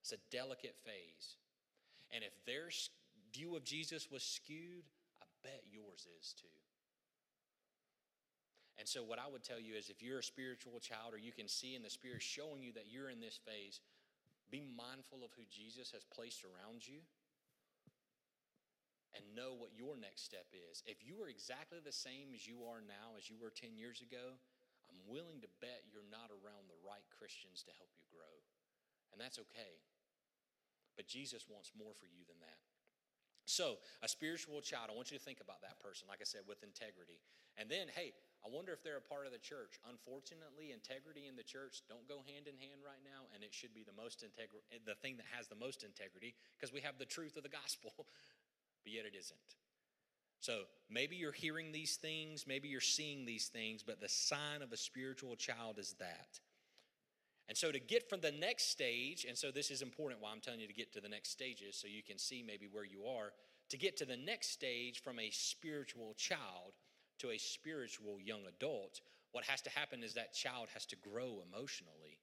It's 0.00 0.12
a 0.12 0.24
delicate 0.32 0.74
phase. 0.82 1.38
And 2.10 2.24
if 2.24 2.32
their 2.44 2.72
view 3.32 3.54
of 3.54 3.64
Jesus 3.64 4.10
was 4.10 4.24
skewed, 4.24 4.88
I 5.20 5.26
bet 5.44 5.62
yours 5.70 6.08
is 6.18 6.34
too. 6.34 6.48
And 8.82 8.90
so, 8.90 9.06
what 9.06 9.22
I 9.22 9.30
would 9.30 9.46
tell 9.46 9.62
you 9.62 9.78
is 9.78 9.94
if 9.94 10.02
you're 10.02 10.18
a 10.18 10.26
spiritual 10.26 10.82
child 10.82 11.14
or 11.14 11.20
you 11.22 11.30
can 11.30 11.46
see 11.46 11.78
in 11.78 11.86
the 11.86 11.94
Spirit 11.94 12.18
showing 12.18 12.66
you 12.66 12.74
that 12.74 12.90
you're 12.90 13.14
in 13.14 13.22
this 13.22 13.38
phase, 13.38 13.78
be 14.50 14.66
mindful 14.74 15.22
of 15.22 15.30
who 15.38 15.46
Jesus 15.46 15.94
has 15.94 16.02
placed 16.02 16.42
around 16.42 16.82
you 16.82 16.98
and 19.14 19.22
know 19.38 19.54
what 19.54 19.70
your 19.70 19.94
next 19.94 20.26
step 20.26 20.50
is. 20.50 20.82
If 20.82 20.98
you 21.06 21.14
are 21.22 21.30
exactly 21.30 21.78
the 21.78 21.94
same 21.94 22.34
as 22.34 22.42
you 22.42 22.66
are 22.66 22.82
now 22.82 23.14
as 23.14 23.30
you 23.30 23.38
were 23.38 23.54
10 23.54 23.78
years 23.78 24.02
ago, 24.02 24.34
I'm 24.90 24.98
willing 25.06 25.38
to 25.46 25.50
bet 25.62 25.86
you're 25.86 26.10
not 26.10 26.34
around 26.34 26.66
the 26.66 26.82
right 26.82 27.06
Christians 27.14 27.62
to 27.70 27.72
help 27.78 27.94
you 27.94 28.02
grow. 28.10 28.34
And 29.14 29.22
that's 29.22 29.38
okay. 29.46 29.78
But 30.98 31.06
Jesus 31.06 31.46
wants 31.46 31.70
more 31.78 31.94
for 31.94 32.10
you 32.10 32.26
than 32.26 32.42
that. 32.42 32.58
So, 33.46 33.78
a 34.02 34.10
spiritual 34.10 34.58
child, 34.58 34.90
I 34.90 34.98
want 34.98 35.14
you 35.14 35.18
to 35.18 35.22
think 35.22 35.38
about 35.38 35.62
that 35.62 35.78
person, 35.78 36.10
like 36.10 36.18
I 36.18 36.26
said, 36.26 36.42
with 36.50 36.66
integrity. 36.66 37.22
And 37.54 37.70
then, 37.70 37.86
hey, 37.94 38.10
I 38.44 38.50
wonder 38.50 38.72
if 38.72 38.82
they're 38.82 38.98
a 38.98 39.10
part 39.12 39.26
of 39.26 39.32
the 39.32 39.38
church. 39.38 39.78
Unfortunately, 39.86 40.74
integrity 40.74 41.30
in 41.30 41.36
the 41.38 41.46
church 41.46 41.82
don't 41.88 42.06
go 42.10 42.26
hand 42.26 42.50
in 42.50 42.58
hand 42.58 42.82
right 42.82 43.02
now, 43.06 43.30
and 43.34 43.42
it 43.42 43.54
should 43.54 43.72
be 43.72 43.86
the 43.86 43.94
most 43.94 44.26
integri- 44.26 44.66
the 44.84 44.98
thing 44.98 45.16
that 45.16 45.26
has 45.30 45.46
the 45.46 45.54
most 45.54 45.84
integrity 45.86 46.34
because 46.58 46.74
we 46.74 46.80
have 46.80 46.98
the 46.98 47.06
truth 47.06 47.36
of 47.36 47.46
the 47.46 47.52
gospel, 47.54 47.94
but 48.82 48.90
yet 48.92 49.06
it 49.06 49.14
isn't. 49.14 49.56
So 50.42 50.66
maybe 50.90 51.14
you're 51.14 51.30
hearing 51.30 51.70
these 51.70 51.94
things, 51.94 52.46
maybe 52.48 52.66
you're 52.66 52.80
seeing 52.80 53.24
these 53.24 53.46
things, 53.46 53.84
but 53.84 54.00
the 54.00 54.08
sign 54.08 54.60
of 54.60 54.72
a 54.72 54.76
spiritual 54.76 55.36
child 55.36 55.78
is 55.78 55.94
that. 56.00 56.40
And 57.48 57.56
so 57.56 57.70
to 57.70 57.78
get 57.78 58.08
from 58.08 58.20
the 58.20 58.32
next 58.32 58.70
stage, 58.70 59.24
and 59.28 59.38
so 59.38 59.52
this 59.52 59.70
is 59.70 59.82
important 59.82 60.20
why 60.20 60.30
I'm 60.32 60.40
telling 60.40 60.58
you 60.58 60.66
to 60.66 60.72
get 60.72 60.92
to 60.94 61.00
the 61.00 61.08
next 61.08 61.30
stages 61.30 61.76
so 61.76 61.86
you 61.86 62.02
can 62.02 62.18
see 62.18 62.42
maybe 62.44 62.66
where 62.66 62.84
you 62.84 63.04
are. 63.04 63.32
To 63.70 63.78
get 63.78 63.96
to 63.98 64.04
the 64.04 64.16
next 64.16 64.50
stage 64.50 65.00
from 65.00 65.20
a 65.20 65.30
spiritual 65.30 66.14
child 66.14 66.74
to 67.22 67.30
a 67.30 67.38
spiritual 67.38 68.20
young 68.20 68.42
adult, 68.48 69.00
what 69.32 69.44
has 69.44 69.62
to 69.62 69.70
happen 69.70 70.02
is 70.02 70.14
that 70.14 70.34
child 70.34 70.68
has 70.74 70.84
to 70.86 70.96
grow 70.96 71.42
emotionally. 71.48 72.18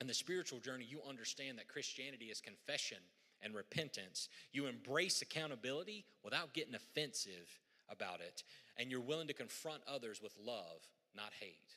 In 0.00 0.06
the 0.06 0.14
spiritual 0.14 0.60
journey, 0.60 0.86
you 0.88 1.00
understand 1.06 1.58
that 1.58 1.68
Christianity 1.68 2.26
is 2.26 2.40
confession 2.40 2.98
and 3.42 3.54
repentance. 3.54 4.28
You 4.52 4.66
embrace 4.66 5.22
accountability 5.22 6.04
without 6.22 6.54
getting 6.54 6.74
offensive 6.74 7.48
about 7.90 8.20
it, 8.20 8.44
and 8.76 8.90
you're 8.90 9.00
willing 9.00 9.26
to 9.28 9.34
confront 9.34 9.82
others 9.92 10.22
with 10.22 10.32
love, 10.44 10.86
not 11.16 11.32
hate. 11.40 11.76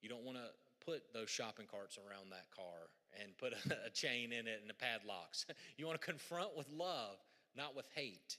You 0.00 0.08
don't 0.08 0.24
want 0.24 0.38
to 0.38 0.86
put 0.86 1.02
those 1.12 1.28
shopping 1.28 1.66
carts 1.70 1.98
around 1.98 2.30
that 2.30 2.46
car 2.54 2.90
and 3.20 3.36
put 3.36 3.52
a, 3.86 3.90
chain 3.90 4.32
in 4.32 4.46
it 4.46 4.60
and 4.60 4.70
the 4.70 4.74
padlocks. 4.74 5.46
You 5.76 5.86
want 5.86 6.00
to 6.00 6.06
confront 6.06 6.56
with 6.56 6.68
love, 6.70 7.16
not 7.56 7.74
with 7.74 7.86
hate. 7.94 8.36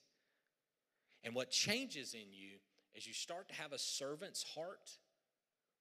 And 1.24 1.36
what 1.36 1.52
changes 1.52 2.14
in 2.14 2.32
you 2.32 2.60
is 2.96 3.06
you 3.06 3.14
start 3.14 3.48
to 3.50 3.56
have 3.56 3.74
a 3.74 3.78
servant's 3.78 4.44
heart, 4.44 4.92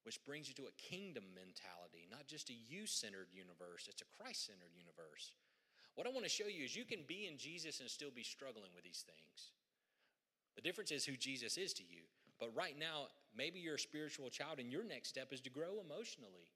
which 0.03 0.25
brings 0.25 0.49
you 0.49 0.55
to 0.55 0.67
a 0.67 0.75
kingdom 0.79 1.25
mentality, 1.35 2.07
not 2.11 2.27
just 2.27 2.51
a 2.51 2.55
you 2.69 2.87
centered 2.87 3.29
universe, 3.33 3.87
it's 3.89 4.03
a 4.03 4.23
Christ 4.23 4.47
centered 4.47 4.75
universe. 4.75 5.33
What 5.95 6.07
I 6.07 6.11
want 6.11 6.25
to 6.25 6.31
show 6.31 6.47
you 6.47 6.65
is 6.65 6.77
you 6.77 6.85
can 6.85 7.03
be 7.07 7.27
in 7.27 7.39
Jesus 7.39 7.81
and 7.81 7.91
still 7.91 8.11
be 8.15 8.23
struggling 8.23 8.71
with 8.75 8.85
these 8.85 9.05
things. 9.07 9.53
The 10.55 10.63
difference 10.63 10.91
is 10.91 11.05
who 11.05 11.17
Jesus 11.17 11.57
is 11.57 11.73
to 11.75 11.83
you. 11.83 12.03
But 12.39 12.55
right 12.55 12.79
now, 12.79 13.11
maybe 13.37 13.59
you're 13.59 13.75
a 13.75 13.81
spiritual 13.81 14.31
child 14.31 14.59
and 14.59 14.71
your 14.71 14.85
next 14.85 15.09
step 15.09 15.33
is 15.33 15.41
to 15.43 15.51
grow 15.51 15.83
emotionally. 15.83 16.47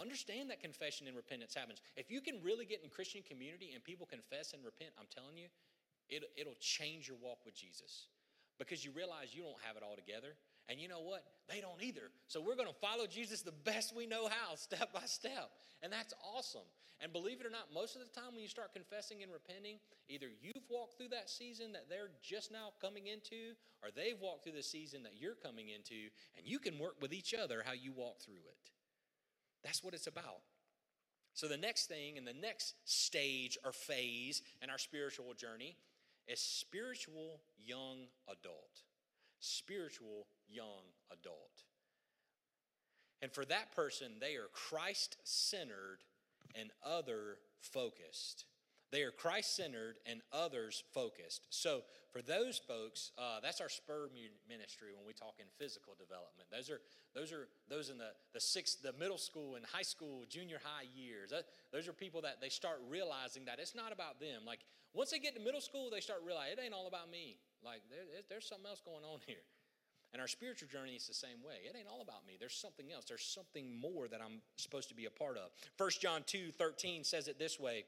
Understand 0.00 0.50
that 0.50 0.60
confession 0.60 1.06
and 1.06 1.16
repentance 1.16 1.54
happens. 1.54 1.78
If 1.96 2.10
you 2.10 2.20
can 2.20 2.42
really 2.42 2.66
get 2.66 2.82
in 2.82 2.90
Christian 2.90 3.22
community 3.22 3.70
and 3.74 3.82
people 3.82 4.06
confess 4.06 4.52
and 4.52 4.64
repent, 4.64 4.90
I'm 4.98 5.10
telling 5.14 5.36
you, 5.36 5.46
it, 6.08 6.24
it'll 6.36 6.58
change 6.58 7.06
your 7.06 7.18
walk 7.22 7.38
with 7.44 7.54
Jesus 7.54 8.06
because 8.58 8.84
you 8.84 8.90
realize 8.92 9.34
you 9.34 9.42
don't 9.42 9.62
have 9.64 9.76
it 9.76 9.82
all 9.82 9.96
together. 9.96 10.34
And 10.68 10.78
you 10.78 10.88
know 10.88 11.00
what? 11.00 11.24
They 11.48 11.60
don't 11.60 11.80
either. 11.82 12.10
So 12.26 12.40
we're 12.40 12.56
going 12.56 12.68
to 12.68 12.74
follow 12.74 13.06
Jesus 13.06 13.40
the 13.40 13.52
best 13.52 13.96
we 13.96 14.06
know 14.06 14.28
how, 14.28 14.54
step 14.56 14.92
by 14.92 15.06
step. 15.06 15.50
And 15.82 15.92
that's 15.92 16.12
awesome. 16.36 16.66
And 17.00 17.12
believe 17.12 17.40
it 17.40 17.46
or 17.46 17.50
not, 17.50 17.72
most 17.72 17.94
of 17.94 18.02
the 18.02 18.20
time 18.20 18.34
when 18.34 18.42
you 18.42 18.48
start 18.48 18.74
confessing 18.74 19.22
and 19.22 19.32
repenting, 19.32 19.78
either 20.08 20.26
you've 20.42 20.66
walked 20.68 20.98
through 20.98 21.08
that 21.10 21.30
season 21.30 21.72
that 21.72 21.88
they're 21.88 22.10
just 22.22 22.50
now 22.50 22.72
coming 22.82 23.06
into, 23.06 23.54
or 23.82 23.90
they've 23.94 24.18
walked 24.20 24.44
through 24.44 24.58
the 24.58 24.62
season 24.62 25.04
that 25.04 25.12
you're 25.16 25.36
coming 25.36 25.68
into, 25.68 26.10
and 26.36 26.44
you 26.44 26.58
can 26.58 26.78
work 26.78 26.96
with 27.00 27.12
each 27.12 27.34
other 27.34 27.62
how 27.64 27.72
you 27.72 27.92
walk 27.92 28.20
through 28.20 28.34
it. 28.34 28.70
That's 29.62 29.82
what 29.84 29.94
it's 29.94 30.08
about. 30.08 30.42
So, 31.34 31.46
the 31.46 31.56
next 31.56 31.86
thing 31.86 32.18
and 32.18 32.26
the 32.26 32.34
next 32.34 32.74
stage 32.84 33.56
or 33.64 33.70
phase 33.70 34.42
in 34.60 34.70
our 34.70 34.78
spiritual 34.78 35.34
journey 35.34 35.76
is 36.28 36.40
spiritual 36.40 37.40
young 37.58 38.06
adult 38.28 38.82
spiritual 39.40 40.26
young 40.48 40.82
adult. 41.10 41.64
And 43.20 43.32
for 43.32 43.44
that 43.46 43.74
person, 43.74 44.12
they 44.20 44.36
are 44.36 44.48
Christ 44.52 45.16
centered 45.24 45.98
and 46.54 46.70
other 46.84 47.38
focused. 47.60 48.44
They 48.90 49.02
are 49.02 49.10
Christ 49.10 49.54
centered 49.54 49.98
and 50.06 50.22
others 50.32 50.82
focused. 50.94 51.46
So, 51.50 51.82
for 52.10 52.22
those 52.22 52.56
folks, 52.56 53.12
uh, 53.18 53.40
that's 53.42 53.60
our 53.60 53.68
spur 53.68 54.08
ministry 54.48 54.88
when 54.96 55.06
we 55.06 55.12
talk 55.12 55.34
in 55.38 55.44
physical 55.58 55.94
development. 55.98 56.48
Those 56.50 56.70
are 56.70 56.80
those 57.14 57.32
are 57.32 57.48
those 57.68 57.90
in 57.90 57.98
the 57.98 58.10
the 58.32 58.40
sixth, 58.40 58.82
the 58.82 58.94
middle 58.94 59.18
school 59.18 59.56
and 59.56 59.66
high 59.66 59.82
school, 59.82 60.24
junior 60.28 60.58
high 60.62 60.88
years. 60.96 61.30
That, 61.30 61.44
those 61.70 61.86
are 61.86 61.92
people 61.92 62.22
that 62.22 62.40
they 62.40 62.48
start 62.48 62.80
realizing 62.88 63.44
that 63.44 63.58
it's 63.58 63.74
not 63.74 63.92
about 63.92 64.20
them. 64.20 64.42
Like 64.46 64.60
once 64.94 65.10
they 65.10 65.18
get 65.18 65.34
to 65.34 65.40
middle 65.40 65.60
school, 65.60 65.90
they 65.90 66.00
start 66.00 66.20
realizing 66.26 66.58
it 66.58 66.64
ain't 66.64 66.74
all 66.74 66.88
about 66.88 67.10
me. 67.10 67.36
Like 67.62 67.82
there, 67.90 68.22
there's 68.30 68.48
something 68.48 68.66
else 68.66 68.80
going 68.80 69.04
on 69.04 69.20
here. 69.26 69.44
And 70.12 70.22
our 70.22 70.28
spiritual 70.28 70.68
journey 70.68 70.92
is 70.92 71.06
the 71.06 71.12
same 71.12 71.42
way. 71.44 71.68
It 71.68 71.76
ain't 71.76 71.86
all 71.86 72.00
about 72.00 72.26
me. 72.26 72.38
There's 72.40 72.54
something 72.54 72.90
else. 72.90 73.04
There's 73.06 73.24
something 73.24 73.78
more 73.78 74.08
that 74.08 74.22
I'm 74.24 74.40
supposed 74.56 74.88
to 74.88 74.94
be 74.94 75.04
a 75.04 75.10
part 75.10 75.36
of. 75.36 75.50
1 75.76 75.90
John 76.00 76.22
2 76.24 76.50
13 76.56 77.04
says 77.04 77.28
it 77.28 77.38
this 77.38 77.60
way. 77.60 77.84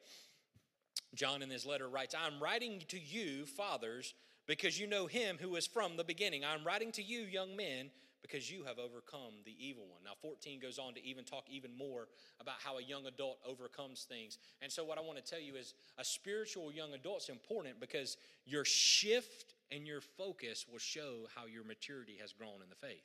John 1.15 1.43
in 1.43 1.51
his 1.51 1.67
letter 1.67 1.89
writes, 1.89 2.15
I'm 2.15 2.43
writing 2.43 2.83
to 2.89 2.99
you, 2.99 3.47
fathers, 3.47 4.15
because 4.47 4.79
you 4.79 4.87
know 4.87 5.07
him 5.07 5.39
who 5.41 5.57
is 5.57 5.67
from 5.67 5.97
the 5.97 6.05
beginning. 6.05 6.45
I'm 6.45 6.65
writing 6.65 6.93
to 6.93 7.03
you, 7.03 7.21
young 7.21 7.57
men, 7.57 7.91
because 8.23 8.51
you 8.51 8.65
have 8.65 8.79
overcome 8.79 9.35
the 9.45 9.55
evil 9.59 9.85
one. 9.89 10.03
Now, 10.05 10.13
14 10.21 10.61
goes 10.61 10.79
on 10.79 10.95
to 10.95 11.05
even 11.05 11.25
talk 11.25 11.45
even 11.49 11.77
more 11.77 12.09
about 12.41 12.57
how 12.59 12.79
a 12.79 12.83
young 12.83 13.07
adult 13.07 13.39
overcomes 13.47 14.05
things. 14.05 14.39
And 14.63 14.71
so, 14.71 14.85
what 14.85 14.99
I 14.99 15.01
want 15.01 15.25
to 15.25 15.25
tell 15.25 15.41
you 15.41 15.57
is 15.57 15.75
a 15.99 16.05
spiritual 16.05 16.73
young 16.73 16.93
adult 16.93 17.23
is 17.23 17.29
important 17.29 17.81
because 17.81 18.17
your 18.45 18.65
shift 18.65 19.55
and 19.71 19.87
your 19.87 20.01
focus 20.01 20.67
will 20.71 20.79
show 20.79 21.29
how 21.35 21.47
your 21.47 21.65
maturity 21.65 22.19
has 22.21 22.33
grown 22.33 22.63
in 22.63 22.69
the 22.69 22.77
faith. 22.77 23.05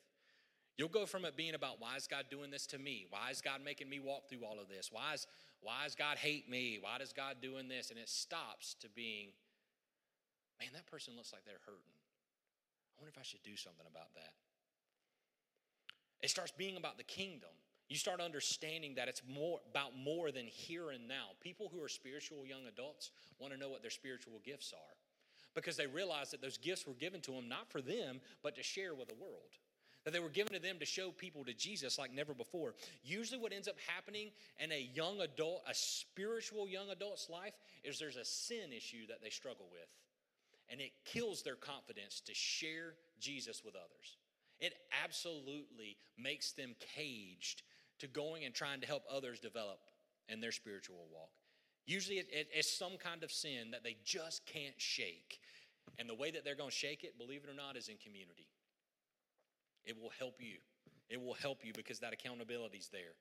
You'll 0.78 0.90
go 0.90 1.06
from 1.06 1.24
it 1.24 1.38
being 1.38 1.56
about 1.56 1.80
why 1.80 1.96
is 1.96 2.08
God 2.08 2.26
doing 2.30 2.52
this 2.52 2.68
to 2.68 2.78
me? 2.78 3.06
Why 3.10 3.32
is 3.32 3.40
God 3.40 3.62
making 3.64 3.90
me 3.90 4.00
walk 4.00 4.30
through 4.30 4.44
all 4.44 4.60
of 4.60 4.68
this? 4.68 4.90
Why 4.92 5.14
is 5.14 5.26
why 5.66 5.84
does 5.84 5.96
God 5.96 6.18
hate 6.18 6.48
me? 6.48 6.78
Why 6.80 7.00
does 7.00 7.12
God 7.12 7.38
doing 7.42 7.68
this? 7.68 7.90
And 7.90 8.00
it 8.00 8.08
stops 8.08 8.76
to 8.82 8.90
being, 8.90 9.30
man, 10.60 10.70
that 10.74 10.86
person 10.86 11.16
looks 11.18 11.34
like 11.34 11.44
they're 11.44 11.66
hurting. 11.66 11.98
I 12.94 13.02
wonder 13.02 13.12
if 13.12 13.20
I 13.20 13.26
should 13.26 13.44
do 13.44 13.58
something 13.58 13.86
about 13.90 14.14
that. 14.14 14.32
It 16.22 16.30
starts 16.30 16.52
being 16.52 16.78
about 16.78 16.98
the 16.98 17.04
kingdom. 17.04 17.50
You 17.90 17.98
start 17.98 18.22
understanding 18.22 18.96
that 18.96 19.08
it's 19.08 19.22
more 19.28 19.60
about 19.70 19.98
more 19.98 20.32
than 20.32 20.46
here 20.46 20.92
and 20.92 21.08
now. 21.08 21.34
People 21.42 21.70
who 21.74 21.84
are 21.84 21.90
spiritual 21.90 22.46
young 22.46 22.68
adults 22.68 23.12
want 23.40 23.52
to 23.54 23.60
know 23.60 23.70
what 23.70 23.82
their 23.82 23.92
spiritual 23.92 24.42
gifts 24.46 24.74
are 24.74 24.96
because 25.56 25.78
they 25.78 25.88
realize 25.88 26.32
that 26.32 26.42
those 26.42 26.58
gifts 26.58 26.86
were 26.86 26.94
given 26.94 27.22
to 27.22 27.32
them 27.32 27.48
not 27.50 27.70
for 27.72 27.82
them, 27.82 28.20
but 28.44 28.56
to 28.56 28.64
share 28.64 28.94
with 28.94 29.08
the 29.08 29.16
world. 29.16 29.58
That 30.06 30.14
they 30.14 30.20
were 30.20 30.30
given 30.30 30.54
to 30.54 30.60
them 30.60 30.78
to 30.80 30.86
show 30.86 31.10
people 31.10 31.44
to 31.46 31.54
Jesus 31.54 31.98
like 31.98 32.14
never 32.14 32.34
before. 32.34 32.76
Usually, 33.04 33.42
what 33.42 33.52
ends 33.52 33.68
up 33.68 33.76
happening 33.88 34.30
in 34.60 34.72
a 34.72 34.90
young 34.94 35.20
adult, 35.22 35.64
a 35.68 35.74
spiritual 35.74 36.70
young 36.70 36.90
adult's 36.92 37.28
life, 37.30 37.54
is 37.84 38.00
there's 38.00 38.16
a 38.16 38.26
sin 38.26 38.72
issue 38.76 39.08
that 39.08 39.22
they 39.24 39.32
struggle 39.32 39.68
with. 39.72 39.90
And 40.70 40.80
it 40.80 40.92
kills 41.06 41.42
their 41.42 41.56
confidence 41.56 42.22
to 42.22 42.34
share 42.34 42.94
Jesus 43.20 43.64
with 43.66 43.76
others. 43.76 44.18
It 44.60 44.74
absolutely 45.04 45.98
makes 46.18 46.52
them 46.52 46.76
caged 46.96 47.64
to 48.00 48.08
going 48.08 48.46
and 48.46 48.54
trying 48.54 48.82
to 48.82 48.88
help 48.88 49.04
others 49.12 49.40
develop 49.40 49.80
in 50.30 50.40
their 50.40 50.52
spiritual 50.52 51.08
walk. 51.12 51.32
Usually 51.86 52.18
it, 52.18 52.28
it, 52.32 52.48
it's 52.54 52.72
some 52.72 52.98
kind 52.98 53.24
of 53.24 53.32
sin 53.32 53.72
that 53.72 53.84
they 53.84 53.98
just 54.04 54.46
can't 54.46 54.76
shake. 54.78 55.40
And 56.00 56.10
the 56.10 56.16
way 56.16 56.32
that 56.32 56.44
they're 56.44 56.56
going 56.56 56.72
to 56.72 56.76
shake 56.76 57.04
it, 57.04 57.18
believe 57.18 57.44
it 57.44 57.50
or 57.50 57.56
not, 57.56 57.78
is 57.78 57.90
in 57.90 57.98
community. 57.98 58.48
It 59.86 59.96
will 60.02 60.12
help 60.18 60.36
you. 60.40 60.58
It 61.10 61.22
will 61.22 61.34
help 61.34 61.64
you 61.64 61.72
because 61.74 62.00
that 62.00 62.14
accountability 62.14 62.78
is 62.78 62.90
there. 62.90 63.14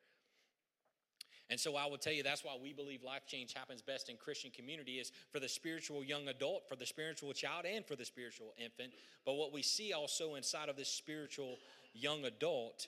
And 1.50 1.60
so 1.60 1.76
I 1.76 1.86
will 1.86 1.98
tell 1.98 2.12
you 2.12 2.22
that's 2.22 2.42
why 2.42 2.56
we 2.60 2.72
believe 2.72 3.02
life 3.02 3.26
change 3.26 3.52
happens 3.52 3.82
best 3.82 4.08
in 4.08 4.16
Christian 4.16 4.50
community 4.50 4.92
is 4.98 5.12
for 5.30 5.40
the 5.40 5.48
spiritual 5.48 6.02
young 6.02 6.28
adult, 6.28 6.66
for 6.68 6.76
the 6.76 6.86
spiritual 6.86 7.32
child, 7.34 7.66
and 7.66 7.84
for 7.84 7.96
the 7.96 8.04
spiritual 8.04 8.54
infant. 8.56 8.92
But 9.26 9.34
what 9.34 9.52
we 9.52 9.62
see 9.62 9.92
also 9.92 10.36
inside 10.36 10.70
of 10.70 10.76
this 10.76 10.88
spiritual 10.88 11.58
young 11.92 12.24
adult, 12.24 12.86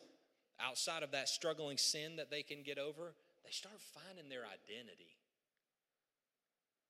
outside 0.58 1.02
of 1.02 1.10
that 1.10 1.28
struggling 1.28 1.76
sin 1.76 2.16
that 2.16 2.30
they 2.30 2.42
can 2.42 2.62
get 2.62 2.78
over, 2.78 3.12
they 3.44 3.50
start 3.50 3.76
finding 3.78 4.30
their 4.30 4.44
identity. 4.44 5.14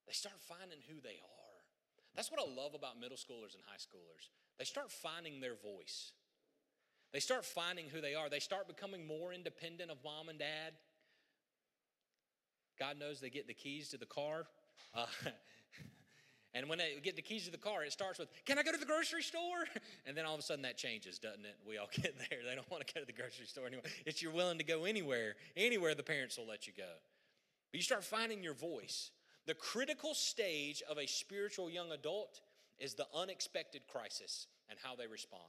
They 0.07 0.15
start 0.15 0.37
finding 0.47 0.79
who 0.89 1.01
they 1.03 1.19
are. 1.19 1.57
That's 2.15 2.31
what 2.31 2.41
I 2.41 2.49
love 2.49 2.75
about 2.75 3.01
middle 3.01 3.19
schoolers 3.19 3.55
and 3.55 3.63
high 3.67 3.83
schoolers. 3.83 4.31
They 4.59 4.65
start 4.65 4.91
finding 4.91 5.41
their 5.41 5.57
voice. 5.57 6.13
They 7.13 7.21
start 7.21 7.45
finding 7.45 7.89
who 7.89 8.01
they 8.01 8.15
are. 8.15 8.29
They 8.29 8.41
start 8.41 8.69
becoming 8.69 9.07
more 9.07 9.33
independent 9.33 9.91
of 9.91 9.99
mom 10.05 10.29
and 10.29 10.39
dad. 10.39 10.75
God 12.79 12.99
knows 12.99 13.21
they 13.21 13.31
get 13.31 13.47
the 13.47 13.55
keys 13.55 13.89
to 13.91 13.99
the 13.99 14.07
car. 14.07 14.47
Uh, 14.95 15.07
and 16.55 16.69
when 16.69 16.79
they 16.79 16.97
get 17.03 17.17
the 17.17 17.23
keys 17.23 17.47
to 17.47 17.51
the 17.51 17.59
car, 17.59 17.85
it 17.85 17.93
starts 17.93 18.19
with, 18.19 18.29
Can 18.45 18.59
I 18.59 18.63
go 18.63 18.73
to 18.73 18.79
the 18.79 18.87
grocery 18.87 19.23
store? 19.23 19.67
And 20.07 20.17
then 20.17 20.25
all 20.25 20.35
of 20.35 20.41
a 20.41 20.43
sudden 20.43 20.63
that 20.63 20.77
changes, 20.77 21.19
doesn't 21.19 21.45
it? 21.45 21.57
We 21.67 21.79
all 21.79 21.89
get 21.93 22.17
there. 22.19 22.39
They 22.49 22.55
don't 22.55 22.71
want 22.71 22.87
to 22.87 22.95
go 22.95 23.01
to 23.01 23.07
the 23.07 23.13
grocery 23.13 23.47
store 23.47 23.67
anymore. 23.67 23.85
It's 24.05 24.23
you're 24.23 24.33
willing 24.33 24.59
to 24.59 24.65
go 24.65 24.85
anywhere. 24.85 25.35
Anywhere 25.57 25.95
the 25.95 26.03
parents 26.03 26.39
will 26.39 26.47
let 26.47 26.67
you 26.67 26.73
go. 26.77 26.93
But 27.73 27.79
you 27.79 27.83
start 27.83 28.05
finding 28.05 28.43
your 28.43 28.55
voice. 28.55 29.11
The 29.47 29.55
critical 29.55 30.15
stage 30.15 30.83
of 30.89 30.99
a 30.99 31.07
spiritual 31.07 31.71
young 31.71 31.93
adult 31.93 32.41
is 32.79 32.95
the 32.95 33.07
unexpected 33.15 33.83
crisis 33.87 34.47
and 34.69 34.79
how 34.83 34.97
they 34.97 35.07
respond 35.07 35.43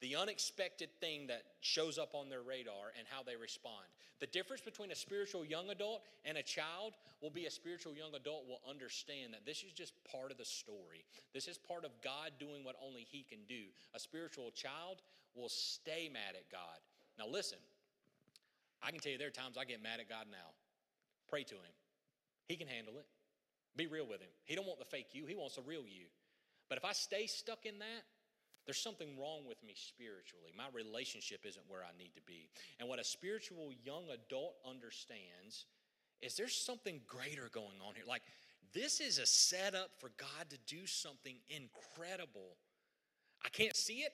the 0.00 0.16
unexpected 0.16 0.88
thing 1.00 1.26
that 1.28 1.42
shows 1.60 1.98
up 1.98 2.14
on 2.14 2.28
their 2.28 2.42
radar 2.42 2.92
and 2.98 3.06
how 3.08 3.22
they 3.22 3.36
respond. 3.36 3.84
The 4.20 4.26
difference 4.26 4.60
between 4.62 4.90
a 4.90 4.94
spiritual 4.94 5.44
young 5.44 5.70
adult 5.70 6.02
and 6.24 6.36
a 6.36 6.42
child 6.42 6.94
will 7.22 7.30
be 7.30 7.46
a 7.46 7.50
spiritual 7.50 7.94
young 7.94 8.14
adult 8.14 8.46
will 8.46 8.60
understand 8.68 9.32
that 9.32 9.46
this 9.46 9.62
is 9.62 9.72
just 9.72 9.92
part 10.10 10.30
of 10.30 10.38
the 10.38 10.44
story. 10.44 11.04
This 11.32 11.48
is 11.48 11.56
part 11.56 11.84
of 11.84 11.90
God 12.02 12.32
doing 12.38 12.64
what 12.64 12.76
only 12.84 13.06
He 13.10 13.24
can 13.28 13.38
do. 13.48 13.68
A 13.94 13.98
spiritual 13.98 14.50
child 14.50 15.00
will 15.34 15.48
stay 15.48 16.10
mad 16.12 16.36
at 16.36 16.50
God. 16.50 16.80
Now, 17.18 17.26
listen, 17.28 17.58
I 18.82 18.90
can 18.90 19.00
tell 19.00 19.12
you 19.12 19.18
there 19.18 19.28
are 19.28 19.30
times 19.30 19.56
I 19.58 19.64
get 19.64 19.82
mad 19.82 20.00
at 20.00 20.08
God 20.08 20.26
now. 20.30 20.52
Pray 21.28 21.44
to 21.44 21.54
Him, 21.54 21.74
He 22.48 22.56
can 22.56 22.68
handle 22.68 22.94
it. 22.98 23.06
Be 23.76 23.86
real 23.86 24.06
with 24.06 24.20
Him. 24.20 24.30
He 24.44 24.54
don't 24.54 24.66
want 24.66 24.78
the 24.80 24.84
fake 24.84 25.08
you, 25.12 25.26
He 25.26 25.34
wants 25.34 25.56
the 25.56 25.62
real 25.62 25.82
you. 25.82 26.08
But 26.68 26.78
if 26.78 26.84
I 26.84 26.92
stay 26.92 27.26
stuck 27.26 27.66
in 27.66 27.78
that, 27.78 28.04
there's 28.66 28.82
something 28.82 29.18
wrong 29.18 29.40
with 29.48 29.62
me 29.64 29.74
spiritually. 29.74 30.52
My 30.56 30.66
relationship 30.72 31.40
isn't 31.46 31.64
where 31.68 31.82
I 31.82 31.96
need 31.98 32.12
to 32.14 32.22
be. 32.22 32.50
And 32.78 32.88
what 32.88 33.00
a 33.00 33.04
spiritual 33.04 33.72
young 33.84 34.04
adult 34.12 34.54
understands 34.68 35.66
is 36.20 36.36
there's 36.36 36.54
something 36.54 37.00
greater 37.06 37.48
going 37.52 37.80
on 37.86 37.94
here. 37.94 38.04
Like, 38.06 38.22
this 38.72 39.00
is 39.00 39.18
a 39.18 39.26
setup 39.26 39.90
for 39.98 40.10
God 40.16 40.50
to 40.50 40.58
do 40.66 40.86
something 40.86 41.36
incredible. 41.48 42.56
I 43.44 43.48
can't 43.48 43.76
see 43.76 44.00
it. 44.00 44.12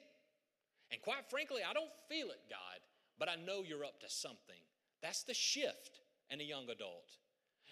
And 0.91 1.03
quite 1.03 1.29
frankly, 1.29 1.61
I 1.69 1.73
don't 1.73 1.91
feel 2.09 2.29
it, 2.29 2.41
God, 2.49 2.79
but 3.19 3.29
I 3.29 3.35
know 3.35 3.63
you're 3.67 3.85
up 3.85 4.01
to 4.01 4.09
something. 4.09 4.63
That's 5.03 5.25
the 5.25 5.35
shift 5.35 6.01
in 6.31 6.41
a 6.41 6.45
young 6.45 6.71
adult. 6.71 7.19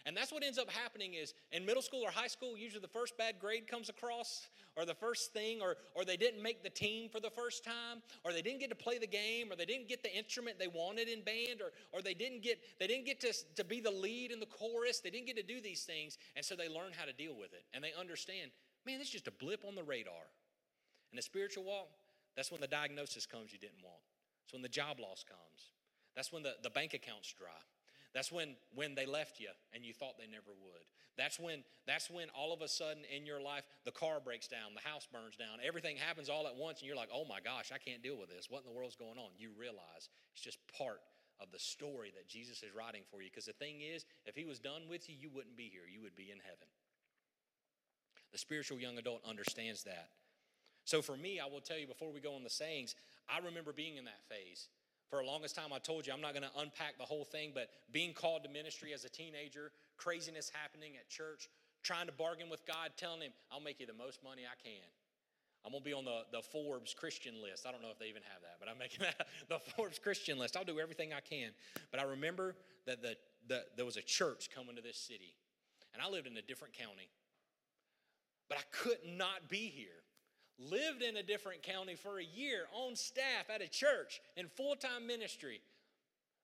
And 0.07 0.15
that's 0.15 0.31
what 0.33 0.45
ends 0.45 0.59
up 0.59 0.71
happening 0.71 1.15
is 1.15 1.33
in 1.51 1.65
middle 1.65 1.81
school 1.81 2.03
or 2.03 2.11
high 2.11 2.27
school, 2.27 2.59
usually 2.59 2.81
the 2.81 2.89
first 2.89 3.17
bad 3.17 3.37
grade 3.41 3.67
comes 3.67 3.89
across, 3.89 4.49
or 4.77 4.85
the 4.85 4.95
first 4.95 5.33
thing, 5.33 5.63
or, 5.63 5.77
or 5.95 6.05
they 6.05 6.19
didn't 6.19 6.43
make 6.43 6.63
the 6.63 6.69
team 6.69 7.09
for 7.09 7.21
the 7.21 7.31
first 7.31 7.65
time, 7.65 8.03
or 8.23 8.33
they 8.33 8.43
didn't 8.43 8.61
get 8.61 8.69
to 8.69 8.77
play 8.77 8.99
the 8.99 9.07
game, 9.07 9.51
or 9.51 9.57
they 9.57 9.65
didn't 9.65 9.89
get 9.89 10.03
the 10.03 10.15
instrument 10.15 10.59
they 10.59 10.69
wanted 10.69 11.09
in 11.09 11.23
band, 11.23 11.63
or, 11.63 11.73
or 11.93 12.03
they 12.03 12.13
didn't 12.13 12.43
get 12.43 12.59
they 12.79 12.87
didn't 12.87 13.07
get 13.07 13.21
to, 13.21 13.33
to 13.57 13.65
be 13.65 13.81
the 13.81 13.91
lead 13.91 14.31
in 14.31 14.41
the 14.41 14.47
chorus. 14.47 15.01
They 15.01 15.11
didn't 15.11 15.27
get 15.27 15.37
to 15.37 15.43
do 15.43 15.61
these 15.61 15.85
things. 15.85 16.19
And 16.37 16.45
so 16.45 16.55
they 16.55 16.69
learn 16.69 16.93
how 16.97 17.07
to 17.07 17.13
deal 17.13 17.35
with 17.39 17.55
it. 17.55 17.65
And 17.73 17.83
they 17.83 17.93
understand, 17.99 18.51
man, 18.85 18.99
this 18.99 19.09
is 19.09 19.13
just 19.13 19.29
a 19.29 19.33
blip 19.33 19.65
on 19.67 19.75
the 19.75 19.85
radar. 19.85 20.29
In 21.13 21.17
the 21.17 21.23
spiritual 21.23 21.65
walk, 21.65 21.89
that's 22.37 22.51
when 22.51 22.61
the 22.61 22.67
diagnosis 22.67 23.25
comes 23.25 23.53
you 23.53 23.59
didn't 23.59 23.83
want. 23.83 24.03
It's 24.45 24.53
when 24.53 24.63
the 24.63 24.69
job 24.69 25.01
loss 25.01 25.25
comes. 25.27 25.73
That's 26.15 26.33
when 26.33 26.43
the, 26.43 26.55
the 26.63 26.71
bank 26.71 26.93
account's 26.93 27.33
dry. 27.33 27.49
That's 28.15 28.31
when 28.31 28.57
when 28.75 28.95
they 28.95 29.07
left 29.07 29.41
you 29.41 29.51
and 29.75 29.85
you 29.85 29.93
thought 29.93 30.17
they 30.19 30.31
never 30.31 30.55
would. 30.63 30.87
That's 31.19 31.39
when 31.39 31.65
that's 31.87 32.09
when 32.09 32.29
all 32.31 32.53
of 32.53 32.63
a 32.63 32.69
sudden 32.69 33.03
in 33.15 33.27
your 33.27 33.43
life 33.43 33.65
the 33.85 33.91
car 33.91 34.21
breaks 34.25 34.47
down, 34.47 34.75
the 34.75 34.89
house 34.89 35.07
burns 35.11 35.37
down, 35.37 35.59
everything 35.65 35.97
happens 35.97 36.29
all 36.29 36.47
at 36.47 36.55
once 36.55 36.81
and 36.81 36.87
you're 36.87 36.97
like, 36.97 37.11
"Oh 37.13 37.25
my 37.25 37.41
gosh, 37.41 37.73
I 37.75 37.79
can't 37.79 38.03
deal 38.03 38.17
with 38.17 38.31
this. 38.31 38.49
What 38.49 38.63
in 38.63 38.71
the 38.71 38.77
world's 38.77 38.97
going 38.97 39.19
on?" 39.19 39.31
You 39.37 39.51
realize 39.59 40.09
it's 40.33 40.43
just 40.43 40.59
part 40.79 41.03
of 41.41 41.51
the 41.51 41.59
story 41.59 42.13
that 42.15 42.29
Jesus 42.29 42.63
is 42.63 42.75
writing 42.75 43.03
for 43.11 43.21
you 43.21 43.31
because 43.31 43.47
the 43.47 43.53
thing 43.53 43.81
is, 43.81 44.05
if 44.25 44.37
he 44.37 44.45
was 44.45 44.61
done 44.61 44.89
with 44.89 45.09
you, 45.11 45.17
you 45.19 45.31
wouldn't 45.35 45.57
be 45.57 45.69
here. 45.69 45.83
You 45.91 46.01
would 46.03 46.15
be 46.15 46.31
in 46.31 46.39
heaven. 46.39 46.69
The 48.31 48.39
spiritual 48.39 48.79
young 48.79 48.99
adult 48.99 49.23
understands 49.25 49.85
that. 49.85 50.11
So 50.85 51.03
for 51.03 51.17
me, 51.17 51.41
I 51.41 51.47
will 51.47 51.61
tell 51.61 51.79
you 51.79 51.87
before 51.87 52.13
we 52.13 52.21
go 52.21 52.35
on 52.35 52.45
the 52.45 52.51
sayings, 52.51 52.95
I 53.29 53.39
remember 53.39 53.73
being 53.73 53.97
in 53.97 54.05
that 54.05 54.23
phase. 54.29 54.69
For 55.09 55.23
the 55.23 55.29
longest 55.29 55.55
time, 55.55 55.73
I 55.73 55.79
told 55.79 56.07
you 56.07 56.13
I'm 56.13 56.21
not 56.21 56.33
going 56.33 56.45
to 56.45 56.61
unpack 56.61 56.99
the 56.99 57.05
whole 57.05 57.25
thing, 57.25 57.53
but 57.55 57.69
being 57.93 58.13
called 58.13 58.43
to 58.45 58.51
ministry 58.51 58.93
as 58.93 59.05
a 59.05 59.09
teenager, 59.09 59.71
craziness 59.97 60.51
happening 60.53 60.93
at 60.97 61.09
church, 61.09 61.49
trying 61.83 62.07
to 62.07 62.13
bargain 62.13 62.49
with 62.51 62.67
God, 62.67 62.91
telling 62.97 63.21
Him, 63.21 63.33
I'll 63.53 63.61
make 63.61 63.81
you 63.81 63.87
the 63.87 63.95
most 63.95 64.25
money 64.25 64.43
I 64.43 64.57
can. 64.63 64.85
I'm 65.65 65.73
going 65.73 65.83
to 65.83 65.85
be 65.85 65.95
on 65.95 66.05
the, 66.05 66.23
the 66.31 66.43
Forbes 66.43 66.93
Christian 66.93 67.41
list. 67.43 67.67
I 67.67 67.73
don't 67.73 67.81
know 67.81 67.89
if 67.91 67.99
they 67.99 68.07
even 68.07 68.23
have 68.31 68.43
that, 68.43 68.57
but 68.61 68.69
I'm 68.69 68.79
making 68.79 69.01
that 69.01 69.27
the 69.49 69.59
Forbes 69.73 69.99
Christian 69.99 70.39
list. 70.39 70.57
I'll 70.57 70.65
do 70.65 70.79
everything 70.79 71.13
I 71.13 71.21
can. 71.21 71.51
But 71.91 72.01
I 72.01 72.05
remember 72.05 72.55
that 72.87 73.01
the, 73.01 73.17
the, 73.49 73.65
there 73.77 73.87
was 73.87 73.97
a 73.97 74.03
church 74.03 74.51
coming 74.55 74.77
to 74.77 74.83
this 74.83 74.99
city, 74.99 75.37
and 75.95 76.03
I 76.03 76.09
lived 76.09 76.27
in 76.27 76.37
a 76.37 76.43
different 76.43 76.75
county. 76.75 77.09
But 78.49 78.59
I 78.59 78.63
could 78.73 78.99
not 79.17 79.49
be 79.49 79.73
here 79.75 80.04
lived 80.59 81.03
in 81.03 81.17
a 81.17 81.23
different 81.23 81.63
county 81.63 81.95
for 81.95 82.19
a 82.19 82.25
year 82.25 82.67
on 82.73 82.97
staff 82.97 83.51
at 83.53 83.63
a 83.63 83.69
church 83.69 84.21
in 84.37 84.49
full 84.49 84.77
time 84.77 85.07
ministry 85.07 85.61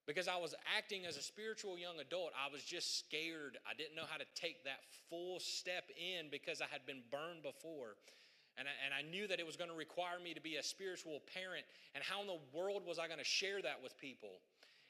because 0.06 0.26
I 0.26 0.36
was 0.36 0.54
acting 0.76 1.06
as 1.06 1.16
a 1.16 1.22
spiritual 1.22 1.78
young 1.78 2.00
adult. 2.00 2.32
I 2.34 2.50
was 2.50 2.62
just 2.62 2.98
scared. 2.98 3.58
I 3.68 3.74
didn't 3.74 3.94
know 3.94 4.08
how 4.08 4.18
to 4.18 4.26
take 4.34 4.64
that 4.64 4.80
full 5.08 5.38
step 5.38 5.84
in 5.94 6.26
because 6.30 6.61
I 6.61 6.66
had 6.70 6.84
been 6.86 7.02
burned 7.11 7.42
before. 7.42 7.94
And 8.58 8.66
I, 8.66 8.74
and 8.84 8.92
I 8.92 9.08
knew 9.08 9.28
that 9.28 9.38
it 9.38 9.46
was 9.46 9.56
going 9.56 9.70
to 9.70 9.76
require 9.76 10.18
me 10.18 10.34
to 10.34 10.40
be 10.40 10.56
a 10.56 10.62
spiritual 10.62 11.22
parent. 11.32 11.64
And 11.94 12.02
how 12.02 12.20
in 12.20 12.26
the 12.26 12.42
world 12.52 12.82
was 12.84 12.98
I 12.98 13.06
going 13.06 13.22
to 13.22 13.24
share 13.24 13.62
that 13.62 13.78
with 13.80 13.96
people? 13.98 14.42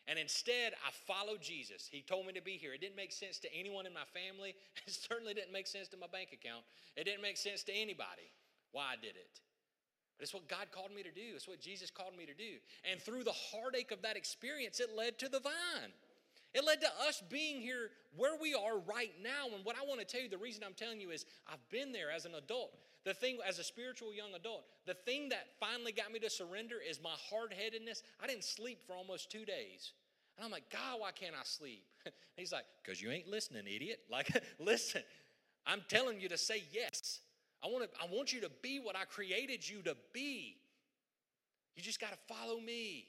And 0.09 0.19
instead, 0.19 0.73
I 0.81 0.91
followed 1.07 1.43
Jesus. 1.43 1.87
He 1.87 2.01
told 2.01 2.27
me 2.27 2.33
to 2.33 2.41
be 2.41 2.57
here. 2.57 2.73
It 2.73 2.81
didn't 2.81 2.97
make 2.97 3.13
sense 3.13 3.39
to 3.41 3.55
anyone 3.55 3.85
in 3.85 3.93
my 3.93 4.09
family. 4.11 4.57
It 4.87 4.97
certainly 4.97 5.35
didn't 5.35 5.53
make 5.53 5.67
sense 5.67 5.87
to 5.89 5.99
my 5.99 6.09
bank 6.11 6.31
account. 6.33 6.65
It 6.97 7.05
didn't 7.05 7.23
make 7.23 7.37
sense 7.37 7.63
to 7.65 7.73
anybody 7.73 8.33
why 8.73 8.93
I 8.93 8.97
did 8.97 9.17
it. 9.17 9.41
But 10.17 10.25
it's 10.25 10.35
what 10.35 10.49
God 10.49 10.67
called 10.71 10.95
me 10.95 11.03
to 11.03 11.11
do. 11.11 11.35
It's 11.35 11.49
what 11.49 11.61
Jesus 11.61 11.91
called 11.91 12.17
me 12.17 12.27
to 12.27 12.35
do. 12.35 12.61
And 12.91 13.01
through 13.01 13.25
the 13.25 13.33
heartache 13.33 13.91
of 13.91 14.03
that 14.03 14.17
experience, 14.17 14.81
it 14.81 14.91
led 14.97 15.19
to 15.19 15.29
the 15.29 15.41
vine. 15.41 15.93
It 16.53 16.65
led 16.65 16.81
to 16.81 16.89
us 17.09 17.23
being 17.31 17.61
here 17.61 17.91
where 18.17 18.37
we 18.41 18.55
are 18.55 18.79
right 18.79 19.13
now. 19.23 19.55
And 19.55 19.65
what 19.65 19.77
I 19.81 19.87
want 19.87 20.01
to 20.01 20.07
tell 20.07 20.21
you, 20.21 20.29
the 20.29 20.37
reason 20.37 20.63
I'm 20.67 20.75
telling 20.75 21.01
you 21.01 21.11
is 21.11 21.25
I've 21.51 21.67
been 21.71 21.93
there 21.93 22.11
as 22.11 22.25
an 22.25 22.35
adult. 22.35 22.77
The 23.05 23.15
thing, 23.15 23.39
as 23.49 23.59
a 23.59 23.65
spiritual 23.65 24.13
young 24.13 24.35
adult, 24.35 24.65
the 24.85 24.95
thing 24.95 25.31
that 25.31 25.47
finally 25.59 25.93
got 25.93 26.13
me 26.13 26.19
to 26.19 26.29
surrender 26.29 26.77
is 26.87 27.01
my 27.03 27.15
hard 27.31 27.55
headedness. 27.55 28.03
I 28.23 28.27
didn't 28.27 28.45
sleep 28.45 28.81
for 28.87 28.95
almost 28.95 29.31
two 29.31 29.45
days. 29.45 29.93
And 30.37 30.45
I'm 30.45 30.51
like, 30.51 30.69
God, 30.71 31.01
why 31.01 31.13
can't 31.13 31.35
I 31.35 31.45
sleep? 31.45 31.85
He's 32.37 32.53
like, 32.53 32.65
because 32.83 33.01
you 33.01 33.11
ain't 33.11 33.29
listening, 33.29 33.65
idiot. 33.67 34.01
Like, 34.11 34.29
listen, 34.59 35.03
I'm 35.67 35.83
telling 35.89 36.21
you 36.21 36.29
to 36.29 36.37
say 36.37 36.65
yes. 36.73 37.21
I 37.63 37.69
want, 37.69 37.85
to, 37.85 38.01
I 38.01 38.07
want 38.11 38.33
you 38.33 38.41
to 38.43 38.51
be 38.63 38.79
what 38.79 38.97
I 38.97 39.05
created 39.05 39.69
you 39.69 39.83
to 39.83 39.97
be. 40.13 40.57
You 41.77 41.83
just 41.83 42.01
got 42.01 42.13
to 42.13 42.35
follow 42.35 42.59
me. 42.59 43.07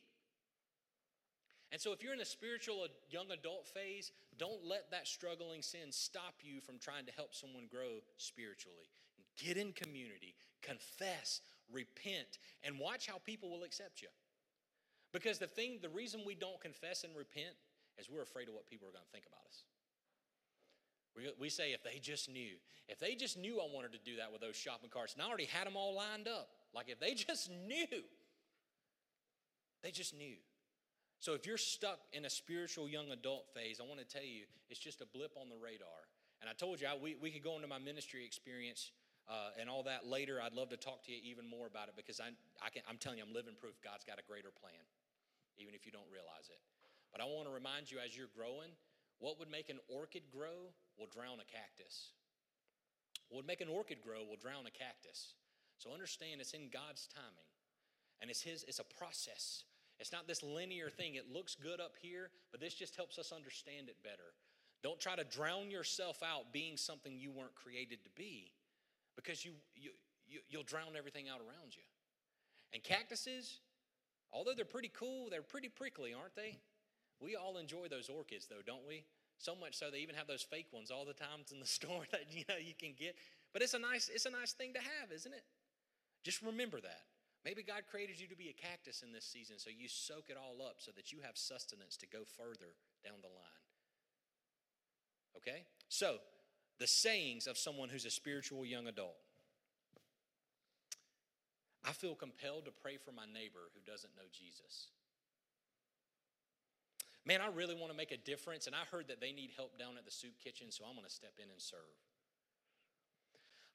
And 1.72 1.80
so, 1.80 1.94
if 1.94 2.04
you're 2.04 2.14
in 2.14 2.20
a 2.20 2.26
spiritual 2.26 2.82
uh, 2.84 2.88
young 3.10 3.32
adult 3.32 3.66
phase, 3.66 4.12
don't 4.38 4.66
let 4.66 4.92
that 4.92 5.08
struggling 5.08 5.62
sin 5.62 5.92
stop 5.92 6.36
you 6.42 6.60
from 6.60 6.78
trying 6.80 7.06
to 7.06 7.14
help 7.14 7.34
someone 7.34 7.68
grow 7.72 8.04
spiritually. 8.18 8.92
Get 9.42 9.56
in 9.56 9.72
community, 9.72 10.36
confess, 10.62 11.40
repent, 11.72 12.40
and 12.64 12.78
watch 12.78 13.08
how 13.08 13.20
people 13.26 13.50
will 13.50 13.64
accept 13.64 14.02
you. 14.02 14.10
Because 15.14 15.40
the 15.40 15.48
thing, 15.48 15.80
the 15.82 15.90
reason 15.90 16.22
we 16.26 16.36
don't 16.36 16.60
confess 16.60 17.06
and 17.06 17.16
repent 17.16 17.56
is 17.98 18.10
we're 18.10 18.22
afraid 18.22 18.50
of 18.50 18.54
what 18.54 18.68
people 18.68 18.88
are 18.88 18.92
going 18.92 19.06
to 19.06 19.12
think 19.12 19.26
about 19.26 19.44
us. 19.48 19.64
We, 21.16 21.32
we 21.40 21.50
say, 21.50 21.74
if 21.74 21.84
they 21.84 22.00
just 22.00 22.30
knew. 22.30 22.56
If 22.88 23.00
they 23.00 23.16
just 23.16 23.38
knew 23.38 23.60
I 23.60 23.68
wanted 23.74 23.94
to 23.94 24.00
do 24.00 24.18
that 24.18 24.32
with 24.32 24.42
those 24.42 24.56
shopping 24.56 24.90
carts, 24.90 25.14
and 25.14 25.22
I 25.22 25.28
already 25.28 25.46
had 25.46 25.68
them 25.68 25.76
all 25.76 25.96
lined 25.96 26.28
up. 26.28 26.50
Like 26.74 26.90
if 26.90 27.00
they 27.00 27.14
just 27.28 27.50
knew, 27.50 28.04
they 29.84 29.92
just 29.92 30.16
knew. 30.16 30.36
So 31.20 31.34
if 31.34 31.46
you're 31.46 31.58
stuck 31.58 32.00
in 32.14 32.26
a 32.26 32.30
spiritual 32.30 32.90
young 32.90 33.12
adult 33.12 33.46
phase, 33.54 33.80
I 33.80 33.86
want 33.86 34.00
to 34.00 34.06
tell 34.06 34.26
you, 34.26 34.50
it's 34.70 34.80
just 34.80 35.02
a 35.02 35.06
blip 35.06 35.38
on 35.40 35.50
the 35.50 35.56
radar. 35.62 36.10
And 36.42 36.50
I 36.50 36.54
told 36.54 36.82
you, 36.82 36.88
I, 36.88 36.98
we, 36.98 37.16
we 37.22 37.30
could 37.30 37.44
go 37.44 37.56
into 37.56 37.68
my 37.68 37.78
ministry 37.78 38.26
experience 38.26 38.90
uh, 39.30 39.54
and 39.62 39.70
all 39.70 39.84
that 39.84 40.08
later. 40.08 40.42
I'd 40.42 40.58
love 40.58 40.70
to 40.74 40.78
talk 40.78 41.06
to 41.06 41.12
you 41.12 41.22
even 41.22 41.46
more 41.46 41.68
about 41.68 41.90
it 41.90 41.94
because 41.96 42.20
I, 42.20 42.34
I 42.58 42.74
can, 42.74 42.82
I'm 42.90 42.98
telling 42.98 43.20
you, 43.20 43.24
I'm 43.24 43.34
living 43.34 43.54
proof 43.54 43.78
God's 43.86 44.04
got 44.04 44.18
a 44.18 44.26
greater 44.26 44.50
plan, 44.50 44.82
even 45.62 45.78
if 45.78 45.86
you 45.86 45.92
don't 45.94 46.10
realize 46.10 46.50
it. 46.50 46.58
But 47.14 47.22
I 47.22 47.30
want 47.30 47.46
to 47.46 47.54
remind 47.54 47.92
you 47.92 48.02
as 48.02 48.18
you're 48.18 48.34
growing, 48.34 48.74
what 49.22 49.38
would 49.38 49.52
make 49.52 49.70
an 49.70 49.78
orchid 49.86 50.24
grow 50.34 50.74
will 51.02 51.10
drown 51.12 51.42
a 51.42 51.48
cactus. 51.50 52.14
What 53.28 53.38
would 53.38 53.48
make 53.48 53.62
an 53.62 53.68
orchid 53.68 53.98
grow 54.02 54.22
will 54.22 54.38
drown 54.38 54.68
a 54.68 54.72
cactus. 54.72 55.34
So 55.80 55.92
understand 55.92 56.40
it's 56.40 56.54
in 56.54 56.70
God's 56.72 57.10
timing. 57.10 57.50
And 58.22 58.30
it's 58.30 58.42
his, 58.42 58.64
it's 58.68 58.80
a 58.80 58.86
process. 58.98 59.64
It's 60.00 60.12
not 60.12 60.28
this 60.28 60.44
linear 60.44 60.90
thing. 60.90 61.16
It 61.16 61.34
looks 61.34 61.56
good 61.56 61.82
up 61.82 61.96
here, 62.00 62.30
but 62.52 62.62
this 62.62 62.76
just 62.76 62.96
helps 62.96 63.18
us 63.18 63.34
understand 63.34 63.90
it 63.90 63.98
better. 64.04 64.38
Don't 64.84 65.00
try 65.00 65.16
to 65.16 65.24
drown 65.24 65.72
yourself 65.72 66.22
out 66.24 66.54
being 66.54 66.78
something 66.78 67.18
you 67.18 67.32
weren't 67.32 67.56
created 67.56 68.04
to 68.04 68.10
be 68.16 68.52
because 69.16 69.44
you, 69.44 69.54
you, 69.76 69.90
you, 70.28 70.40
you'll 70.50 70.64
drown 70.64 70.94
everything 70.96 71.28
out 71.28 71.42
around 71.42 71.76
you. 71.76 71.84
And 72.74 72.84
cactuses 72.84 73.60
Although 74.34 74.54
they're 74.56 74.66
pretty 74.66 74.92
cool, 74.94 75.30
they're 75.30 75.42
pretty 75.42 75.70
prickly, 75.70 76.14
aren't 76.14 76.36
they? 76.36 76.58
We 77.20 77.36
all 77.36 77.58
enjoy 77.58 77.88
those 77.90 78.10
orchids, 78.10 78.48
though, 78.48 78.64
don't 78.66 78.88
we? 78.88 79.04
So 79.42 79.56
much 79.56 79.74
so 79.76 79.90
they 79.90 80.06
even 80.06 80.14
have 80.14 80.28
those 80.28 80.44
fake 80.44 80.68
ones 80.72 80.92
all 80.92 81.04
the 81.04 81.18
times 81.18 81.52
in 81.52 81.60
the 81.60 81.66
store 81.80 82.06
that 82.12 82.30
you 82.30 82.46
know 82.48 82.62
you 82.62 82.74
can 82.78 82.94
get. 82.98 83.16
But 83.54 83.62
it's 83.62 83.74
a 83.74 83.80
nice, 83.80 84.10
it's 84.14 84.28
a 84.28 84.32
nice 84.32 84.54
thing 84.54 84.74
to 84.74 84.80
have, 84.80 85.12
isn't 85.12 85.34
it? 85.34 85.44
Just 86.24 86.42
remember 86.42 86.80
that. 86.80 87.02
Maybe 87.44 87.64
God 87.64 87.90
created 87.90 88.22
you 88.22 88.28
to 88.28 88.36
be 88.36 88.50
a 88.50 88.54
cactus 88.54 89.02
in 89.02 89.12
this 89.12 89.26
season, 89.26 89.58
so 89.58 89.72
you 89.74 89.90
soak 89.90 90.30
it 90.30 90.38
all 90.38 90.64
up 90.64 90.76
so 90.78 90.92
that 90.96 91.12
you 91.12 91.20
have 91.26 91.36
sustenance 91.36 91.98
to 91.98 92.06
go 92.06 92.20
further 92.38 92.78
down 93.04 93.18
the 93.22 93.34
line. 93.34 93.66
Okay? 95.38 95.66
So, 95.90 96.18
the 96.78 96.86
sayings 96.86 97.48
of 97.48 97.58
someone 97.58 97.90
who's 97.90 98.06
a 98.06 98.12
spiritual 98.12 98.64
young 98.64 98.88
adult. 98.88 99.18
I 101.84 101.94
feel 101.94 102.14
compelled 102.14 102.66
to 102.66 102.72
pray 102.72 102.98
for 102.98 103.12
my 103.12 103.26
neighbor 103.26 103.74
who 103.74 103.92
doesn't 103.92 104.16
know 104.16 104.30
Jesus. 104.32 104.90
Man, 107.26 107.40
I 107.42 107.48
really 107.54 107.76
want 107.76 107.92
to 107.92 107.98
make 107.98 108.12
a 108.12 108.18
difference, 108.18 108.66
and 108.66 108.76
I 108.76 108.84
heard 108.92 109.08
that 109.10 109.22
they 109.22 109.32
need 109.32 109.52
help 109.56 109.78
down 109.78 109.98
at 109.98 110.06
the 110.06 110.12
soup 110.12 110.34
kitchen, 110.44 110.72
so 110.72 110.84
I'm 110.86 110.96
going 110.96 111.06
to 111.06 111.14
step 111.14 111.34
in 111.38 111.50
and 111.52 111.62
serve. 111.62 112.02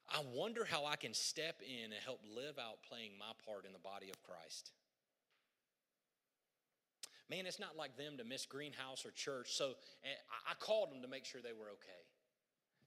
I 0.09 0.19
wonder 0.33 0.63
how 0.63 0.85
I 0.85 0.95
can 0.95 1.13
step 1.13 1.61
in 1.63 1.91
and 1.91 2.01
help 2.03 2.19
live 2.27 2.59
out 2.59 2.83
playing 2.87 3.11
my 3.19 3.31
part 3.45 3.65
in 3.65 3.73
the 3.73 3.79
body 3.79 4.09
of 4.09 4.21
Christ. 4.23 4.71
Man, 7.29 7.45
it's 7.45 7.59
not 7.59 7.75
like 7.75 7.97
them 7.97 8.15
to 8.17 8.23
miss 8.23 8.45
greenhouse 8.45 9.05
or 9.05 9.11
church, 9.11 9.51
so 9.51 9.75
eh, 10.03 10.15
I 10.47 10.55
called 10.59 10.91
them 10.91 11.01
to 11.01 11.09
make 11.09 11.25
sure 11.25 11.41
they 11.41 11.51
were 11.51 11.71
okay. 11.75 12.03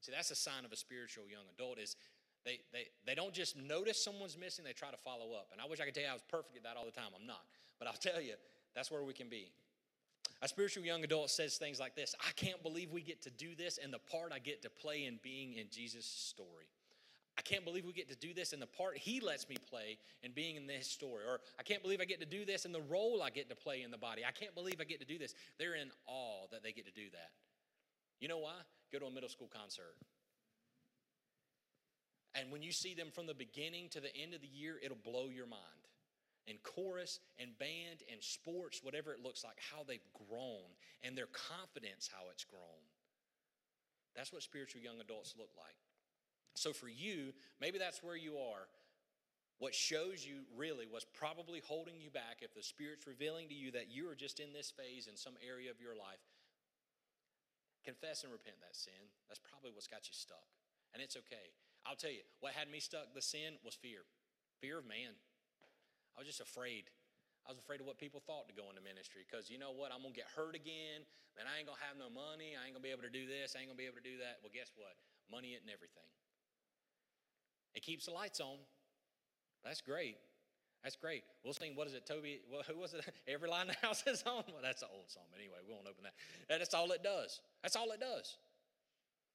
See, 0.01 0.13
that's 0.13 0.31
a 0.31 0.37
sign 0.37 0.65
of 0.65 0.73
a 0.73 0.77
spiritual 0.77 1.25
young 1.29 1.45
adult 1.55 1.79
is 1.79 1.97
they, 2.45 2.61
they, 2.73 2.89
they 3.07 3.15
don't 3.15 3.35
just 3.35 3.57
notice 3.57 4.03
someone's 4.03 4.39
missing, 4.39 4.65
they 4.65 4.73
try 4.73 4.91
to 4.91 4.97
follow 4.97 5.37
up. 5.37 5.49
And 5.53 5.61
I 5.61 5.69
wish 5.69 5.81
I 5.81 5.85
could 5.85 5.93
tell 5.93 6.05
you 6.05 6.09
I 6.09 6.15
was 6.15 6.25
perfect 6.25 6.57
at 6.57 6.63
that 6.65 6.77
all 6.79 6.87
the 6.87 6.91
time. 6.91 7.13
I'm 7.15 7.27
not. 7.27 7.45
But 7.79 7.89
I'll 7.89 8.01
tell 8.01 8.21
you, 8.21 8.35
that's 8.75 8.91
where 8.91 9.05
we 9.05 9.13
can 9.13 9.29
be. 9.29 9.53
A 10.43 10.49
spiritual 10.49 10.85
young 10.85 11.05
adult 11.05 11.31
says 11.31 11.57
things 11.57 11.79
like 11.79 11.95
this 11.95 12.15
I 12.21 12.33
can't 12.37 12.63
believe 12.63 12.91
we 12.91 13.03
get 13.03 13.23
to 13.23 13.31
do 13.31 13.55
this 13.55 13.79
and 13.83 13.93
the 13.93 13.99
part 13.99 14.33
I 14.33 14.39
get 14.39 14.63
to 14.63 14.71
play 14.71 15.05
in 15.05 15.19
being 15.23 15.55
in 15.55 15.67
Jesus' 15.71 16.07
story. 16.07 16.67
I 17.39 17.43
can't 17.43 17.65
believe 17.65 17.87
we 17.87 17.93
get 17.93 18.11
to 18.11 18.17
do 18.17 18.35
this 18.35 18.53
and 18.53 18.61
the 18.61 18.67
part 18.67 18.99
he 18.99 19.21
lets 19.21 19.49
me 19.49 19.57
play 19.71 19.97
in 20.23 20.33
being 20.33 20.57
in 20.57 20.67
this 20.67 20.87
story. 20.87 21.25
Or 21.27 21.41
I 21.59 21.63
can't 21.63 21.83
believe 21.83 22.01
I 22.01 22.05
get 22.05 22.21
to 22.21 22.27
do 22.27 22.45
this 22.45 22.67
and 22.67 22.75
the 22.75 22.83
role 22.83 23.23
I 23.23 23.31
get 23.31 23.49
to 23.49 23.57
play 23.57 23.83
in 23.83 23.91
the 23.91 23.99
body. 23.99 24.23
I 24.27 24.31
can't 24.31 24.55
believe 24.55 24.77
I 24.79 24.85
get 24.85 25.01
to 25.01 25.07
do 25.07 25.19
this. 25.19 25.35
They're 25.59 25.75
in 25.75 25.91
awe 26.07 26.47
that 26.53 26.63
they 26.63 26.73
get 26.73 26.85
to 26.87 26.93
do 26.93 27.09
that. 27.13 27.31
You 28.21 28.29
know 28.29 28.39
why? 28.39 28.53
Go 28.93 28.99
to 28.99 29.07
a 29.07 29.11
middle 29.11 29.31
school 29.31 29.49
concert. 29.51 29.97
And 32.35 32.53
when 32.53 32.63
you 32.63 32.73
see 32.73 32.95
them 32.95 33.09
from 33.11 33.27
the 33.27 33.35
beginning 33.35 33.89
to 33.91 34.01
the 34.01 34.15
end 34.15 34.35
of 34.35 34.41
the 34.41 34.47
year, 34.47 34.79
it'll 34.83 34.99
blow 35.03 35.29
your 35.29 35.47
mind. 35.47 35.63
In 36.51 36.59
chorus 36.67 37.21
and 37.39 37.57
band 37.63 38.03
and 38.11 38.19
sports, 38.19 38.83
whatever 38.83 39.15
it 39.15 39.23
looks 39.23 39.45
like, 39.45 39.55
how 39.71 39.87
they've 39.87 40.03
grown 40.27 40.67
and 41.07 41.15
their 41.15 41.31
confidence, 41.31 42.11
how 42.11 42.27
it's 42.35 42.43
grown. 42.43 42.83
That's 44.19 44.33
what 44.33 44.43
spiritual 44.43 44.83
young 44.83 44.99
adults 44.99 45.39
look 45.39 45.55
like. 45.55 45.79
So 46.59 46.73
for 46.73 46.89
you, 46.89 47.31
maybe 47.61 47.79
that's 47.79 48.03
where 48.03 48.17
you 48.17 48.35
are. 48.35 48.67
What 49.63 49.79
shows 49.79 50.27
you 50.27 50.43
really 50.57 50.91
was 50.91 51.07
probably 51.15 51.63
holding 51.63 52.01
you 52.01 52.11
back 52.11 52.43
if 52.43 52.53
the 52.53 52.67
Spirit's 52.67 53.07
revealing 53.07 53.47
to 53.49 53.55
you 53.55 53.71
that 53.71 53.93
you 53.93 54.11
are 54.11 54.17
just 54.19 54.41
in 54.41 54.53
this 54.53 54.73
phase 54.75 55.07
in 55.07 55.17
some 55.17 55.35
area 55.47 55.71
of 55.71 55.81
your 55.81 55.95
life. 55.95 56.25
Confess 57.85 58.25
and 58.25 58.33
repent 58.33 58.57
that 58.61 58.75
sin. 58.75 59.07
That's 59.29 59.39
probably 59.39 59.71
what's 59.71 59.87
got 59.87 60.11
you 60.11 60.17
stuck. 60.19 60.51
And 60.93 61.01
it's 61.01 61.17
okay. 61.17 61.55
I'll 61.87 61.95
tell 61.95 62.11
you, 62.11 62.27
what 62.41 62.53
had 62.53 62.69
me 62.69 62.81
stuck, 62.81 63.15
the 63.15 63.23
sin, 63.23 63.55
was 63.63 63.75
fear 63.75 64.03
fear 64.61 64.79
of 64.79 64.87
man. 64.87 65.17
I 66.21 66.29
was 66.29 66.29
just 66.29 66.45
afraid. 66.45 66.93
I 67.49 67.49
was 67.49 67.57
afraid 67.57 67.81
of 67.81 67.89
what 67.89 67.97
people 67.97 68.21
thought 68.21 68.45
to 68.45 68.53
go 68.53 68.69
into 68.69 68.85
ministry 68.85 69.25
because 69.25 69.49
you 69.49 69.57
know 69.57 69.73
what? 69.73 69.89
I'm 69.89 70.05
going 70.05 70.13
to 70.13 70.21
get 70.21 70.29
hurt 70.37 70.53
again. 70.53 71.01
Then 71.33 71.49
I 71.49 71.57
ain't 71.57 71.65
going 71.65 71.81
to 71.81 71.87
have 71.89 71.97
no 71.97 72.13
money. 72.13 72.61
I 72.61 72.69
ain't 72.69 72.77
going 72.77 72.85
to 72.85 72.89
be 72.89 72.93
able 72.93 73.09
to 73.09 73.15
do 73.15 73.25
this. 73.25 73.57
I 73.57 73.65
ain't 73.65 73.73
going 73.73 73.81
to 73.81 73.81
be 73.81 73.89
able 73.89 74.05
to 74.05 74.05
do 74.05 74.21
that. 74.21 74.45
Well, 74.45 74.53
guess 74.53 74.69
what? 74.77 75.01
Money 75.33 75.57
isn't 75.57 75.73
everything. 75.73 76.05
It 77.73 77.81
keeps 77.81 78.05
the 78.05 78.13
lights 78.13 78.37
on. 78.37 78.61
That's 79.65 79.81
great. 79.81 80.21
That's 80.85 80.93
great. 80.93 81.25
We'll 81.41 81.57
sing, 81.57 81.73
what 81.73 81.89
is 81.89 81.97
it, 81.97 82.05
Toby? 82.05 82.45
Well, 82.53 82.69
who 82.69 82.77
was 82.77 82.93
it? 82.93 83.01
Every 83.25 83.49
line 83.49 83.73
in 83.73 83.77
the 83.81 83.81
house 83.81 84.05
is 84.05 84.21
on. 84.29 84.45
Well, 84.53 84.61
that's 84.61 84.85
an 84.85 84.93
old 84.93 85.09
song. 85.09 85.25
Anyway, 85.33 85.57
we 85.65 85.73
won't 85.73 85.89
open 85.89 86.05
that. 86.05 86.21
That's 86.53 86.77
all 86.77 86.93
it 86.93 87.01
does. 87.01 87.41
That's 87.65 87.81
all 87.81 87.89
it 87.97 88.01
does. 88.05 88.37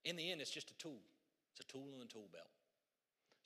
In 0.06 0.14
the 0.14 0.30
end, 0.30 0.38
it's 0.38 0.54
just 0.54 0.70
a 0.70 0.78
tool. 0.78 1.02
It's 1.50 1.66
a 1.66 1.66
tool 1.66 1.90
in 1.90 1.98
the 1.98 2.06
tool 2.06 2.30
belt. 2.30 2.46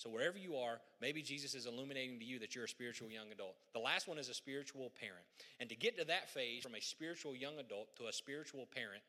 So, 0.00 0.08
wherever 0.08 0.38
you 0.38 0.56
are, 0.56 0.80
maybe 1.02 1.20
Jesus 1.20 1.54
is 1.54 1.66
illuminating 1.66 2.18
to 2.20 2.24
you 2.24 2.38
that 2.38 2.54
you're 2.54 2.64
a 2.64 2.68
spiritual 2.68 3.10
young 3.10 3.30
adult. 3.32 3.54
The 3.74 3.80
last 3.80 4.08
one 4.08 4.16
is 4.16 4.30
a 4.30 4.34
spiritual 4.34 4.90
parent. 4.98 5.26
And 5.60 5.68
to 5.68 5.76
get 5.76 5.98
to 5.98 6.06
that 6.06 6.30
phase 6.30 6.62
from 6.62 6.74
a 6.74 6.80
spiritual 6.80 7.36
young 7.36 7.58
adult 7.58 7.94
to 7.96 8.06
a 8.06 8.12
spiritual 8.12 8.66
parent, 8.74 9.02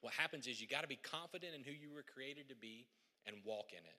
what 0.00 0.14
happens 0.14 0.46
is 0.46 0.58
you 0.58 0.66
got 0.66 0.80
to 0.80 0.88
be 0.88 0.98
confident 1.02 1.54
in 1.54 1.62
who 1.62 1.72
you 1.72 1.92
were 1.94 2.02
created 2.02 2.48
to 2.48 2.54
be 2.54 2.86
and 3.26 3.36
walk 3.44 3.72
in 3.72 3.84
it. 3.84 3.96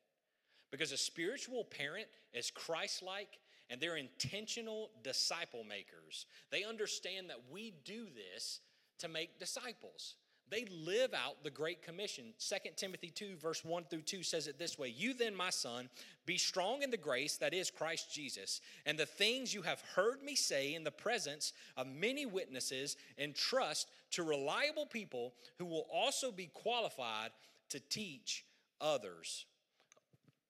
Because 0.72 0.91
a 0.91 0.97
spiritual 0.97 1.66
parent 1.66 2.08
is 2.34 2.49
Christ 2.49 3.04
like 3.04 3.38
and 3.70 3.80
they're 3.80 3.97
intentional 3.97 4.89
disciple 5.04 5.64
makers. 5.64 6.26
They 6.49 6.64
understand 6.64 7.30
that 7.30 7.41
we 7.52 7.76
do 7.86 8.06
this 8.06 8.62
to 8.97 9.08
make 9.08 9.38
disciples. 9.38 10.16
They 10.52 10.66
live 10.66 11.14
out 11.14 11.43
the 11.43 11.49
Great 11.49 11.82
Commission. 11.82 12.34
2 12.38 12.56
Timothy 12.76 13.10
2, 13.10 13.38
verse 13.38 13.64
1 13.64 13.86
through 13.86 14.02
2 14.02 14.22
says 14.22 14.47
it 14.47 14.60
this 14.60 14.78
way 14.78 14.89
You 14.89 15.14
then, 15.14 15.34
my 15.34 15.49
son, 15.49 15.89
be 16.26 16.38
strong 16.38 16.84
in 16.84 16.91
the 16.91 16.97
grace 16.97 17.38
that 17.38 17.54
is 17.54 17.72
Christ 17.72 18.14
Jesus, 18.14 18.60
and 18.86 18.99
the 18.99 19.06
things 19.06 19.54
you 19.54 19.62
have 19.62 19.82
heard 19.95 20.22
me 20.22 20.36
say 20.36 20.76
in 20.76 20.84
the 20.84 20.91
presence 20.91 21.54
of 21.78 21.88
many 21.88 22.26
witnesses, 22.26 22.97
entrust 23.18 23.88
to 24.12 24.24
reliable 24.24 24.86
people 24.86 25.34
who 25.58 25.66
will 25.66 25.88
also 25.91 26.34
be 26.34 26.47
qualified 26.54 27.32
to 27.70 27.80
teach 27.80 28.45
others. 28.82 29.45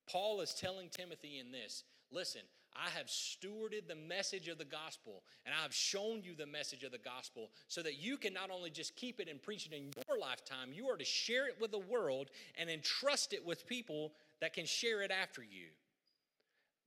Paul 0.09 0.41
is 0.41 0.55
telling 0.55 0.89
Timothy 0.89 1.37
in 1.37 1.51
this 1.51 1.83
listen, 2.11 2.41
I 2.75 2.89
have 2.97 3.07
stewarded 3.07 3.87
the 3.87 3.95
message 3.95 4.47
of 4.47 4.57
the 4.57 4.65
gospel 4.65 5.23
and 5.45 5.53
I 5.53 5.61
have 5.61 5.73
shown 5.73 6.21
you 6.23 6.35
the 6.35 6.45
message 6.45 6.83
of 6.83 6.91
the 6.91 6.97
gospel 6.97 7.49
so 7.67 7.81
that 7.83 8.01
you 8.01 8.17
can 8.17 8.33
not 8.33 8.49
only 8.49 8.69
just 8.69 8.95
keep 8.95 9.19
it 9.19 9.27
and 9.29 9.41
preach 9.41 9.65
it 9.65 9.73
in 9.73 9.91
your 10.07 10.17
lifetime, 10.17 10.69
you 10.73 10.87
are 10.87 10.97
to 10.97 11.05
share 11.05 11.47
it 11.47 11.57
with 11.59 11.71
the 11.71 11.79
world 11.79 12.29
and 12.57 12.69
entrust 12.69 13.33
it 13.33 13.45
with 13.45 13.67
people 13.67 14.13
that 14.39 14.53
can 14.53 14.65
share 14.65 15.01
it 15.01 15.11
after 15.11 15.41
you. 15.41 15.67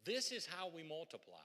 This 0.05 0.33
is 0.33 0.47
how 0.47 0.71
we 0.75 0.83
multiply. 0.83 1.37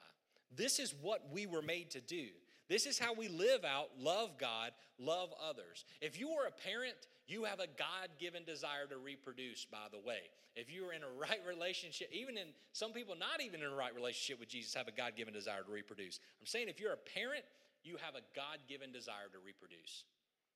This 0.56 0.80
is 0.80 0.94
what 1.02 1.32
we 1.32 1.46
were 1.46 1.62
made 1.62 1.92
to 1.92 2.02
do. 2.02 2.28
This 2.68 2.86
is 2.86 3.00
how 3.00 3.14
we 3.14 3.28
live 3.28 3.66
out 3.66 3.90
love 4.00 4.38
God, 4.38 4.72
love 5.00 5.34
others. 5.44 5.86
If 6.02 6.20
you 6.20 6.30
are 6.30 6.48
a 6.48 6.52
parent, 6.52 6.96
you 7.30 7.46
have 7.46 7.60
a 7.60 7.68
God 7.68 8.10
given 8.20 8.44
desire 8.44 8.90
to 8.90 8.98
reproduce, 8.98 9.66
by 9.66 9.86
the 9.92 10.00
way. 10.00 10.34
If 10.56 10.74
you 10.74 10.84
are 10.90 10.94
in 10.94 11.04
a 11.04 11.14
right 11.22 11.40
relationship, 11.48 12.10
even 12.12 12.38
in 12.38 12.48
some 12.74 12.92
people 12.92 13.16
not 13.16 13.42
even 13.42 13.62
in 13.62 13.70
a 13.70 13.76
right 13.76 13.94
relationship 13.94 14.40
with 14.40 14.50
Jesus, 14.50 14.74
have 14.74 14.88
a 14.88 14.96
God 14.96 15.14
given 15.16 15.34
desire 15.34 15.62
to 15.62 15.72
reproduce. 15.72 16.20
I'm 16.42 16.48
saying 16.48 16.68
if 16.70 16.80
you're 16.80 16.94
a 16.94 17.06
parent, 17.14 17.46
you 17.84 17.98
have 18.02 18.16
a 18.16 18.26
God 18.36 18.60
given 18.68 18.92
desire 18.92 19.30
to 19.32 19.40
reproduce, 19.40 20.04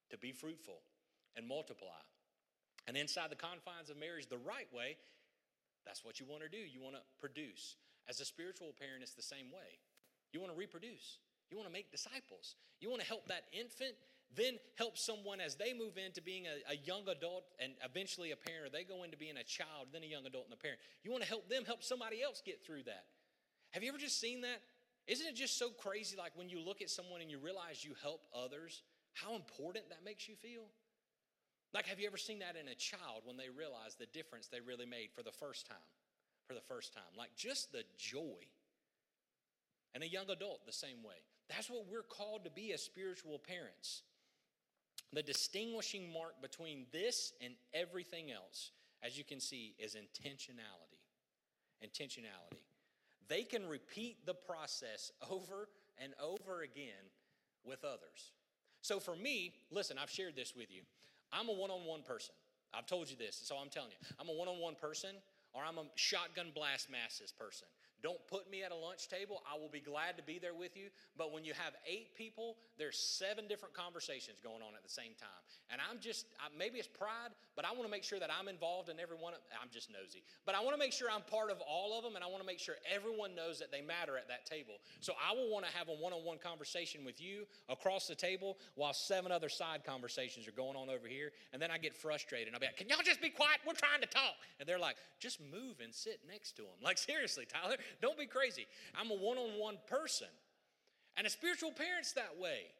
to 0.09 0.17
be 0.17 0.31
fruitful 0.31 0.81
and 1.37 1.47
multiply. 1.47 2.01
And 2.87 2.97
inside 2.97 3.29
the 3.29 3.39
confines 3.39 3.89
of 3.89 3.95
marriage, 3.95 4.27
the 4.27 4.41
right 4.41 4.67
way, 4.73 4.97
that's 5.85 6.03
what 6.03 6.19
you 6.19 6.25
want 6.25 6.43
to 6.43 6.49
do. 6.49 6.59
You 6.59 6.81
want 6.81 6.95
to 6.95 7.03
produce. 7.19 7.75
As 8.09 8.19
a 8.19 8.25
spiritual 8.25 8.75
parent, 8.75 9.03
it's 9.03 9.13
the 9.13 9.23
same 9.23 9.51
way. 9.51 9.79
You 10.33 10.41
want 10.41 10.51
to 10.51 10.59
reproduce. 10.59 11.19
You 11.49 11.57
want 11.57 11.69
to 11.69 11.73
make 11.73 11.91
disciples. 11.91 12.55
You 12.81 12.89
want 12.89 13.01
to 13.01 13.07
help 13.07 13.27
that 13.27 13.45
infant, 13.53 13.95
then 14.35 14.55
help 14.77 14.97
someone 14.97 15.41
as 15.41 15.55
they 15.55 15.73
move 15.73 15.97
into 15.97 16.21
being 16.21 16.45
a, 16.45 16.73
a, 16.73 16.75
young 16.77 17.07
adult 17.07 17.45
and 17.59 17.73
eventually 17.83 18.31
a 18.31 18.35
parent, 18.35 18.67
or 18.67 18.69
they 18.69 18.83
go 18.83 19.03
into 19.03 19.17
being 19.17 19.37
a 19.37 19.43
child, 19.43 19.87
then 19.91 20.03
a 20.03 20.07
young 20.07 20.25
adult 20.25 20.45
and 20.45 20.53
a 20.53 20.57
parent. 20.57 20.79
You 21.03 21.11
want 21.11 21.23
to 21.23 21.29
help 21.29 21.49
them 21.49 21.65
help 21.65 21.83
somebody 21.83 22.21
else 22.21 22.41
get 22.45 22.65
through 22.65 22.83
that. 22.83 23.05
Have 23.71 23.83
you 23.83 23.89
ever 23.89 23.97
just 23.97 24.19
seen 24.19 24.41
that? 24.41 24.61
Isn't 25.07 25.27
it 25.27 25.35
just 25.35 25.57
so 25.57 25.69
crazy 25.69 26.15
like 26.17 26.31
when 26.35 26.49
you 26.49 26.59
look 26.59 26.81
at 26.81 26.89
someone 26.89 27.21
and 27.21 27.29
you 27.29 27.37
realize 27.37 27.83
you 27.83 27.93
help 28.01 28.21
others, 28.33 28.83
how 29.13 29.35
important 29.35 29.89
that 29.89 30.05
makes 30.05 30.29
you 30.29 30.35
feel? 30.35 30.63
Like, 31.73 31.87
have 31.87 31.99
you 31.99 32.07
ever 32.07 32.17
seen 32.17 32.39
that 32.39 32.55
in 32.55 32.67
a 32.67 32.75
child 32.75 33.23
when 33.25 33.35
they 33.35 33.49
realize 33.49 33.95
the 33.95 34.05
difference 34.05 34.47
they 34.47 34.61
really 34.61 34.85
made 34.85 35.09
for 35.13 35.23
the 35.23 35.31
first 35.31 35.65
time? 35.65 35.89
For 36.47 36.53
the 36.53 36.61
first 36.61 36.93
time. 36.93 37.17
Like, 37.17 37.35
just 37.35 37.71
the 37.71 37.83
joy. 37.97 38.45
And 39.95 40.03
a 40.03 40.07
young 40.07 40.29
adult, 40.29 40.65
the 40.65 40.71
same 40.71 41.03
way. 41.03 41.15
That's 41.49 41.69
what 41.69 41.87
we're 41.89 42.03
called 42.03 42.45
to 42.45 42.51
be 42.51 42.73
as 42.73 42.81
spiritual 42.81 43.39
parents. 43.39 44.03
The 45.13 45.21
distinguishing 45.23 46.11
mark 46.11 46.41
between 46.41 46.87
this 46.91 47.33
and 47.41 47.53
everything 47.73 48.31
else, 48.31 48.71
as 49.03 49.17
you 49.17 49.23
can 49.23 49.39
see, 49.39 49.75
is 49.77 49.95
intentionality. 49.95 50.99
Intentionality. 51.85 52.57
They 53.27 53.43
can 53.43 53.67
repeat 53.67 54.25
the 54.25 54.33
process 54.33 55.11
over 55.29 55.69
and 55.97 56.13
over 56.21 56.61
again 56.61 57.11
with 57.63 57.83
others. 57.83 58.31
So 58.81 58.99
for 58.99 59.15
me, 59.15 59.53
listen, 59.71 59.97
I've 60.01 60.09
shared 60.09 60.35
this 60.35 60.53
with 60.55 60.71
you. 60.71 60.81
I'm 61.31 61.47
a 61.47 61.53
one 61.53 61.71
on 61.71 61.85
one 61.85 62.01
person. 62.01 62.35
I've 62.73 62.87
told 62.87 63.09
you 63.09 63.15
this, 63.15 63.39
so 63.43 63.55
I'm 63.55 63.69
telling 63.69 63.91
you. 63.91 64.07
I'm 64.19 64.29
a 64.29 64.33
one 64.33 64.47
on 64.47 64.59
one 64.59 64.75
person 64.75 65.11
or 65.53 65.61
I'm 65.63 65.77
a 65.77 65.85
shotgun 65.95 66.47
blast 66.53 66.89
masses 66.89 67.31
person. 67.31 67.67
Don't 68.03 68.19
put 68.27 68.51
me 68.51 68.63
at 68.63 68.71
a 68.71 68.75
lunch 68.75 69.07
table. 69.07 69.41
I 69.47 69.57
will 69.57 69.69
be 69.71 69.79
glad 69.79 70.17
to 70.17 70.23
be 70.23 70.37
there 70.37 70.53
with 70.53 70.75
you. 70.75 70.91
But 71.17 71.31
when 71.31 71.45
you 71.45 71.53
have 71.53 71.73
eight 71.87 72.15
people, 72.15 72.57
there's 72.77 72.99
seven 72.99 73.47
different 73.47 73.73
conversations 73.73 74.43
going 74.43 74.61
on 74.61 74.75
at 74.75 74.83
the 74.83 74.91
same 74.91 75.15
time. 75.15 75.43
And 75.71 75.79
I'm 75.89 75.99
just, 75.99 76.27
maybe 76.57 76.77
it's 76.77 76.87
pride, 76.87 77.31
but 77.55 77.65
I 77.65 77.71
want 77.71 77.83
to 77.85 77.89
make 77.89 78.03
sure 78.03 78.19
that 78.19 78.29
I'm 78.29 78.47
involved 78.47 78.89
in 78.89 78.99
every 78.99 79.15
one 79.15 79.33
of 79.33 79.39
I'm 79.55 79.69
just 79.71 79.89
nosy. 79.89 80.21
But 80.45 80.55
I 80.55 80.59
want 80.59 80.75
to 80.75 80.79
make 80.79 80.91
sure 80.91 81.07
I'm 81.09 81.23
part 81.23 81.49
of 81.49 81.61
all 81.63 81.97
of 81.97 82.03
them, 82.03 82.15
and 82.15 82.23
I 82.23 82.27
want 82.27 82.41
to 82.41 82.45
make 82.45 82.59
sure 82.59 82.75
everyone 82.83 83.33
knows 83.33 83.57
that 83.59 83.71
they 83.71 83.81
matter 83.81 84.17
at 84.17 84.27
that 84.27 84.45
table. 84.45 84.83
So 84.99 85.13
I 85.15 85.33
will 85.33 85.49
want 85.49 85.65
to 85.65 85.71
have 85.71 85.87
a 85.87 85.95
one 85.95 86.11
on 86.11 86.25
one 86.25 86.37
conversation 86.37 87.05
with 87.05 87.21
you 87.21 87.47
across 87.69 88.07
the 88.07 88.15
table 88.15 88.57
while 88.75 88.93
seven 88.93 89.31
other 89.31 89.49
side 89.49 89.85
conversations 89.85 90.47
are 90.47 90.51
going 90.51 90.75
on 90.75 90.89
over 90.89 91.07
here. 91.07 91.31
And 91.53 91.61
then 91.61 91.71
I 91.71 91.77
get 91.77 91.95
frustrated. 91.95 92.47
And 92.47 92.55
I'll 92.55 92.59
be 92.59 92.67
like, 92.67 92.77
Can 92.77 92.89
y'all 92.89 92.99
just 93.03 93.21
be 93.21 93.29
quiet? 93.29 93.63
We're 93.65 93.73
trying 93.73 94.01
to 94.01 94.07
talk. 94.07 94.35
And 94.59 94.67
they're 94.67 94.79
like, 94.79 94.97
Just 95.19 95.39
move 95.39 95.79
and 95.81 95.93
sit 95.93 96.19
next 96.27 96.53
to 96.57 96.63
them. 96.63 96.77
Like, 96.83 96.97
seriously, 96.97 97.47
Tyler, 97.47 97.77
don't 98.01 98.17
be 98.17 98.25
crazy. 98.25 98.67
I'm 98.99 99.11
a 99.11 99.15
one 99.15 99.37
on 99.37 99.59
one 99.59 99.77
person. 99.87 100.27
And 101.15 101.27
a 101.27 101.29
spiritual 101.29 101.71
parent's 101.71 102.13
that 102.13 102.39
way. 102.39 102.73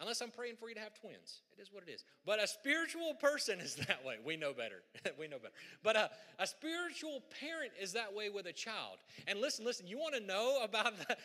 Unless 0.00 0.20
I'm 0.20 0.30
praying 0.30 0.56
for 0.56 0.68
you 0.68 0.74
to 0.74 0.80
have 0.80 0.92
twins. 0.92 1.40
It 1.56 1.62
is 1.62 1.72
what 1.72 1.82
it 1.86 1.90
is. 1.90 2.04
But 2.26 2.42
a 2.42 2.46
spiritual 2.46 3.14
person 3.14 3.60
is 3.60 3.74
that 3.88 4.04
way. 4.04 4.16
We 4.24 4.36
know 4.36 4.52
better. 4.52 4.82
we 5.18 5.26
know 5.26 5.38
better. 5.38 5.54
But 5.82 5.96
a, 5.96 6.10
a 6.38 6.46
spiritual 6.46 7.22
parent 7.40 7.72
is 7.80 7.94
that 7.94 8.14
way 8.14 8.28
with 8.28 8.46
a 8.46 8.52
child. 8.52 8.98
And 9.26 9.40
listen, 9.40 9.64
listen, 9.64 9.86
you 9.86 9.98
want 9.98 10.14
to 10.14 10.20
know 10.20 10.60
about 10.64 10.98
the, 10.98 11.16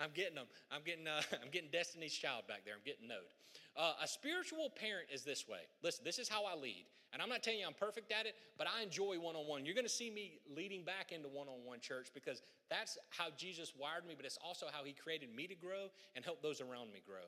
I'm 0.00 0.10
getting 0.14 0.34
them. 0.34 0.46
I'm 0.72 0.82
getting, 0.84 1.06
uh, 1.06 1.22
I'm 1.42 1.50
getting 1.52 1.70
Destiny's 1.70 2.14
Child 2.14 2.44
back 2.48 2.64
there. 2.64 2.74
I'm 2.74 2.84
getting 2.84 3.06
node. 3.06 3.30
Uh, 3.76 3.92
a 4.02 4.08
spiritual 4.08 4.70
parent 4.70 5.08
is 5.12 5.22
this 5.22 5.46
way. 5.46 5.60
Listen, 5.82 6.04
this 6.04 6.18
is 6.18 6.28
how 6.28 6.44
I 6.44 6.56
lead. 6.56 6.86
And 7.12 7.22
I'm 7.22 7.28
not 7.28 7.42
telling 7.42 7.60
you 7.60 7.66
I'm 7.66 7.74
perfect 7.74 8.10
at 8.10 8.26
it, 8.26 8.34
but 8.58 8.66
I 8.66 8.82
enjoy 8.82 9.18
one 9.18 9.36
on 9.36 9.46
one. 9.46 9.64
You're 9.64 9.74
going 9.74 9.86
to 9.86 9.92
see 9.92 10.10
me 10.10 10.40
leading 10.54 10.82
back 10.82 11.12
into 11.12 11.28
one 11.28 11.46
on 11.48 11.64
one 11.64 11.80
church 11.80 12.08
because 12.12 12.42
that's 12.68 12.98
how 13.10 13.26
Jesus 13.36 13.72
wired 13.78 14.06
me, 14.06 14.14
but 14.16 14.26
it's 14.26 14.38
also 14.44 14.66
how 14.72 14.82
he 14.84 14.92
created 14.92 15.34
me 15.34 15.46
to 15.46 15.54
grow 15.54 15.88
and 16.14 16.24
help 16.24 16.42
those 16.42 16.60
around 16.60 16.92
me 16.92 17.00
grow. 17.06 17.24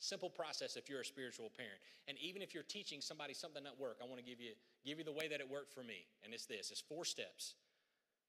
Simple 0.00 0.28
process 0.28 0.76
if 0.76 0.90
you're 0.90 1.00
a 1.00 1.04
spiritual 1.04 1.50
parent. 1.56 1.80
And 2.08 2.18
even 2.20 2.42
if 2.42 2.52
you're 2.52 2.62
teaching 2.62 3.00
somebody 3.00 3.32
something 3.32 3.64
at 3.64 3.78
work, 3.80 3.98
I 4.02 4.06
want 4.06 4.18
to 4.18 4.24
give 4.24 4.40
you, 4.40 4.52
give 4.84 4.98
you 4.98 5.04
the 5.04 5.12
way 5.12 5.28
that 5.28 5.40
it 5.40 5.48
worked 5.48 5.72
for 5.72 5.82
me. 5.82 6.04
And 6.24 6.34
it's 6.34 6.46
this 6.46 6.70
it's 6.70 6.80
four 6.80 7.04
steps. 7.04 7.54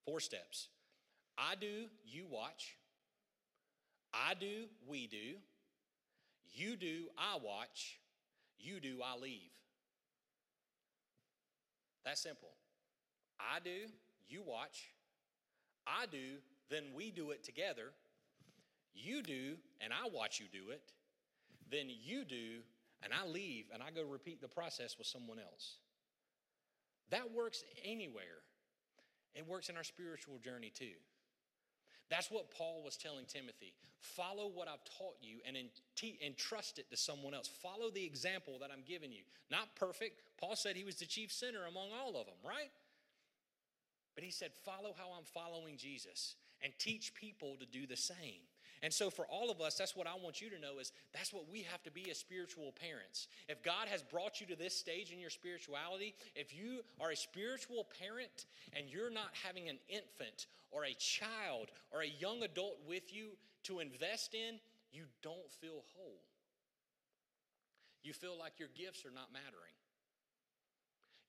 Four 0.06 0.20
steps. 0.20 0.70
I 1.38 1.56
do, 1.56 1.86
you 2.06 2.26
watch. 2.30 2.78
I 4.14 4.36
do, 4.36 4.66
we 4.88 5.08
do. 5.08 5.36
You 6.54 6.76
do, 6.76 7.06
I 7.18 7.38
watch. 7.44 8.00
You 8.58 8.80
do, 8.80 9.00
I 9.04 9.20
leave. 9.20 9.52
That 12.06 12.18
simple. 12.18 12.50
I 13.40 13.60
do, 13.64 13.90
you 14.28 14.42
watch. 14.46 14.90
I 15.88 16.06
do, 16.06 16.38
then 16.70 16.84
we 16.96 17.12
do 17.12 17.32
it 17.32 17.44
together. 17.44 17.92
You 18.94 19.22
do, 19.22 19.56
and 19.82 19.92
I 19.92 20.10
watch 20.10 20.40
you 20.40 20.46
do 20.52 20.72
it. 20.72 20.94
Then 21.70 21.88
you 21.90 22.24
do, 22.26 22.62
and 23.04 23.12
I 23.14 23.28
leave, 23.28 23.66
and 23.74 23.84
I 23.84 23.92
go 23.92 24.04
repeat 24.04 24.42
the 24.42 24.48
process 24.48 24.98
with 24.98 25.08
someone 25.08 25.40
else. 25.40 25.78
That 27.12 27.32
works 27.34 27.64
anywhere. 27.84 28.42
It 29.36 29.48
works 29.48 29.70
in 29.70 29.78
our 29.78 29.84
spiritual 29.84 30.40
journey 30.40 30.72
too. 30.74 30.96
That's 32.10 32.30
what 32.30 32.52
Paul 32.52 32.84
was 32.84 32.98
telling 32.98 33.26
Timothy. 33.26 33.74
Follow 34.00 34.48
what 34.54 34.68
I've 34.68 34.84
taught 34.98 35.16
you 35.22 35.38
and 35.48 35.58
entrust 36.24 36.78
it 36.78 36.90
to 36.92 36.98
someone 36.98 37.34
else. 37.34 37.48
Follow 37.48 37.90
the 37.90 38.06
example 38.06 38.60
that 38.62 38.70
I'm 38.72 38.84
giving 38.88 39.12
you. 39.12 39.24
Not 39.50 39.76
perfect. 39.76 40.22
Paul 40.40 40.56
said 40.56 40.76
he 40.76 40.84
was 40.84 40.96
the 40.96 41.06
chief 41.06 41.32
sinner 41.32 41.66
among 41.68 41.90
all 41.92 42.10
of 42.10 42.28
them, 42.28 42.36
right? 42.48 42.70
But 44.14 44.24
he 44.24 44.32
said, 44.32 44.52
follow 44.64 44.94
how 44.98 45.10
I'm 45.18 45.26
following 45.26 45.78
Jesus 45.78 46.36
and 46.64 46.72
teach 46.78 47.14
people 47.16 47.58
to 47.60 47.66
do 47.66 47.88
the 47.88 47.98
same. 47.98 48.48
And 48.84 48.94
so 48.94 49.10
for 49.10 49.26
all 49.28 49.50
of 49.50 49.62
us, 49.62 49.76
that's 49.76 49.96
what 49.96 50.08
I 50.08 50.16
want 50.22 50.42
you 50.42 50.50
to 50.50 50.60
know 50.60 50.80
is 50.80 50.92
that's 51.14 51.34
what 51.34 51.50
we 51.52 51.64
have 51.64 51.82
to 51.84 51.92
be 51.92 52.10
as 52.12 52.20
spiritual 52.20 52.74
parents. 52.80 53.28
If 53.48 53.64
God 53.64 53.88
has 53.88 54.04
brought 54.04 54.42
you 54.42 54.48
to 54.48 54.56
this 54.56 54.78
stage 54.78 55.12
in 55.12 55.20
your 55.20 55.30
spirituality, 55.30 56.14
if 56.36 56.54
you 56.54 56.82
are 57.00 57.12
a 57.12 57.16
spiritual 57.16 57.88
parent 58.00 58.46
and 58.74 58.90
you're 58.90 59.12
not 59.12 59.30
having 59.44 59.70
an 59.70 59.78
infant 59.90 60.48
or 60.72 60.86
a 60.86 60.94
child 60.94 61.72
or 61.92 62.02
a 62.02 62.14
young 62.20 62.44
adult 62.44 62.78
with 62.88 63.14
you 63.14 63.30
to 63.64 63.80
invest 63.80 64.34
in, 64.34 64.60
you 64.92 65.04
don't 65.22 65.52
feel 65.62 65.84
whole. 65.96 66.22
You 68.04 68.14
feel 68.14 68.38
like 68.38 68.60
your 68.60 68.70
gifts 68.76 69.06
are 69.06 69.14
not 69.14 69.34
mattering. 69.34 69.74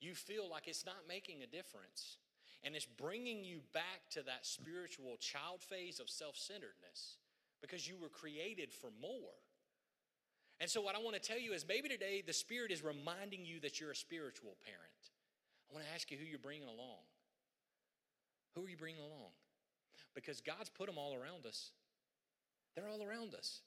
You 0.00 0.14
feel 0.14 0.50
like 0.50 0.68
it's 0.68 0.84
not 0.84 1.08
making 1.08 1.42
a 1.42 1.46
difference. 1.46 2.18
And 2.64 2.74
it's 2.74 2.84
bringing 2.84 3.44
you 3.44 3.60
back 3.72 4.10
to 4.10 4.22
that 4.24 4.44
spiritual 4.44 5.16
child 5.20 5.62
phase 5.62 6.00
of 6.00 6.10
self 6.10 6.36
centeredness 6.36 7.16
because 7.60 7.86
you 7.88 7.96
were 8.00 8.08
created 8.08 8.72
for 8.72 8.90
more. 9.00 9.36
And 10.60 10.70
so, 10.70 10.80
what 10.80 10.94
I 10.94 10.98
want 10.98 11.14
to 11.14 11.20
tell 11.20 11.38
you 11.38 11.52
is 11.52 11.66
maybe 11.68 11.88
today 11.88 12.22
the 12.26 12.32
Spirit 12.32 12.70
is 12.70 12.82
reminding 12.82 13.44
you 13.44 13.60
that 13.60 13.80
you're 13.80 13.90
a 13.90 13.96
spiritual 13.96 14.56
parent. 14.64 15.10
I 15.70 15.74
want 15.74 15.86
to 15.86 15.92
ask 15.94 16.10
you 16.10 16.16
who 16.16 16.24
you're 16.24 16.38
bringing 16.38 16.68
along. 16.68 17.04
Who 18.54 18.64
are 18.64 18.68
you 18.68 18.76
bringing 18.76 19.00
along? 19.00 19.32
Because 20.14 20.40
God's 20.40 20.70
put 20.70 20.86
them 20.86 20.96
all 20.96 21.14
around 21.14 21.44
us. 21.46 21.72
They're 22.74 22.88
all 22.88 23.02
around 23.02 23.34
us. 23.34 23.60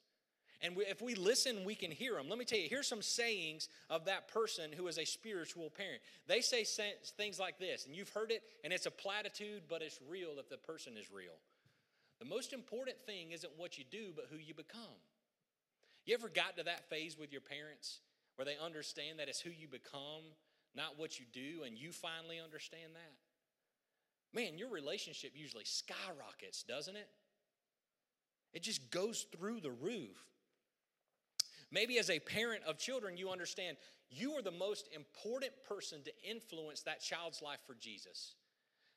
And 0.62 0.76
we, 0.76 0.84
if 0.84 1.00
we 1.00 1.14
listen, 1.14 1.64
we 1.64 1.74
can 1.74 1.90
hear 1.90 2.14
them. 2.14 2.28
Let 2.28 2.38
me 2.38 2.44
tell 2.44 2.58
you, 2.58 2.68
here's 2.68 2.86
some 2.86 3.02
sayings 3.02 3.68
of 3.88 4.04
that 4.04 4.28
person 4.28 4.72
who 4.76 4.88
is 4.88 4.98
a 4.98 5.06
spiritual 5.06 5.70
parent. 5.70 6.02
They 6.26 6.40
say 6.40 6.64
things 7.16 7.38
like 7.38 7.58
this, 7.58 7.86
and 7.86 7.94
you've 7.94 8.10
heard 8.10 8.30
it, 8.30 8.42
and 8.62 8.72
it's 8.72 8.86
a 8.86 8.90
platitude, 8.90 9.62
but 9.68 9.80
it's 9.80 9.98
real 10.08 10.38
if 10.38 10.50
the 10.50 10.58
person 10.58 10.94
is 10.98 11.10
real. 11.10 11.32
The 12.20 12.26
most 12.26 12.52
important 12.52 12.96
thing 13.06 13.32
isn't 13.32 13.52
what 13.56 13.78
you 13.78 13.84
do, 13.90 14.12
but 14.14 14.26
who 14.30 14.36
you 14.36 14.54
become. 14.54 15.00
You 16.04 16.14
ever 16.14 16.28
got 16.28 16.56
to 16.58 16.64
that 16.64 16.88
phase 16.88 17.18
with 17.18 17.32
your 17.32 17.40
parents 17.40 18.00
where 18.36 18.44
they 18.44 18.56
understand 18.62 19.18
that 19.18 19.28
it's 19.28 19.40
who 19.40 19.50
you 19.50 19.66
become, 19.68 20.22
not 20.74 20.98
what 20.98 21.18
you 21.18 21.26
do, 21.32 21.64
and 21.64 21.76
you 21.76 21.92
finally 21.92 22.38
understand 22.42 22.92
that? 22.94 23.12
Man, 24.32 24.58
your 24.58 24.68
relationship 24.68 25.32
usually 25.34 25.64
skyrockets, 25.64 26.62
doesn't 26.62 26.96
it? 26.96 27.08
It 28.52 28.62
just 28.62 28.90
goes 28.90 29.26
through 29.36 29.60
the 29.60 29.70
roof. 29.70 30.16
Maybe 31.72 31.98
as 31.98 32.10
a 32.10 32.18
parent 32.18 32.62
of 32.66 32.78
children, 32.78 33.16
you 33.16 33.30
understand 33.30 33.76
you 34.10 34.32
are 34.32 34.42
the 34.42 34.50
most 34.50 34.88
important 34.92 35.52
person 35.68 36.02
to 36.04 36.12
influence 36.28 36.82
that 36.82 37.00
child's 37.00 37.42
life 37.42 37.60
for 37.66 37.74
Jesus. 37.74 38.34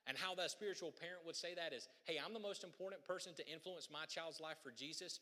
And 0.06 0.18
how 0.18 0.36
that 0.36 0.51
spiritual 0.51 0.91
parent 0.91 1.26
would 1.26 1.36
say 1.36 1.54
that 1.56 1.74
is 1.74 1.88
hey, 2.06 2.20
I'm 2.24 2.34
the 2.34 2.39
most 2.39 2.64
important 2.64 3.04
person 3.04 3.34
to 3.36 3.47
influence 3.47 3.88
my 3.91 4.06
child's 4.06 4.39
life 4.39 4.58
for 4.62 4.72
Jesus. 4.72 5.20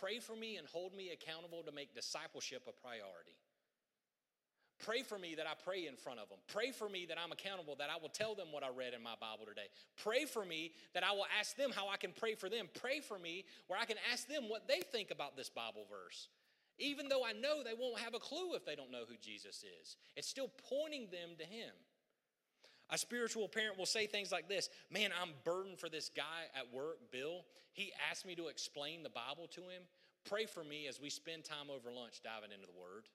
Pray 0.00 0.20
for 0.20 0.36
me 0.36 0.56
and 0.56 0.66
hold 0.68 0.94
me 0.94 1.10
accountable 1.10 1.62
to 1.64 1.72
make 1.72 1.94
discipleship 1.94 2.62
a 2.68 2.72
priority. 2.72 3.34
Pray 4.84 5.02
for 5.02 5.18
me 5.18 5.34
that 5.34 5.46
I 5.46 5.52
pray 5.62 5.86
in 5.86 5.96
front 5.96 6.20
of 6.20 6.30
them. 6.30 6.38
Pray 6.48 6.72
for 6.72 6.88
me 6.88 7.04
that 7.06 7.18
I'm 7.22 7.32
accountable, 7.32 7.76
that 7.78 7.90
I 7.90 8.00
will 8.00 8.08
tell 8.08 8.34
them 8.34 8.48
what 8.50 8.64
I 8.64 8.68
read 8.70 8.94
in 8.94 9.02
my 9.02 9.14
Bible 9.20 9.44
today. 9.44 9.68
Pray 10.02 10.24
for 10.24 10.44
me 10.44 10.72
that 10.94 11.04
I 11.04 11.12
will 11.12 11.26
ask 11.38 11.54
them 11.56 11.70
how 11.70 11.88
I 11.88 11.98
can 11.98 12.12
pray 12.16 12.34
for 12.34 12.48
them. 12.48 12.66
Pray 12.80 13.00
for 13.00 13.18
me 13.18 13.44
where 13.66 13.78
I 13.78 13.84
can 13.84 13.98
ask 14.10 14.26
them 14.26 14.48
what 14.48 14.66
they 14.66 14.80
think 14.80 15.10
about 15.10 15.36
this 15.36 15.50
Bible 15.50 15.84
verse. 15.90 16.28
Even 16.78 17.08
though 17.08 17.22
I 17.22 17.32
know 17.32 17.62
they 17.62 17.76
won't 17.78 18.00
have 18.00 18.14
a 18.14 18.18
clue 18.18 18.54
if 18.54 18.64
they 18.64 18.74
don't 18.74 18.90
know 18.90 19.04
who 19.06 19.16
Jesus 19.20 19.62
is, 19.82 19.96
it's 20.16 20.28
still 20.28 20.50
pointing 20.70 21.08
them 21.12 21.36
to 21.38 21.44
Him. 21.44 21.76
A 22.90 22.98
spiritual 22.98 23.48
parent 23.48 23.78
will 23.78 23.86
say 23.86 24.06
things 24.06 24.32
like 24.32 24.48
this 24.48 24.68
Man, 24.90 25.10
I'm 25.20 25.30
burdened 25.44 25.78
for 25.78 25.88
this 25.88 26.10
guy 26.14 26.48
at 26.56 26.72
work, 26.72 26.98
Bill. 27.12 27.44
He 27.72 27.92
asked 28.10 28.26
me 28.26 28.34
to 28.34 28.48
explain 28.48 29.02
the 29.02 29.10
Bible 29.10 29.48
to 29.52 29.60
him. 29.60 29.82
Pray 30.28 30.46
for 30.46 30.62
me 30.64 30.86
as 30.86 31.00
we 31.00 31.08
spend 31.08 31.44
time 31.44 31.70
over 31.70 31.92
lunch 31.92 32.20
diving 32.22 32.52
into 32.52 32.66
the 32.66 32.78
Word. 32.78 33.08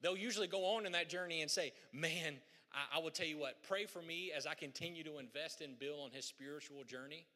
They'll 0.00 0.16
usually 0.16 0.48
go 0.48 0.64
on 0.76 0.86
in 0.86 0.92
that 0.92 1.08
journey 1.08 1.42
and 1.42 1.50
say, 1.50 1.72
Man, 1.92 2.38
I, 2.72 2.98
I 2.98 3.00
will 3.00 3.10
tell 3.10 3.26
you 3.26 3.38
what, 3.38 3.62
pray 3.62 3.86
for 3.86 4.02
me 4.02 4.32
as 4.36 4.46
I 4.46 4.54
continue 4.54 5.04
to 5.04 5.18
invest 5.18 5.60
in 5.60 5.74
Bill 5.78 6.00
on 6.02 6.10
his 6.10 6.24
spiritual 6.24 6.84
journey. 6.84 7.26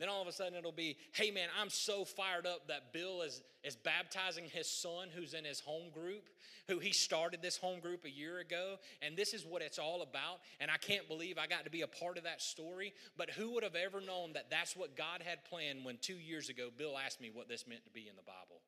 Then 0.00 0.08
all 0.08 0.22
of 0.22 0.28
a 0.28 0.32
sudden 0.32 0.54
it'll 0.54 0.72
be, 0.72 0.96
hey 1.12 1.30
man, 1.30 1.48
I'm 1.60 1.68
so 1.68 2.06
fired 2.06 2.46
up 2.46 2.68
that 2.68 2.94
Bill 2.94 3.20
is, 3.20 3.42
is 3.62 3.76
baptizing 3.76 4.46
his 4.50 4.66
son 4.66 5.08
who's 5.14 5.34
in 5.34 5.44
his 5.44 5.60
home 5.60 5.90
group, 5.92 6.30
who 6.68 6.78
he 6.78 6.90
started 6.90 7.42
this 7.42 7.58
home 7.58 7.80
group 7.80 8.06
a 8.06 8.10
year 8.10 8.38
ago, 8.38 8.76
and 9.02 9.14
this 9.14 9.34
is 9.34 9.44
what 9.44 9.60
it's 9.60 9.78
all 9.78 10.00
about. 10.00 10.38
And 10.58 10.70
I 10.70 10.78
can't 10.78 11.06
believe 11.06 11.36
I 11.36 11.46
got 11.46 11.64
to 11.64 11.70
be 11.70 11.82
a 11.82 11.86
part 11.86 12.16
of 12.16 12.24
that 12.24 12.40
story. 12.40 12.94
But 13.18 13.28
who 13.28 13.52
would 13.52 13.62
have 13.62 13.76
ever 13.76 14.00
known 14.00 14.32
that 14.32 14.48
that's 14.48 14.74
what 14.74 14.96
God 14.96 15.20
had 15.22 15.44
planned 15.44 15.84
when 15.84 15.98
two 16.00 16.18
years 16.18 16.48
ago 16.48 16.70
Bill 16.74 16.96
asked 16.96 17.20
me 17.20 17.30
what 17.32 17.46
this 17.46 17.66
meant 17.68 17.84
to 17.84 17.90
be 17.90 18.08
in 18.08 18.16
the 18.16 18.22
Bible? 18.22 18.62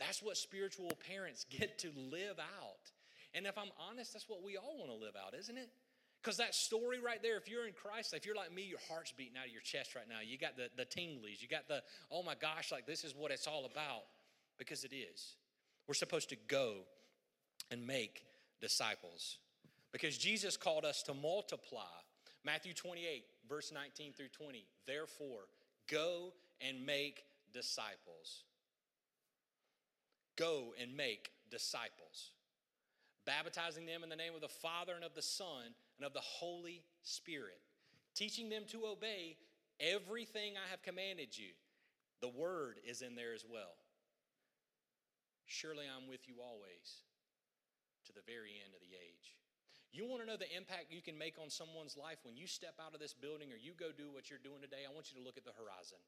That's 0.00 0.20
what 0.20 0.36
spiritual 0.36 0.90
parents 1.06 1.46
get 1.48 1.78
to 1.78 1.92
live 2.10 2.40
out. 2.40 2.90
And 3.34 3.46
if 3.46 3.56
I'm 3.56 3.70
honest, 3.88 4.14
that's 4.14 4.28
what 4.28 4.42
we 4.42 4.56
all 4.56 4.78
want 4.78 4.90
to 4.90 4.96
live 4.96 5.14
out, 5.14 5.38
isn't 5.38 5.56
it? 5.56 5.70
Because 6.22 6.36
that 6.36 6.54
story 6.54 7.00
right 7.00 7.22
there, 7.22 7.38
if 7.38 7.48
you're 7.48 7.66
in 7.66 7.72
Christ, 7.72 8.12
if 8.12 8.26
you're 8.26 8.34
like 8.34 8.52
me, 8.52 8.62
your 8.62 8.78
heart's 8.90 9.12
beating 9.12 9.36
out 9.38 9.46
of 9.46 9.52
your 9.52 9.62
chest 9.62 9.94
right 9.94 10.04
now. 10.08 10.16
You 10.22 10.36
got 10.36 10.56
the, 10.56 10.68
the 10.76 10.84
tinglies. 10.84 11.40
You 11.40 11.48
got 11.48 11.66
the, 11.66 11.82
oh 12.10 12.22
my 12.22 12.34
gosh, 12.34 12.70
like 12.70 12.86
this 12.86 13.04
is 13.04 13.14
what 13.14 13.30
it's 13.30 13.46
all 13.46 13.64
about. 13.64 14.02
Because 14.58 14.84
it 14.84 14.92
is. 14.92 15.36
We're 15.88 15.94
supposed 15.94 16.28
to 16.28 16.36
go 16.46 16.82
and 17.70 17.86
make 17.86 18.24
disciples. 18.60 19.38
Because 19.92 20.18
Jesus 20.18 20.58
called 20.58 20.84
us 20.84 21.02
to 21.04 21.14
multiply, 21.14 21.84
Matthew 22.44 22.74
28, 22.74 23.24
verse 23.48 23.72
19 23.72 24.12
through 24.12 24.28
20. 24.28 24.66
Therefore, 24.86 25.48
go 25.90 26.34
and 26.60 26.84
make 26.84 27.24
disciples. 27.52 28.44
Go 30.36 30.74
and 30.80 30.94
make 30.96 31.30
disciples, 31.50 32.30
baptizing 33.26 33.86
them 33.86 34.02
in 34.02 34.08
the 34.08 34.16
name 34.16 34.34
of 34.34 34.40
the 34.40 34.48
Father 34.48 34.92
and 34.94 35.04
of 35.04 35.14
the 35.14 35.22
Son 35.22 35.74
and 36.00 36.06
of 36.06 36.16
the 36.16 36.24
Holy 36.24 36.80
Spirit, 37.04 37.60
teaching 38.16 38.48
them 38.48 38.64
to 38.72 38.88
obey 38.88 39.36
everything 39.76 40.56
I 40.56 40.64
have 40.72 40.80
commanded 40.80 41.36
you. 41.36 41.52
The 42.24 42.32
word 42.32 42.80
is 42.88 43.04
in 43.04 43.16
there 43.16 43.36
as 43.36 43.44
well. 43.44 43.76
Surely 45.44 45.84
I'm 45.84 46.08
with 46.08 46.24
you 46.24 46.40
always 46.40 47.04
to 48.08 48.16
the 48.16 48.24
very 48.24 48.56
end 48.64 48.72
of 48.72 48.80
the 48.80 48.96
age. 48.96 49.36
You 49.92 50.08
want 50.08 50.24
to 50.24 50.28
know 50.28 50.40
the 50.40 50.48
impact 50.56 50.88
you 50.88 51.04
can 51.04 51.18
make 51.20 51.36
on 51.36 51.52
someone's 51.52 52.00
life 52.00 52.24
when 52.24 52.36
you 52.36 52.46
step 52.46 52.80
out 52.80 52.94
of 52.94 53.00
this 53.02 53.12
building 53.12 53.52
or 53.52 53.60
you 53.60 53.76
go 53.76 53.92
do 53.92 54.08
what 54.08 54.30
you're 54.30 54.40
doing 54.40 54.64
today? 54.64 54.88
I 54.88 54.94
want 54.94 55.12
you 55.12 55.20
to 55.20 55.26
look 55.26 55.36
at 55.36 55.44
the 55.44 55.52
horizon. 55.52 56.00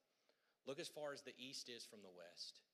Look 0.64 0.80
as 0.80 0.88
far 0.88 1.12
as 1.12 1.20
the 1.20 1.36
east 1.36 1.68
is 1.68 1.84
from 1.84 2.00
the 2.00 2.14
west. 2.16 2.64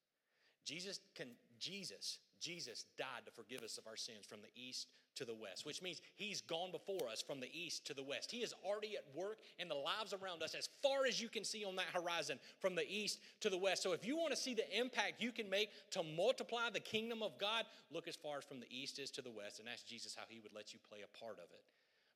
Jesus 0.63 1.01
can 1.17 1.35
Jesus 1.59 2.21
Jesus 2.39 2.85
died 3.01 3.25
to 3.25 3.33
forgive 3.33 3.65
us 3.65 3.79
of 3.79 3.89
our 3.89 3.97
sins 3.97 4.29
from 4.29 4.45
the 4.45 4.53
east 4.55 4.93
to 5.19 5.25
the 5.25 5.35
west, 5.35 5.67
which 5.67 5.83
means 5.83 6.01
he's 6.15 6.41
gone 6.41 6.71
before 6.73 7.09
us 7.11 7.23
from 7.23 7.41
the 7.41 7.51
east 7.53 7.87
to 7.87 7.95
the 7.95 8.03
west. 8.03 8.31
He 8.31 8.39
is 8.39 8.55
already 8.65 8.97
at 8.97 9.05
work 9.15 9.39
in 9.59 9.69
the 9.69 9.75
lives 9.75 10.15
around 10.15 10.43
us 10.43 10.55
as 10.55 10.69
far 10.83 11.07
as 11.07 11.21
you 11.21 11.29
can 11.29 11.45
see 11.45 11.65
on 11.65 11.77
that 11.77 11.87
horizon 11.93 12.39
from 12.61 12.75
the 12.75 12.89
east 12.89 13.21
to 13.41 13.51
the 13.51 13.59
west. 13.59 13.83
So 13.83 13.93
if 13.93 14.07
you 14.07 14.17
want 14.17 14.31
to 14.31 14.37
see 14.37 14.55
the 14.55 14.79
impact 14.79 15.21
you 15.21 15.33
can 15.33 15.51
make 15.51 15.71
to 15.91 16.03
multiply 16.03 16.71
the 16.73 16.81
kingdom 16.81 17.23
of 17.23 17.39
God, 17.39 17.65
look 17.93 18.09
as 18.09 18.17
far 18.17 18.39
as 18.39 18.45
from 18.45 18.61
the 18.61 18.71
east 18.71 18.99
is 18.99 19.11
to 19.13 19.23
the 19.23 19.31
west 19.31 19.61
and 19.61 19.69
ask 19.69 19.87
Jesus 19.87 20.15
how 20.17 20.25
he 20.29 20.41
would 20.41 20.55
let 20.55 20.73
you 20.73 20.79
play 20.89 20.99
a 21.05 21.19
part 21.19 21.39
of 21.39 21.51
it. 21.51 21.65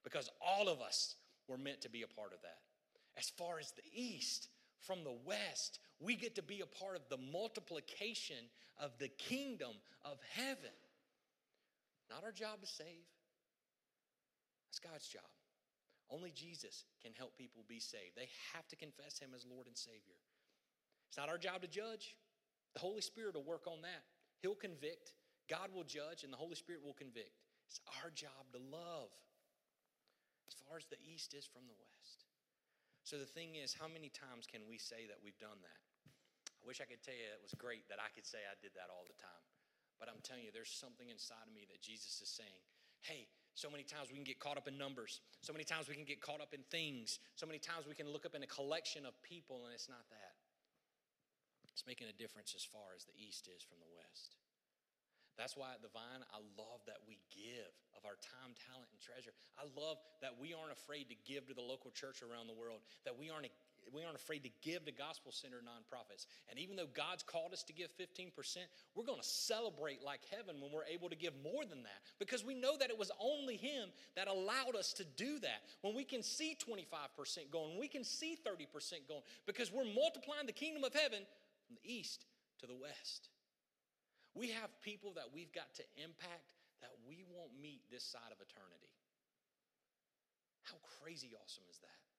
Because 0.04 0.30
all 0.40 0.68
of 0.68 0.80
us 0.80 1.16
were 1.48 1.58
meant 1.58 1.80
to 1.82 1.90
be 1.90 2.02
a 2.02 2.08
part 2.08 2.32
of 2.32 2.40
that. 2.42 2.58
As 3.18 3.30
far 3.30 3.58
as 3.58 3.72
the 3.72 3.82
east 3.94 4.48
from 4.80 5.04
the 5.04 5.16
west, 5.24 5.78
we 6.00 6.16
get 6.16 6.34
to 6.36 6.42
be 6.42 6.60
a 6.60 6.66
part 6.66 6.96
of 6.96 7.02
the 7.08 7.18
multiplication 7.32 8.48
of 8.80 8.90
the 8.98 9.08
kingdom 9.08 9.72
of 10.04 10.18
heaven. 10.34 10.70
Not 12.12 12.28
our 12.28 12.32
job 12.32 12.60
to 12.60 12.68
save, 12.68 13.08
that's 14.68 14.76
God's 14.76 15.08
job. 15.08 15.32
Only 16.12 16.28
Jesus 16.28 16.84
can 17.00 17.16
help 17.16 17.32
people 17.40 17.64
be 17.64 17.80
saved. 17.80 18.20
They 18.20 18.28
have 18.52 18.68
to 18.68 18.76
confess 18.76 19.16
Him 19.16 19.32
as 19.32 19.48
Lord 19.48 19.64
and 19.64 19.72
Savior. 19.72 20.20
It's 21.08 21.16
not 21.16 21.32
our 21.32 21.40
job 21.40 21.64
to 21.64 21.68
judge. 21.72 22.20
The 22.76 22.84
Holy 22.84 23.00
Spirit 23.00 23.32
will 23.32 23.48
work 23.48 23.64
on 23.64 23.80
that. 23.80 24.04
He'll 24.44 24.56
convict, 24.56 25.16
God 25.48 25.72
will 25.72 25.88
judge, 25.88 26.24
and 26.24 26.32
the 26.32 26.36
Holy 26.36 26.56
Spirit 26.56 26.84
will 26.84 26.96
convict. 26.96 27.40
It's 27.68 27.80
our 28.04 28.12
job 28.12 28.52
to 28.52 28.60
love 28.60 29.08
as 30.44 30.52
far 30.68 30.76
as 30.76 30.84
the 30.92 31.00
east 31.00 31.32
is 31.32 31.48
from 31.48 31.64
the 31.64 31.76
west. 31.80 32.28
So 33.04 33.16
the 33.16 33.28
thing 33.28 33.56
is, 33.56 33.72
how 33.72 33.88
many 33.88 34.12
times 34.12 34.44
can 34.44 34.68
we 34.68 34.76
say 34.76 35.08
that 35.08 35.20
we've 35.24 35.38
done 35.40 35.60
that? 35.64 35.80
I 36.60 36.64
wish 36.68 36.80
I 36.80 36.88
could 36.88 37.00
tell 37.00 37.16
you 37.16 37.28
it 37.28 37.40
was 37.40 37.56
great 37.56 37.88
that 37.88 38.00
I 38.00 38.12
could 38.12 38.28
say 38.28 38.44
I 38.44 38.56
did 38.60 38.76
that 38.76 38.92
all 38.92 39.08
the 39.08 39.16
time. 39.16 39.51
But 40.02 40.10
I'm 40.10 40.18
telling 40.26 40.42
you, 40.42 40.50
there's 40.50 40.74
something 40.74 41.06
inside 41.06 41.46
of 41.46 41.54
me 41.54 41.62
that 41.70 41.78
Jesus 41.78 42.18
is 42.18 42.26
saying, 42.26 42.58
hey, 43.06 43.30
so 43.54 43.70
many 43.70 43.86
times 43.86 44.10
we 44.10 44.18
can 44.18 44.26
get 44.26 44.42
caught 44.42 44.58
up 44.58 44.66
in 44.66 44.74
numbers. 44.74 45.22
So 45.46 45.54
many 45.54 45.62
times 45.62 45.86
we 45.86 45.94
can 45.94 46.02
get 46.02 46.18
caught 46.18 46.42
up 46.42 46.50
in 46.50 46.66
things. 46.74 47.22
So 47.38 47.46
many 47.46 47.62
times 47.62 47.86
we 47.86 47.94
can 47.94 48.10
look 48.10 48.26
up 48.26 48.34
in 48.34 48.42
a 48.42 48.50
collection 48.50 49.06
of 49.06 49.14
people, 49.22 49.62
and 49.62 49.70
it's 49.70 49.86
not 49.86 50.02
that. 50.10 50.34
It's 51.70 51.86
making 51.86 52.10
a 52.10 52.16
difference 52.18 52.50
as 52.58 52.66
far 52.66 52.98
as 52.98 53.06
the 53.06 53.14
East 53.14 53.46
is 53.46 53.62
from 53.62 53.78
the 53.78 53.86
West. 53.94 54.42
That's 55.38 55.54
why 55.54 55.70
at 55.72 55.80
the 55.80 55.92
Vine, 55.94 56.26
I 56.34 56.42
love 56.58 56.82
that 56.90 57.00
we 57.06 57.22
give 57.30 57.72
of 57.94 58.02
our 58.02 58.18
time, 58.20 58.58
talent, 58.58 58.90
and 58.90 58.98
treasure. 58.98 59.32
I 59.54 59.70
love 59.78 60.02
that 60.20 60.34
we 60.34 60.50
aren't 60.50 60.74
afraid 60.74 61.08
to 61.08 61.16
give 61.24 61.46
to 61.46 61.54
the 61.54 61.64
local 61.64 61.94
church 61.94 62.20
around 62.20 62.50
the 62.50 62.58
world, 62.58 62.82
that 63.06 63.14
we 63.14 63.30
aren't, 63.30 63.48
we 63.92 64.04
aren't 64.04 64.16
afraid 64.16 64.44
to 64.44 64.50
give 64.62 64.84
to 64.84 64.92
gospel 64.92 65.32
centered 65.32 65.64
nonprofits. 65.64 66.26
And 66.48 66.58
even 66.58 66.76
though 66.76 66.88
God's 66.92 67.22
called 67.22 67.52
us 67.52 67.62
to 67.64 67.72
give 67.72 67.90
15%, 67.98 68.32
we're 68.94 69.04
going 69.04 69.20
to 69.20 69.26
celebrate 69.26 70.02
like 70.04 70.20
heaven 70.30 70.60
when 70.60 70.70
we're 70.72 70.86
able 70.86 71.08
to 71.08 71.16
give 71.16 71.34
more 71.42 71.64
than 71.64 71.82
that 71.82 72.00
because 72.18 72.44
we 72.44 72.54
know 72.54 72.76
that 72.78 72.90
it 72.90 72.98
was 72.98 73.10
only 73.20 73.56
Him 73.56 73.90
that 74.16 74.28
allowed 74.28 74.76
us 74.76 74.92
to 74.94 75.04
do 75.04 75.38
that. 75.40 75.62
When 75.82 75.94
we 75.94 76.04
can 76.04 76.22
see 76.22 76.56
25% 76.56 77.50
going, 77.50 77.78
we 77.78 77.88
can 77.88 78.04
see 78.04 78.36
30% 78.46 79.08
going 79.08 79.22
because 79.46 79.72
we're 79.72 79.84
multiplying 79.84 80.46
the 80.46 80.52
kingdom 80.52 80.84
of 80.84 80.94
heaven 80.94 81.20
from 81.66 81.76
the 81.82 81.92
east 81.92 82.26
to 82.60 82.66
the 82.66 82.74
west. 82.74 83.28
We 84.34 84.48
have 84.48 84.70
people 84.80 85.12
that 85.16 85.28
we've 85.34 85.52
got 85.52 85.74
to 85.76 85.84
impact 85.96 86.54
that 86.80 86.90
we 87.06 87.24
won't 87.28 87.52
meet 87.60 87.82
this 87.90 88.04
side 88.04 88.32
of 88.32 88.38
eternity. 88.40 88.90
How 90.62 90.78
crazy 91.02 91.34
awesome 91.36 91.64
is 91.70 91.78
that? 91.78 92.11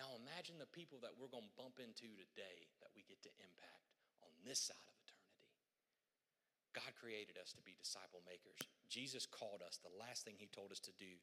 Now 0.00 0.16
imagine 0.16 0.56
the 0.56 0.72
people 0.72 0.96
that 1.04 1.12
we're 1.12 1.28
going 1.28 1.44
to 1.44 1.60
bump 1.60 1.76
into 1.76 2.08
today 2.16 2.72
that 2.80 2.88
we 2.96 3.04
get 3.04 3.20
to 3.28 3.32
impact 3.36 3.84
on 4.24 4.32
this 4.40 4.56
side 4.56 4.88
of 4.88 4.96
eternity. 4.96 5.36
God 6.72 6.96
created 6.96 7.36
us 7.36 7.52
to 7.52 7.60
be 7.60 7.76
disciple 7.76 8.24
makers. 8.24 8.56
Jesus 8.88 9.28
called 9.28 9.60
us. 9.60 9.76
The 9.76 9.92
last 9.92 10.24
thing 10.24 10.40
he 10.40 10.48
told 10.48 10.72
us 10.72 10.80
to 10.88 10.94
do 10.96 11.20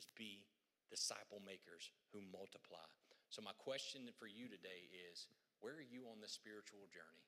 is 0.00 0.08
be 0.16 0.48
disciple 0.88 1.44
makers 1.44 1.92
who 2.16 2.24
multiply. 2.32 2.88
So, 3.28 3.44
my 3.44 3.52
question 3.60 4.08
for 4.16 4.24
you 4.24 4.48
today 4.48 4.88
is 5.12 5.28
where 5.60 5.76
are 5.76 5.84
you 5.84 6.08
on 6.08 6.24
this 6.24 6.32
spiritual 6.32 6.88
journey? 6.88 7.26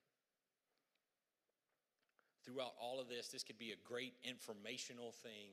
throughout 2.49 2.73
all 2.81 2.97
of 2.97 3.13
this, 3.13 3.29
this 3.29 3.45
could 3.45 3.61
be 3.61 3.77
a 3.77 3.85
great 3.85 4.17
informational 4.25 5.13
thing, 5.21 5.53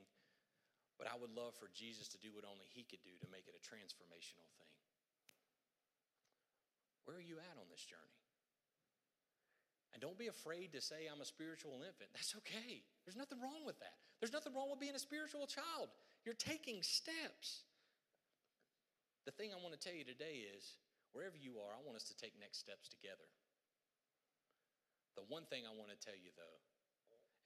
but 0.95 1.11
I 1.11 1.19
would 1.19 1.35
love 1.35 1.51
for 1.59 1.67
Jesus 1.75 2.07
to 2.15 2.17
do 2.23 2.31
what 2.31 2.47
only 2.47 2.71
He 2.71 2.87
could 2.87 3.03
do 3.03 3.11
to 3.19 3.27
make 3.27 3.51
it 3.51 3.59
a 3.59 3.59
transformational 3.59 4.47
thing. 4.55 4.71
Where 7.05 7.17
are 7.17 7.23
you 7.23 7.37
at 7.37 7.55
on 7.57 7.69
this 7.69 7.85
journey? 7.85 8.19
And 9.95 10.03
don't 10.03 10.19
be 10.19 10.27
afraid 10.27 10.75
to 10.75 10.83
say, 10.83 11.07
I'm 11.07 11.23
a 11.23 11.25
spiritual 11.25 11.79
infant. 11.79 12.11
That's 12.11 12.35
okay. 12.43 12.83
There's 13.07 13.15
nothing 13.15 13.39
wrong 13.39 13.63
with 13.63 13.79
that. 13.79 13.95
There's 14.19 14.35
nothing 14.35 14.51
wrong 14.51 14.67
with 14.67 14.83
being 14.83 14.97
a 14.97 14.99
spiritual 14.99 15.47
child. 15.47 15.87
You're 16.27 16.35
taking 16.35 16.83
steps. 16.83 17.63
The 19.23 19.31
thing 19.31 19.55
I 19.55 19.61
want 19.63 19.71
to 19.71 19.79
tell 19.79 19.95
you 19.95 20.03
today 20.03 20.43
is 20.51 20.75
wherever 21.15 21.39
you 21.39 21.63
are, 21.63 21.71
I 21.71 21.79
want 21.79 21.95
us 21.95 22.11
to 22.11 22.17
take 22.19 22.35
next 22.35 22.59
steps 22.59 22.91
together. 22.91 23.23
The 25.15 25.23
one 25.31 25.47
thing 25.47 25.63
I 25.63 25.71
want 25.71 25.95
to 25.95 25.99
tell 26.03 26.17
you, 26.19 26.35
though, 26.35 26.59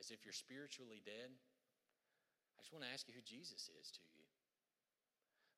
is 0.01 0.10
if 0.10 0.26
you're 0.26 0.34
spiritually 0.34 1.05
dead, 1.05 1.30
I 1.30 2.66
just 2.66 2.74
want 2.74 2.82
to 2.82 2.89
ask 2.89 3.05
you 3.05 3.14
who 3.14 3.22
Jesus 3.22 3.70
is 3.70 3.93
to 3.93 4.01
you. 4.18 4.26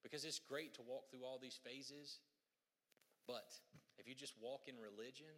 Because 0.03 0.27
it's 0.27 0.43
great 0.43 0.75
to 0.75 0.83
walk 0.83 1.07
through 1.07 1.23
all 1.23 1.39
these 1.39 1.55
phases, 1.55 2.19
but 3.31 3.47
if 4.01 4.09
you 4.09 4.17
just 4.17 4.33
walk 4.41 4.65
in 4.65 4.81
religion, 4.81 5.29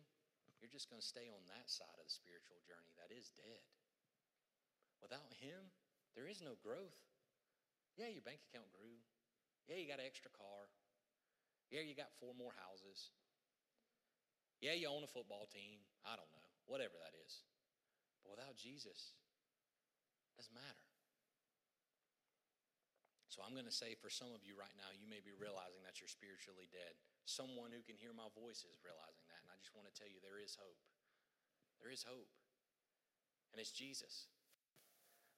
you're 0.64 0.72
just 0.72 0.88
going 0.88 1.04
to 1.04 1.04
stay 1.04 1.28
on 1.28 1.44
that 1.52 1.68
side 1.68 2.00
of 2.00 2.08
the 2.08 2.16
spiritual 2.16 2.64
journey 2.64 2.96
that 2.96 3.12
is 3.12 3.36
dead. 3.36 3.68
Without 5.04 5.36
Him, 5.44 5.68
there 6.16 6.32
is 6.32 6.40
no 6.40 6.56
growth. 6.64 6.96
Yeah, 8.00 8.08
your 8.08 8.24
bank 8.24 8.40
account 8.48 8.72
grew. 8.72 9.04
Yeah, 9.68 9.84
you 9.84 9.92
got 9.92 10.00
an 10.00 10.08
extra 10.08 10.32
car. 10.32 10.72
Yeah, 11.68 11.84
you 11.84 11.92
got 11.92 12.16
four 12.24 12.32
more 12.32 12.56
houses. 12.56 13.12
Yeah, 14.64 14.80
you 14.80 14.88
own 14.88 15.04
a 15.04 15.12
football 15.12 15.44
team. 15.52 15.84
I 16.08 16.16
don't 16.16 16.32
know. 16.32 16.48
Whatever 16.64 16.96
that 17.04 17.12
is. 17.20 17.44
But 18.24 18.40
without 18.40 18.56
Jesus, 18.56 19.12
doesn't 20.40 20.56
matter. 20.56 20.88
So 23.34 23.42
I'm 23.42 23.58
going 23.58 23.66
to 23.66 23.74
say 23.74 23.98
for 23.98 24.14
some 24.14 24.30
of 24.30 24.46
you 24.46 24.54
right 24.54 24.78
now, 24.78 24.94
you 24.94 25.10
may 25.10 25.18
be 25.18 25.34
realizing 25.34 25.82
that 25.90 25.98
you're 25.98 26.12
spiritually 26.12 26.70
dead. 26.70 26.94
Someone 27.26 27.74
who 27.74 27.82
can 27.82 27.98
hear 27.98 28.14
my 28.14 28.30
voice 28.38 28.62
is 28.62 28.78
realizing 28.86 29.26
that. 29.34 29.42
And 29.42 29.50
I 29.50 29.58
just 29.58 29.74
want 29.74 29.90
to 29.90 29.96
tell 29.98 30.06
you 30.06 30.22
there 30.22 30.38
is 30.38 30.54
hope. 30.54 30.78
There 31.82 31.90
is 31.90 32.06
hope. 32.06 32.30
And 33.50 33.58
it's 33.58 33.74
Jesus. 33.74 34.30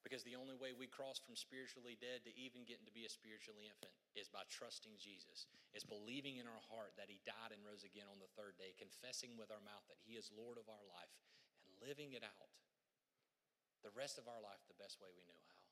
Because 0.03 0.27
the 0.27 0.35
only 0.35 0.59
way 0.59 0.75
we 0.75 0.91
cross 0.91 1.23
from 1.23 1.39
spiritually 1.39 1.95
dead 1.95 2.27
to 2.27 2.35
even 2.35 2.67
getting 2.67 2.83
to 2.83 2.91
be 2.91 3.07
a 3.07 3.11
spiritually 3.11 3.71
infant 3.71 3.95
is 4.11 4.27
by 4.27 4.43
trusting 4.51 4.99
Jesus. 4.99 5.47
It's 5.71 5.87
believing 5.87 6.35
in 6.35 6.51
our 6.51 6.63
heart 6.67 6.99
that 6.99 7.07
He 7.07 7.23
died 7.23 7.55
and 7.55 7.63
rose 7.63 7.87
again 7.87 8.11
on 8.11 8.19
the 8.19 8.29
third 8.35 8.59
day, 8.59 8.75
confessing 8.75 9.39
with 9.39 9.55
our 9.55 9.63
mouth 9.63 9.87
that 9.87 10.03
He 10.03 10.19
is 10.19 10.35
Lord 10.35 10.59
of 10.59 10.67
our 10.67 10.83
life, 10.83 11.15
and 11.63 11.71
living 11.79 12.11
it 12.11 12.27
out 12.27 12.51
the 13.87 13.95
rest 13.95 14.19
of 14.19 14.27
our 14.27 14.43
life 14.43 14.59
the 14.67 14.77
best 14.77 14.99
way 14.99 15.09
we 15.15 15.23
know 15.25 15.41
how. 15.47 15.63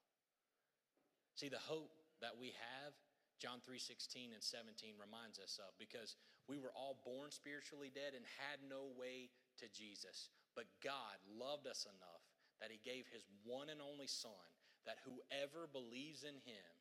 See, 1.36 1.52
the 1.52 1.62
hope 1.62 2.03
that 2.24 2.40
we 2.40 2.56
have, 2.56 2.96
John 3.38 3.60
3 3.60 3.76
16 3.76 4.32
and 4.32 4.42
17 4.42 4.96
reminds 4.96 5.38
us 5.38 5.60
of 5.60 5.76
because 5.76 6.16
we 6.48 6.56
were 6.56 6.72
all 6.72 7.04
born 7.04 7.30
spiritually 7.30 7.92
dead 7.92 8.16
and 8.16 8.24
had 8.40 8.64
no 8.64 8.88
way 8.96 9.28
to 9.60 9.68
Jesus. 9.70 10.32
But 10.56 10.72
God 10.80 11.20
loved 11.28 11.68
us 11.68 11.84
enough 11.84 12.24
that 12.64 12.72
He 12.72 12.80
gave 12.80 13.06
His 13.12 13.28
one 13.44 13.68
and 13.68 13.84
only 13.84 14.08
Son, 14.08 14.48
that 14.88 15.04
whoever 15.04 15.68
believes 15.68 16.24
in 16.24 16.40
Him 16.48 16.72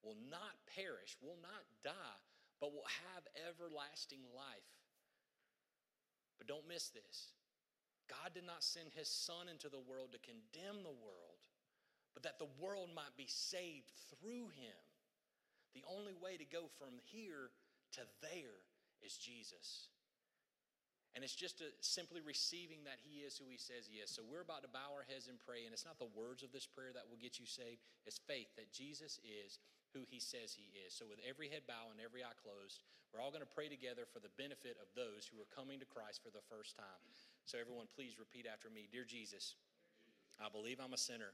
will 0.00 0.16
not 0.30 0.56
perish, 0.72 1.16
will 1.20 1.38
not 1.44 1.68
die, 1.84 2.22
but 2.60 2.72
will 2.72 2.88
have 3.04 3.28
everlasting 3.36 4.24
life. 4.32 4.72
But 6.38 6.48
don't 6.48 6.68
miss 6.68 6.88
this. 6.88 7.36
God 8.06 8.34
did 8.34 8.46
not 8.46 8.62
send 8.62 8.94
his 8.94 9.08
Son 9.08 9.48
into 9.50 9.68
the 9.68 9.82
world 9.82 10.14
to 10.14 10.22
condemn 10.22 10.82
the 10.82 10.94
world, 10.94 11.42
but 12.14 12.22
that 12.22 12.38
the 12.38 12.52
world 12.62 12.90
might 12.94 13.16
be 13.16 13.26
saved 13.26 13.90
through 14.08 14.54
him. 14.54 14.78
The 15.76 15.84
only 15.92 16.16
way 16.16 16.40
to 16.40 16.48
go 16.48 16.72
from 16.80 16.96
here 17.04 17.52
to 18.00 18.02
there 18.24 18.64
is 19.04 19.20
Jesus. 19.20 19.92
And 21.12 21.20
it's 21.20 21.36
just 21.36 21.60
a, 21.60 21.68
simply 21.84 22.24
receiving 22.24 22.88
that 22.88 22.96
He 23.04 23.20
is 23.20 23.36
who 23.36 23.44
He 23.52 23.60
says 23.60 23.84
He 23.84 24.00
is. 24.00 24.08
So 24.08 24.24
we're 24.24 24.40
about 24.40 24.64
to 24.64 24.72
bow 24.72 24.96
our 24.96 25.04
heads 25.04 25.28
and 25.28 25.36
pray. 25.36 25.68
And 25.68 25.76
it's 25.76 25.84
not 25.84 26.00
the 26.00 26.08
words 26.16 26.40
of 26.40 26.48
this 26.48 26.64
prayer 26.64 26.96
that 26.96 27.04
will 27.12 27.20
get 27.20 27.36
you 27.36 27.44
saved, 27.44 27.84
it's 28.08 28.16
faith 28.24 28.48
that 28.56 28.72
Jesus 28.72 29.20
is 29.20 29.60
who 29.92 30.08
He 30.08 30.16
says 30.16 30.56
He 30.56 30.72
is. 30.80 30.96
So 30.96 31.04
with 31.04 31.20
every 31.24 31.52
head 31.52 31.68
bow 31.68 31.92
and 31.92 32.00
every 32.00 32.24
eye 32.24 32.36
closed, 32.40 32.80
we're 33.12 33.20
all 33.20 33.32
going 33.32 33.44
to 33.44 33.56
pray 33.56 33.68
together 33.68 34.08
for 34.08 34.20
the 34.20 34.32
benefit 34.36 34.80
of 34.80 34.88
those 34.96 35.24
who 35.28 35.40
are 35.40 35.48
coming 35.52 35.80
to 35.80 35.88
Christ 35.88 36.24
for 36.24 36.32
the 36.32 36.44
first 36.52 36.76
time. 36.76 37.00
So 37.44 37.56
everyone, 37.56 37.88
please 37.92 38.16
repeat 38.16 38.44
after 38.48 38.72
me 38.72 38.88
Dear 38.88 39.08
Jesus, 39.08 39.56
I 40.36 40.48
believe 40.52 40.80
I'm 40.84 40.92
a 40.92 41.00
sinner, 41.00 41.32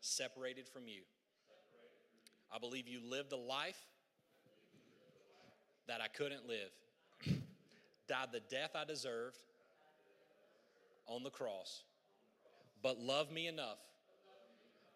separated 0.00 0.68
from 0.68 0.84
you. 0.84 1.04
I 2.54 2.58
believe 2.58 2.88
you 2.88 3.00
lived 3.02 3.32
a 3.32 3.36
life 3.36 3.78
that 5.88 6.00
I 6.00 6.08
couldn't 6.08 6.46
live 6.46 6.70
died 8.08 8.28
the 8.32 8.40
death 8.40 8.70
I 8.74 8.84
deserved 8.84 9.36
on 11.06 11.22
the 11.22 11.30
cross, 11.30 11.84
but 12.82 12.98
loved 12.98 13.32
me 13.32 13.46
enough 13.46 13.78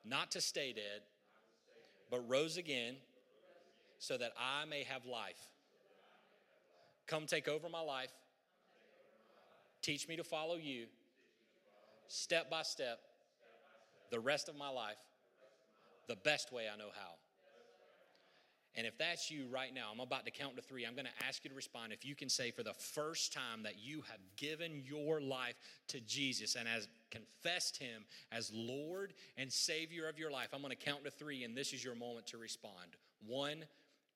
not 0.05 0.31
to 0.33 0.41
stay 0.41 0.73
dead, 0.73 1.03
but 2.11 2.29
rose 2.29 2.57
again 2.57 2.97
so 3.99 4.17
that 4.17 4.33
I 4.39 4.65
may 4.65 4.85
have 4.85 5.05
life. 5.05 5.49
Come 7.07 7.27
take 7.27 7.49
over 7.49 7.69
my 7.69 7.81
life. 7.81 8.13
Teach 9.83 10.09
me 10.09 10.17
to 10.17 10.25
follow 10.25 10.57
you 10.57 10.87
step 12.09 12.51
by 12.51 12.63
step 12.63 12.99
the 14.11 14.19
rest 14.19 14.49
of 14.49 14.57
my 14.57 14.69
life 14.69 14.97
the 16.09 16.17
best 16.17 16.53
way 16.53 16.65
I 16.73 16.77
know 16.77 16.91
how. 16.93 17.20
And 18.77 18.87
if 18.87 18.97
that's 18.99 19.31
you 19.31 19.47
right 19.51 19.75
now, 19.75 19.89
I'm 19.93 20.01
about 20.01 20.25
to 20.27 20.31
count 20.31 20.57
to 20.57 20.63
three. 20.63 20.85
I'm 20.87 20.95
going 20.95 21.07
to 21.07 21.27
ask 21.27 21.43
you 21.45 21.51
to 21.51 21.57
respond. 21.57 21.93
If 21.93 22.05
you 22.05 22.15
can 22.15 22.29
say 22.29 22.51
for 22.51 22.63
the 22.63 22.75
first 22.75 23.33
time 23.33 23.65
that 23.65 23.75
you 23.83 24.03
have 24.03 24.21
given 24.37 24.83
your 24.85 25.21
life 25.21 25.57
to 25.89 26.01
Jesus 26.01 26.55
and 26.55 26.69
has 26.69 26.89
confessed 27.11 27.77
Him 27.79 28.05
as 28.31 28.53
Lord 28.55 29.13
and 29.37 29.53
Savior 29.53 30.09
of 30.09 30.19
your 30.19 30.31
life, 30.31 30.49
I'm 30.53 30.63
going 30.63 30.77
to 30.77 30.85
count 30.85 31.05
to 31.05 31.11
three, 31.11 31.43
and 31.45 31.57
this 31.57 31.73
is 31.73 31.83
your 31.85 31.97
moment 31.97 32.27
to 32.29 32.39
respond. 32.39 32.97
One, 33.27 33.65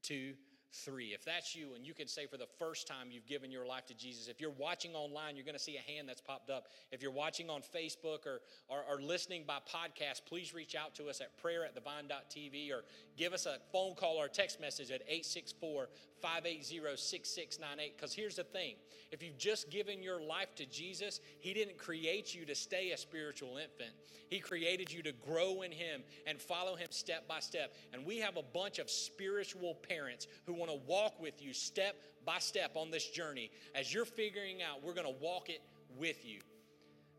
two, 0.03 0.35
three. 0.35 0.54
If 0.87 1.25
that's 1.25 1.55
you 1.55 1.75
and 1.75 1.87
you 1.87 1.95
can 1.95 2.09
say 2.09 2.27
for 2.27 2.37
the 2.37 2.49
first 2.59 2.87
time 2.89 3.09
you've 3.11 3.27
given 3.27 3.51
your 3.51 3.67
life 3.67 3.87
to 3.87 3.95
Jesus, 3.95 4.29
if 4.29 4.41
you're 4.41 4.51
watching 4.51 4.95
online, 4.95 5.37
you're 5.37 5.45
going 5.45 5.57
to 5.57 5.63
see 5.63 5.77
a 5.77 5.93
hand 5.93 6.09
that's 6.09 6.21
popped 6.21 6.51
up. 6.51 6.67
If 6.91 7.03
you're 7.03 7.13
watching 7.13 7.49
on 7.49 7.63
Facebook 7.63 8.27
or, 8.27 8.41
or, 8.69 8.85
or 8.89 9.01
listening 9.01 9.45
by 9.47 9.59
podcast, 9.73 10.23
please 10.27 10.53
reach 10.53 10.75
out 10.75 10.95
to 10.97 11.09
us 11.09 11.21
at 11.21 11.37
prayer 11.39 11.65
at 11.65 11.75
thevine.tv 11.75 12.73
or 12.73 12.85
give 13.17 13.33
us 13.33 13.47
a 13.47 13.59
phone 13.73 13.95
call 13.95 14.17
or 14.17 14.29
text 14.29 14.61
message 14.61 14.91
at 14.91 15.03
864 15.03 15.89
580 16.21 16.97
6698. 16.97 17.97
Because 17.97 18.13
here's 18.13 18.37
the 18.37 18.45
thing 18.45 18.75
if 19.13 19.23
you've 19.23 19.39
just 19.39 19.71
given 19.71 20.03
your 20.03 20.21
life 20.21 20.55
to 20.57 20.67
Jesus, 20.67 21.21
He 21.41 21.55
didn't 21.55 21.79
create 21.79 22.35
you 22.35 22.45
to 22.47 22.55
stay 22.55 22.91
a 22.91 22.97
spiritual 22.97 23.59
infant, 23.59 23.93
He 24.29 24.41
created 24.41 24.93
you 24.93 25.03
to 25.03 25.13
grow 25.13 25.63
in 25.63 25.71
Him 25.71 26.03
and 26.27 26.41
follow 26.41 26.75
Him 26.75 26.89
step 26.91 27.29
by 27.29 27.41
step. 27.41 27.75
And 27.93 28.05
we 28.05 28.19
have 28.19 28.37
a 28.37 28.43
bunch 28.43 28.79
of 28.79 28.91
spiritual 28.91 29.77
parents 29.89 30.27
who 30.47 30.55
want 30.65 30.81
to 30.81 30.91
walk 30.91 31.21
with 31.21 31.43
you 31.43 31.53
step 31.53 31.97
by 32.25 32.39
step 32.39 32.73
on 32.75 32.91
this 32.91 33.09
journey. 33.09 33.51
As 33.75 33.93
you're 33.93 34.05
figuring 34.05 34.63
out, 34.63 34.83
we're 34.83 34.95
going 34.95 35.07
to 35.07 35.21
walk 35.21 35.51
it 35.51 35.61
with 35.99 36.25
you. 36.25 36.41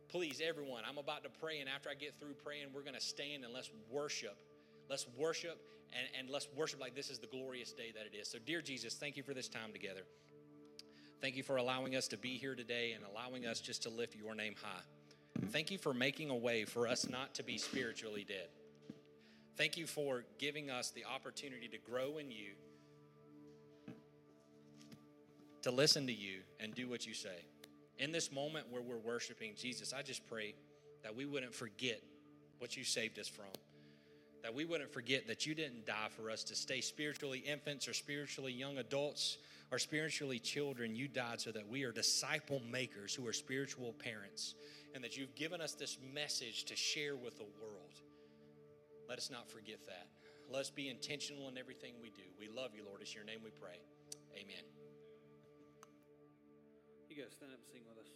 Please, 0.09 0.41
everyone, 0.43 0.83
I'm 0.87 0.97
about 0.97 1.23
to 1.23 1.29
pray, 1.41 1.59
and 1.59 1.69
after 1.69 1.89
I 1.89 1.93
get 1.93 2.19
through 2.19 2.33
praying, 2.43 2.67
we're 2.73 2.81
going 2.81 2.95
to 2.95 3.01
stand 3.01 3.43
and 3.43 3.53
let's 3.53 3.69
worship. 3.91 4.37
Let's 4.89 5.05
worship 5.17 5.59
and, 5.93 6.07
and 6.19 6.29
let's 6.29 6.47
worship 6.55 6.79
like 6.79 6.95
this 6.95 7.09
is 7.09 7.19
the 7.19 7.27
glorious 7.27 7.71
day 7.71 7.91
that 7.95 8.05
it 8.05 8.17
is. 8.17 8.27
So, 8.29 8.37
dear 8.43 8.61
Jesus, 8.61 8.95
thank 8.95 9.17
you 9.17 9.23
for 9.23 9.33
this 9.33 9.49
time 9.49 9.71
together. 9.71 10.01
Thank 11.21 11.35
you 11.35 11.43
for 11.43 11.57
allowing 11.57 11.95
us 11.95 12.07
to 12.09 12.17
be 12.17 12.37
here 12.37 12.55
today 12.55 12.93
and 12.93 13.03
allowing 13.03 13.45
us 13.45 13.59
just 13.59 13.83
to 13.83 13.89
lift 13.89 14.15
your 14.15 14.35
name 14.35 14.55
high. 14.61 15.47
Thank 15.49 15.71
you 15.71 15.77
for 15.77 15.93
making 15.93 16.29
a 16.29 16.35
way 16.35 16.65
for 16.65 16.87
us 16.87 17.09
not 17.09 17.35
to 17.35 17.43
be 17.43 17.57
spiritually 17.57 18.25
dead. 18.27 18.47
Thank 19.57 19.77
you 19.77 19.87
for 19.87 20.23
giving 20.37 20.69
us 20.69 20.91
the 20.91 21.05
opportunity 21.05 21.67
to 21.69 21.77
grow 21.77 22.17
in 22.17 22.29
you 22.31 22.53
to 25.65 25.71
listen 25.71 26.05
to 26.05 26.13
you 26.13 26.41
and 26.59 26.75
do 26.75 26.87
what 26.87 27.07
you 27.07 27.13
say. 27.15 27.43
In 27.97 28.11
this 28.11 28.31
moment 28.31 28.67
where 28.69 28.83
we're 28.83 28.99
worshiping 28.99 29.53
Jesus, 29.57 29.93
I 29.93 30.03
just 30.03 30.23
pray 30.29 30.53
that 31.01 31.15
we 31.15 31.25
wouldn't 31.25 31.55
forget 31.55 32.01
what 32.59 32.77
you 32.77 32.83
saved 32.83 33.17
us 33.17 33.27
from. 33.27 33.47
That 34.43 34.53
we 34.53 34.63
wouldn't 34.63 34.93
forget 34.93 35.27
that 35.27 35.47
you 35.47 35.55
didn't 35.55 35.87
die 35.87 36.09
for 36.15 36.29
us 36.29 36.43
to 36.45 36.55
stay 36.55 36.81
spiritually 36.81 37.39
infants 37.39 37.87
or 37.87 37.93
spiritually 37.93 38.53
young 38.53 38.77
adults 38.77 39.39
or 39.71 39.79
spiritually 39.79 40.37
children. 40.37 40.95
You 40.95 41.07
died 41.07 41.41
so 41.41 41.51
that 41.53 41.67
we 41.67 41.83
are 41.83 41.91
disciple 41.91 42.61
makers 42.69 43.15
who 43.15 43.25
are 43.25 43.33
spiritual 43.33 43.93
parents 43.93 44.53
and 44.93 45.03
that 45.03 45.17
you've 45.17 45.33
given 45.33 45.61
us 45.61 45.73
this 45.73 45.97
message 46.13 46.65
to 46.65 46.75
share 46.75 47.15
with 47.15 47.39
the 47.39 47.47
world. 47.59 48.01
Let 49.09 49.17
us 49.17 49.31
not 49.31 49.49
forget 49.49 49.79
that. 49.87 50.09
Let 50.47 50.59
us 50.59 50.69
be 50.69 50.89
intentional 50.89 51.49
in 51.49 51.57
everything 51.57 51.93
we 52.03 52.11
do. 52.11 52.21
We 52.39 52.49
love 52.55 52.69
you, 52.75 52.85
Lord. 52.85 53.01
It's 53.01 53.15
your 53.15 53.23
name 53.23 53.39
we 53.43 53.49
pray. 53.49 53.79
Amen. 54.35 54.74
You 57.15 57.23
guys 57.23 57.31
stand 57.31 57.53
up 57.53 57.59
and 57.59 57.67
sing 57.71 57.87
with 57.87 57.97
us. 58.03 58.14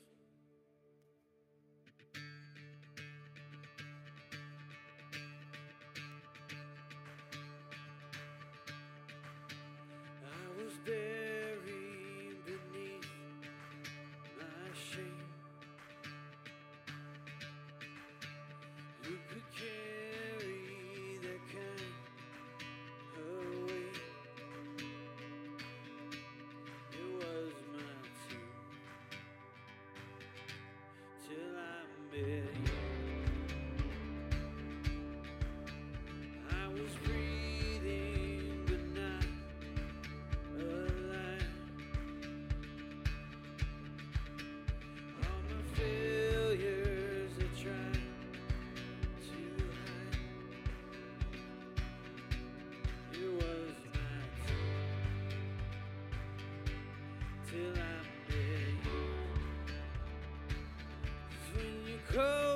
When 62.16 62.49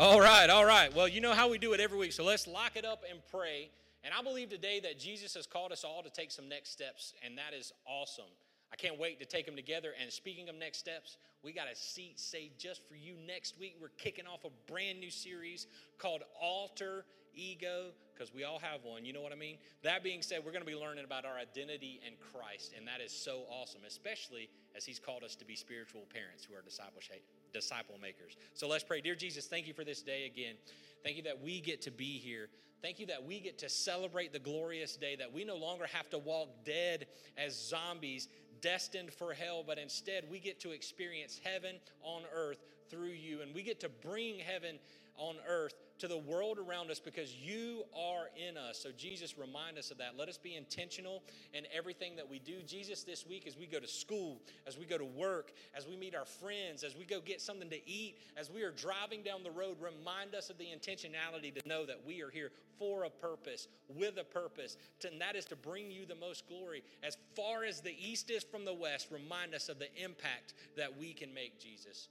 All 0.00 0.18
right, 0.18 0.48
all 0.48 0.64
right. 0.64 0.96
Well, 0.96 1.06
you 1.06 1.20
know 1.20 1.34
how 1.34 1.50
we 1.50 1.58
do 1.58 1.74
it 1.74 1.78
every 1.78 1.98
week, 1.98 2.14
so 2.14 2.24
let's 2.24 2.46
lock 2.46 2.74
it 2.76 2.86
up 2.86 3.02
and 3.10 3.20
pray. 3.30 3.68
And 4.02 4.14
I 4.18 4.22
believe 4.22 4.48
today 4.48 4.80
that 4.80 4.98
Jesus 4.98 5.34
has 5.34 5.46
called 5.46 5.72
us 5.72 5.84
all 5.84 6.02
to 6.02 6.08
take 6.08 6.30
some 6.30 6.48
next 6.48 6.70
steps, 6.70 7.12
and 7.22 7.36
that 7.36 7.52
is 7.52 7.74
awesome. 7.84 8.32
I 8.72 8.76
can't 8.76 8.98
wait 8.98 9.20
to 9.20 9.26
take 9.26 9.44
them 9.44 9.56
together. 9.56 9.90
And 10.00 10.10
speaking 10.10 10.48
of 10.48 10.54
next 10.54 10.78
steps, 10.78 11.18
we 11.44 11.52
got 11.52 11.66
a 11.70 11.76
seat 11.76 12.18
saved 12.18 12.58
just 12.58 12.80
for 12.88 12.94
you 12.94 13.12
next 13.26 13.60
week. 13.60 13.76
We're 13.78 13.90
kicking 13.98 14.24
off 14.26 14.46
a 14.46 14.72
brand 14.72 15.00
new 15.00 15.10
series 15.10 15.66
called 15.98 16.22
Alter 16.40 17.04
Ego, 17.34 17.88
because 18.14 18.32
we 18.32 18.44
all 18.44 18.58
have 18.58 18.82
one. 18.84 19.04
You 19.04 19.12
know 19.12 19.20
what 19.20 19.32
I 19.32 19.36
mean? 19.36 19.58
That 19.82 20.02
being 20.02 20.22
said, 20.22 20.38
we're 20.42 20.52
going 20.52 20.64
to 20.64 20.70
be 20.70 20.78
learning 20.78 21.04
about 21.04 21.26
our 21.26 21.36
identity 21.36 22.00
in 22.06 22.14
Christ, 22.32 22.72
and 22.74 22.88
that 22.88 23.02
is 23.04 23.12
so 23.12 23.42
awesome, 23.50 23.82
especially 23.86 24.48
as 24.74 24.86
He's 24.86 24.98
called 24.98 25.24
us 25.24 25.36
to 25.36 25.44
be 25.44 25.56
spiritual 25.56 26.04
parents 26.10 26.42
who 26.42 26.56
are 26.56 26.62
discipleship 26.62 27.22
disciple 27.52 27.96
makers. 28.00 28.36
So 28.54 28.68
let's 28.68 28.84
pray. 28.84 29.00
Dear 29.00 29.14
Jesus, 29.14 29.46
thank 29.46 29.66
you 29.66 29.74
for 29.74 29.84
this 29.84 30.02
day 30.02 30.26
again. 30.26 30.54
Thank 31.02 31.16
you 31.16 31.22
that 31.24 31.42
we 31.42 31.60
get 31.60 31.82
to 31.82 31.90
be 31.90 32.18
here. 32.18 32.48
Thank 32.82 32.98
you 32.98 33.06
that 33.06 33.24
we 33.24 33.40
get 33.40 33.58
to 33.58 33.68
celebrate 33.68 34.32
the 34.32 34.38
glorious 34.38 34.96
day, 34.96 35.16
that 35.16 35.32
we 35.32 35.44
no 35.44 35.56
longer 35.56 35.86
have 35.92 36.08
to 36.10 36.18
walk 36.18 36.48
dead 36.64 37.06
as 37.36 37.68
zombies 37.68 38.28
destined 38.62 39.12
for 39.12 39.34
hell, 39.34 39.62
but 39.66 39.78
instead 39.78 40.24
we 40.30 40.38
get 40.38 40.60
to 40.60 40.70
experience 40.70 41.40
heaven 41.42 41.76
on 42.02 42.22
earth 42.34 42.64
through 42.88 43.10
you. 43.10 43.42
And 43.42 43.54
we 43.54 43.62
get 43.62 43.80
to 43.80 43.88
bring 43.88 44.38
heaven 44.38 44.78
on 45.16 45.36
earth 45.46 45.74
to 46.00 46.08
the 46.08 46.18
world 46.18 46.58
around 46.58 46.90
us 46.90 46.98
because 46.98 47.34
you 47.34 47.84
are 47.94 48.28
in 48.36 48.56
us. 48.56 48.78
So, 48.82 48.90
Jesus, 48.96 49.36
remind 49.38 49.78
us 49.78 49.90
of 49.90 49.98
that. 49.98 50.16
Let 50.18 50.28
us 50.28 50.38
be 50.38 50.56
intentional 50.56 51.22
in 51.52 51.64
everything 51.76 52.16
that 52.16 52.28
we 52.28 52.38
do. 52.38 52.62
Jesus, 52.66 53.04
this 53.04 53.26
week, 53.26 53.46
as 53.46 53.56
we 53.56 53.66
go 53.66 53.78
to 53.78 53.86
school, 53.86 54.40
as 54.66 54.78
we 54.78 54.86
go 54.86 54.98
to 54.98 55.04
work, 55.04 55.52
as 55.74 55.86
we 55.86 55.96
meet 55.96 56.14
our 56.14 56.24
friends, 56.24 56.82
as 56.84 56.96
we 56.96 57.04
go 57.04 57.20
get 57.20 57.40
something 57.40 57.68
to 57.70 57.88
eat, 57.88 58.18
as 58.36 58.50
we 58.50 58.62
are 58.62 58.70
driving 58.70 59.22
down 59.22 59.42
the 59.42 59.50
road, 59.50 59.76
remind 59.80 60.34
us 60.34 60.50
of 60.50 60.58
the 60.58 60.64
intentionality 60.64 61.54
to 61.54 61.68
know 61.68 61.84
that 61.84 62.00
we 62.06 62.22
are 62.22 62.30
here 62.30 62.50
for 62.78 63.04
a 63.04 63.10
purpose, 63.10 63.68
with 63.88 64.16
a 64.16 64.24
purpose, 64.24 64.78
and 65.06 65.20
that 65.20 65.36
is 65.36 65.44
to 65.44 65.56
bring 65.56 65.90
you 65.90 66.06
the 66.06 66.14
most 66.14 66.48
glory. 66.48 66.82
As 67.02 67.18
far 67.36 67.64
as 67.64 67.82
the 67.82 67.94
east 68.00 68.30
is 68.30 68.42
from 68.42 68.64
the 68.64 68.72
west, 68.72 69.08
remind 69.10 69.54
us 69.54 69.68
of 69.68 69.78
the 69.78 69.94
impact 70.02 70.54
that 70.78 70.98
we 70.98 71.12
can 71.12 71.32
make, 71.34 71.60
Jesus. 71.60 72.08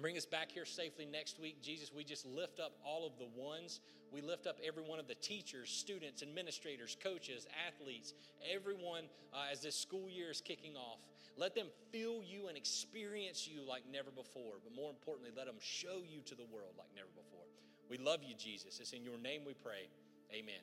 Bring 0.00 0.16
us 0.16 0.24
back 0.24 0.50
here 0.50 0.64
safely 0.64 1.06
next 1.06 1.38
week. 1.38 1.62
Jesus, 1.62 1.92
we 1.94 2.02
just 2.02 2.26
lift 2.26 2.60
up 2.60 2.72
all 2.84 3.06
of 3.06 3.12
the 3.18 3.28
ones. 3.40 3.80
We 4.12 4.20
lift 4.20 4.46
up 4.46 4.58
every 4.66 4.82
one 4.82 4.98
of 4.98 5.06
the 5.06 5.14
teachers, 5.14 5.70
students, 5.70 6.22
administrators, 6.22 6.96
coaches, 7.02 7.46
athletes, 7.66 8.14
everyone 8.52 9.04
uh, 9.32 9.52
as 9.52 9.62
this 9.62 9.76
school 9.76 10.08
year 10.08 10.30
is 10.30 10.40
kicking 10.40 10.76
off. 10.76 10.98
Let 11.36 11.54
them 11.54 11.68
feel 11.92 12.22
you 12.22 12.48
and 12.48 12.56
experience 12.56 13.48
you 13.48 13.66
like 13.66 13.84
never 13.90 14.10
before. 14.10 14.60
But 14.62 14.74
more 14.74 14.90
importantly, 14.90 15.30
let 15.36 15.46
them 15.46 15.56
show 15.60 16.02
you 16.06 16.20
to 16.26 16.34
the 16.34 16.44
world 16.52 16.74
like 16.76 16.88
never 16.94 17.08
before. 17.14 17.46
We 17.88 17.98
love 17.98 18.20
you, 18.22 18.34
Jesus. 18.34 18.80
It's 18.80 18.92
in 18.92 19.04
your 19.04 19.18
name 19.18 19.42
we 19.46 19.54
pray. 19.54 19.88
Amen. 20.32 20.60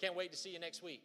Can't 0.00 0.16
wait 0.16 0.32
to 0.32 0.38
see 0.38 0.50
you 0.50 0.58
next 0.58 0.82
week. 0.82 1.02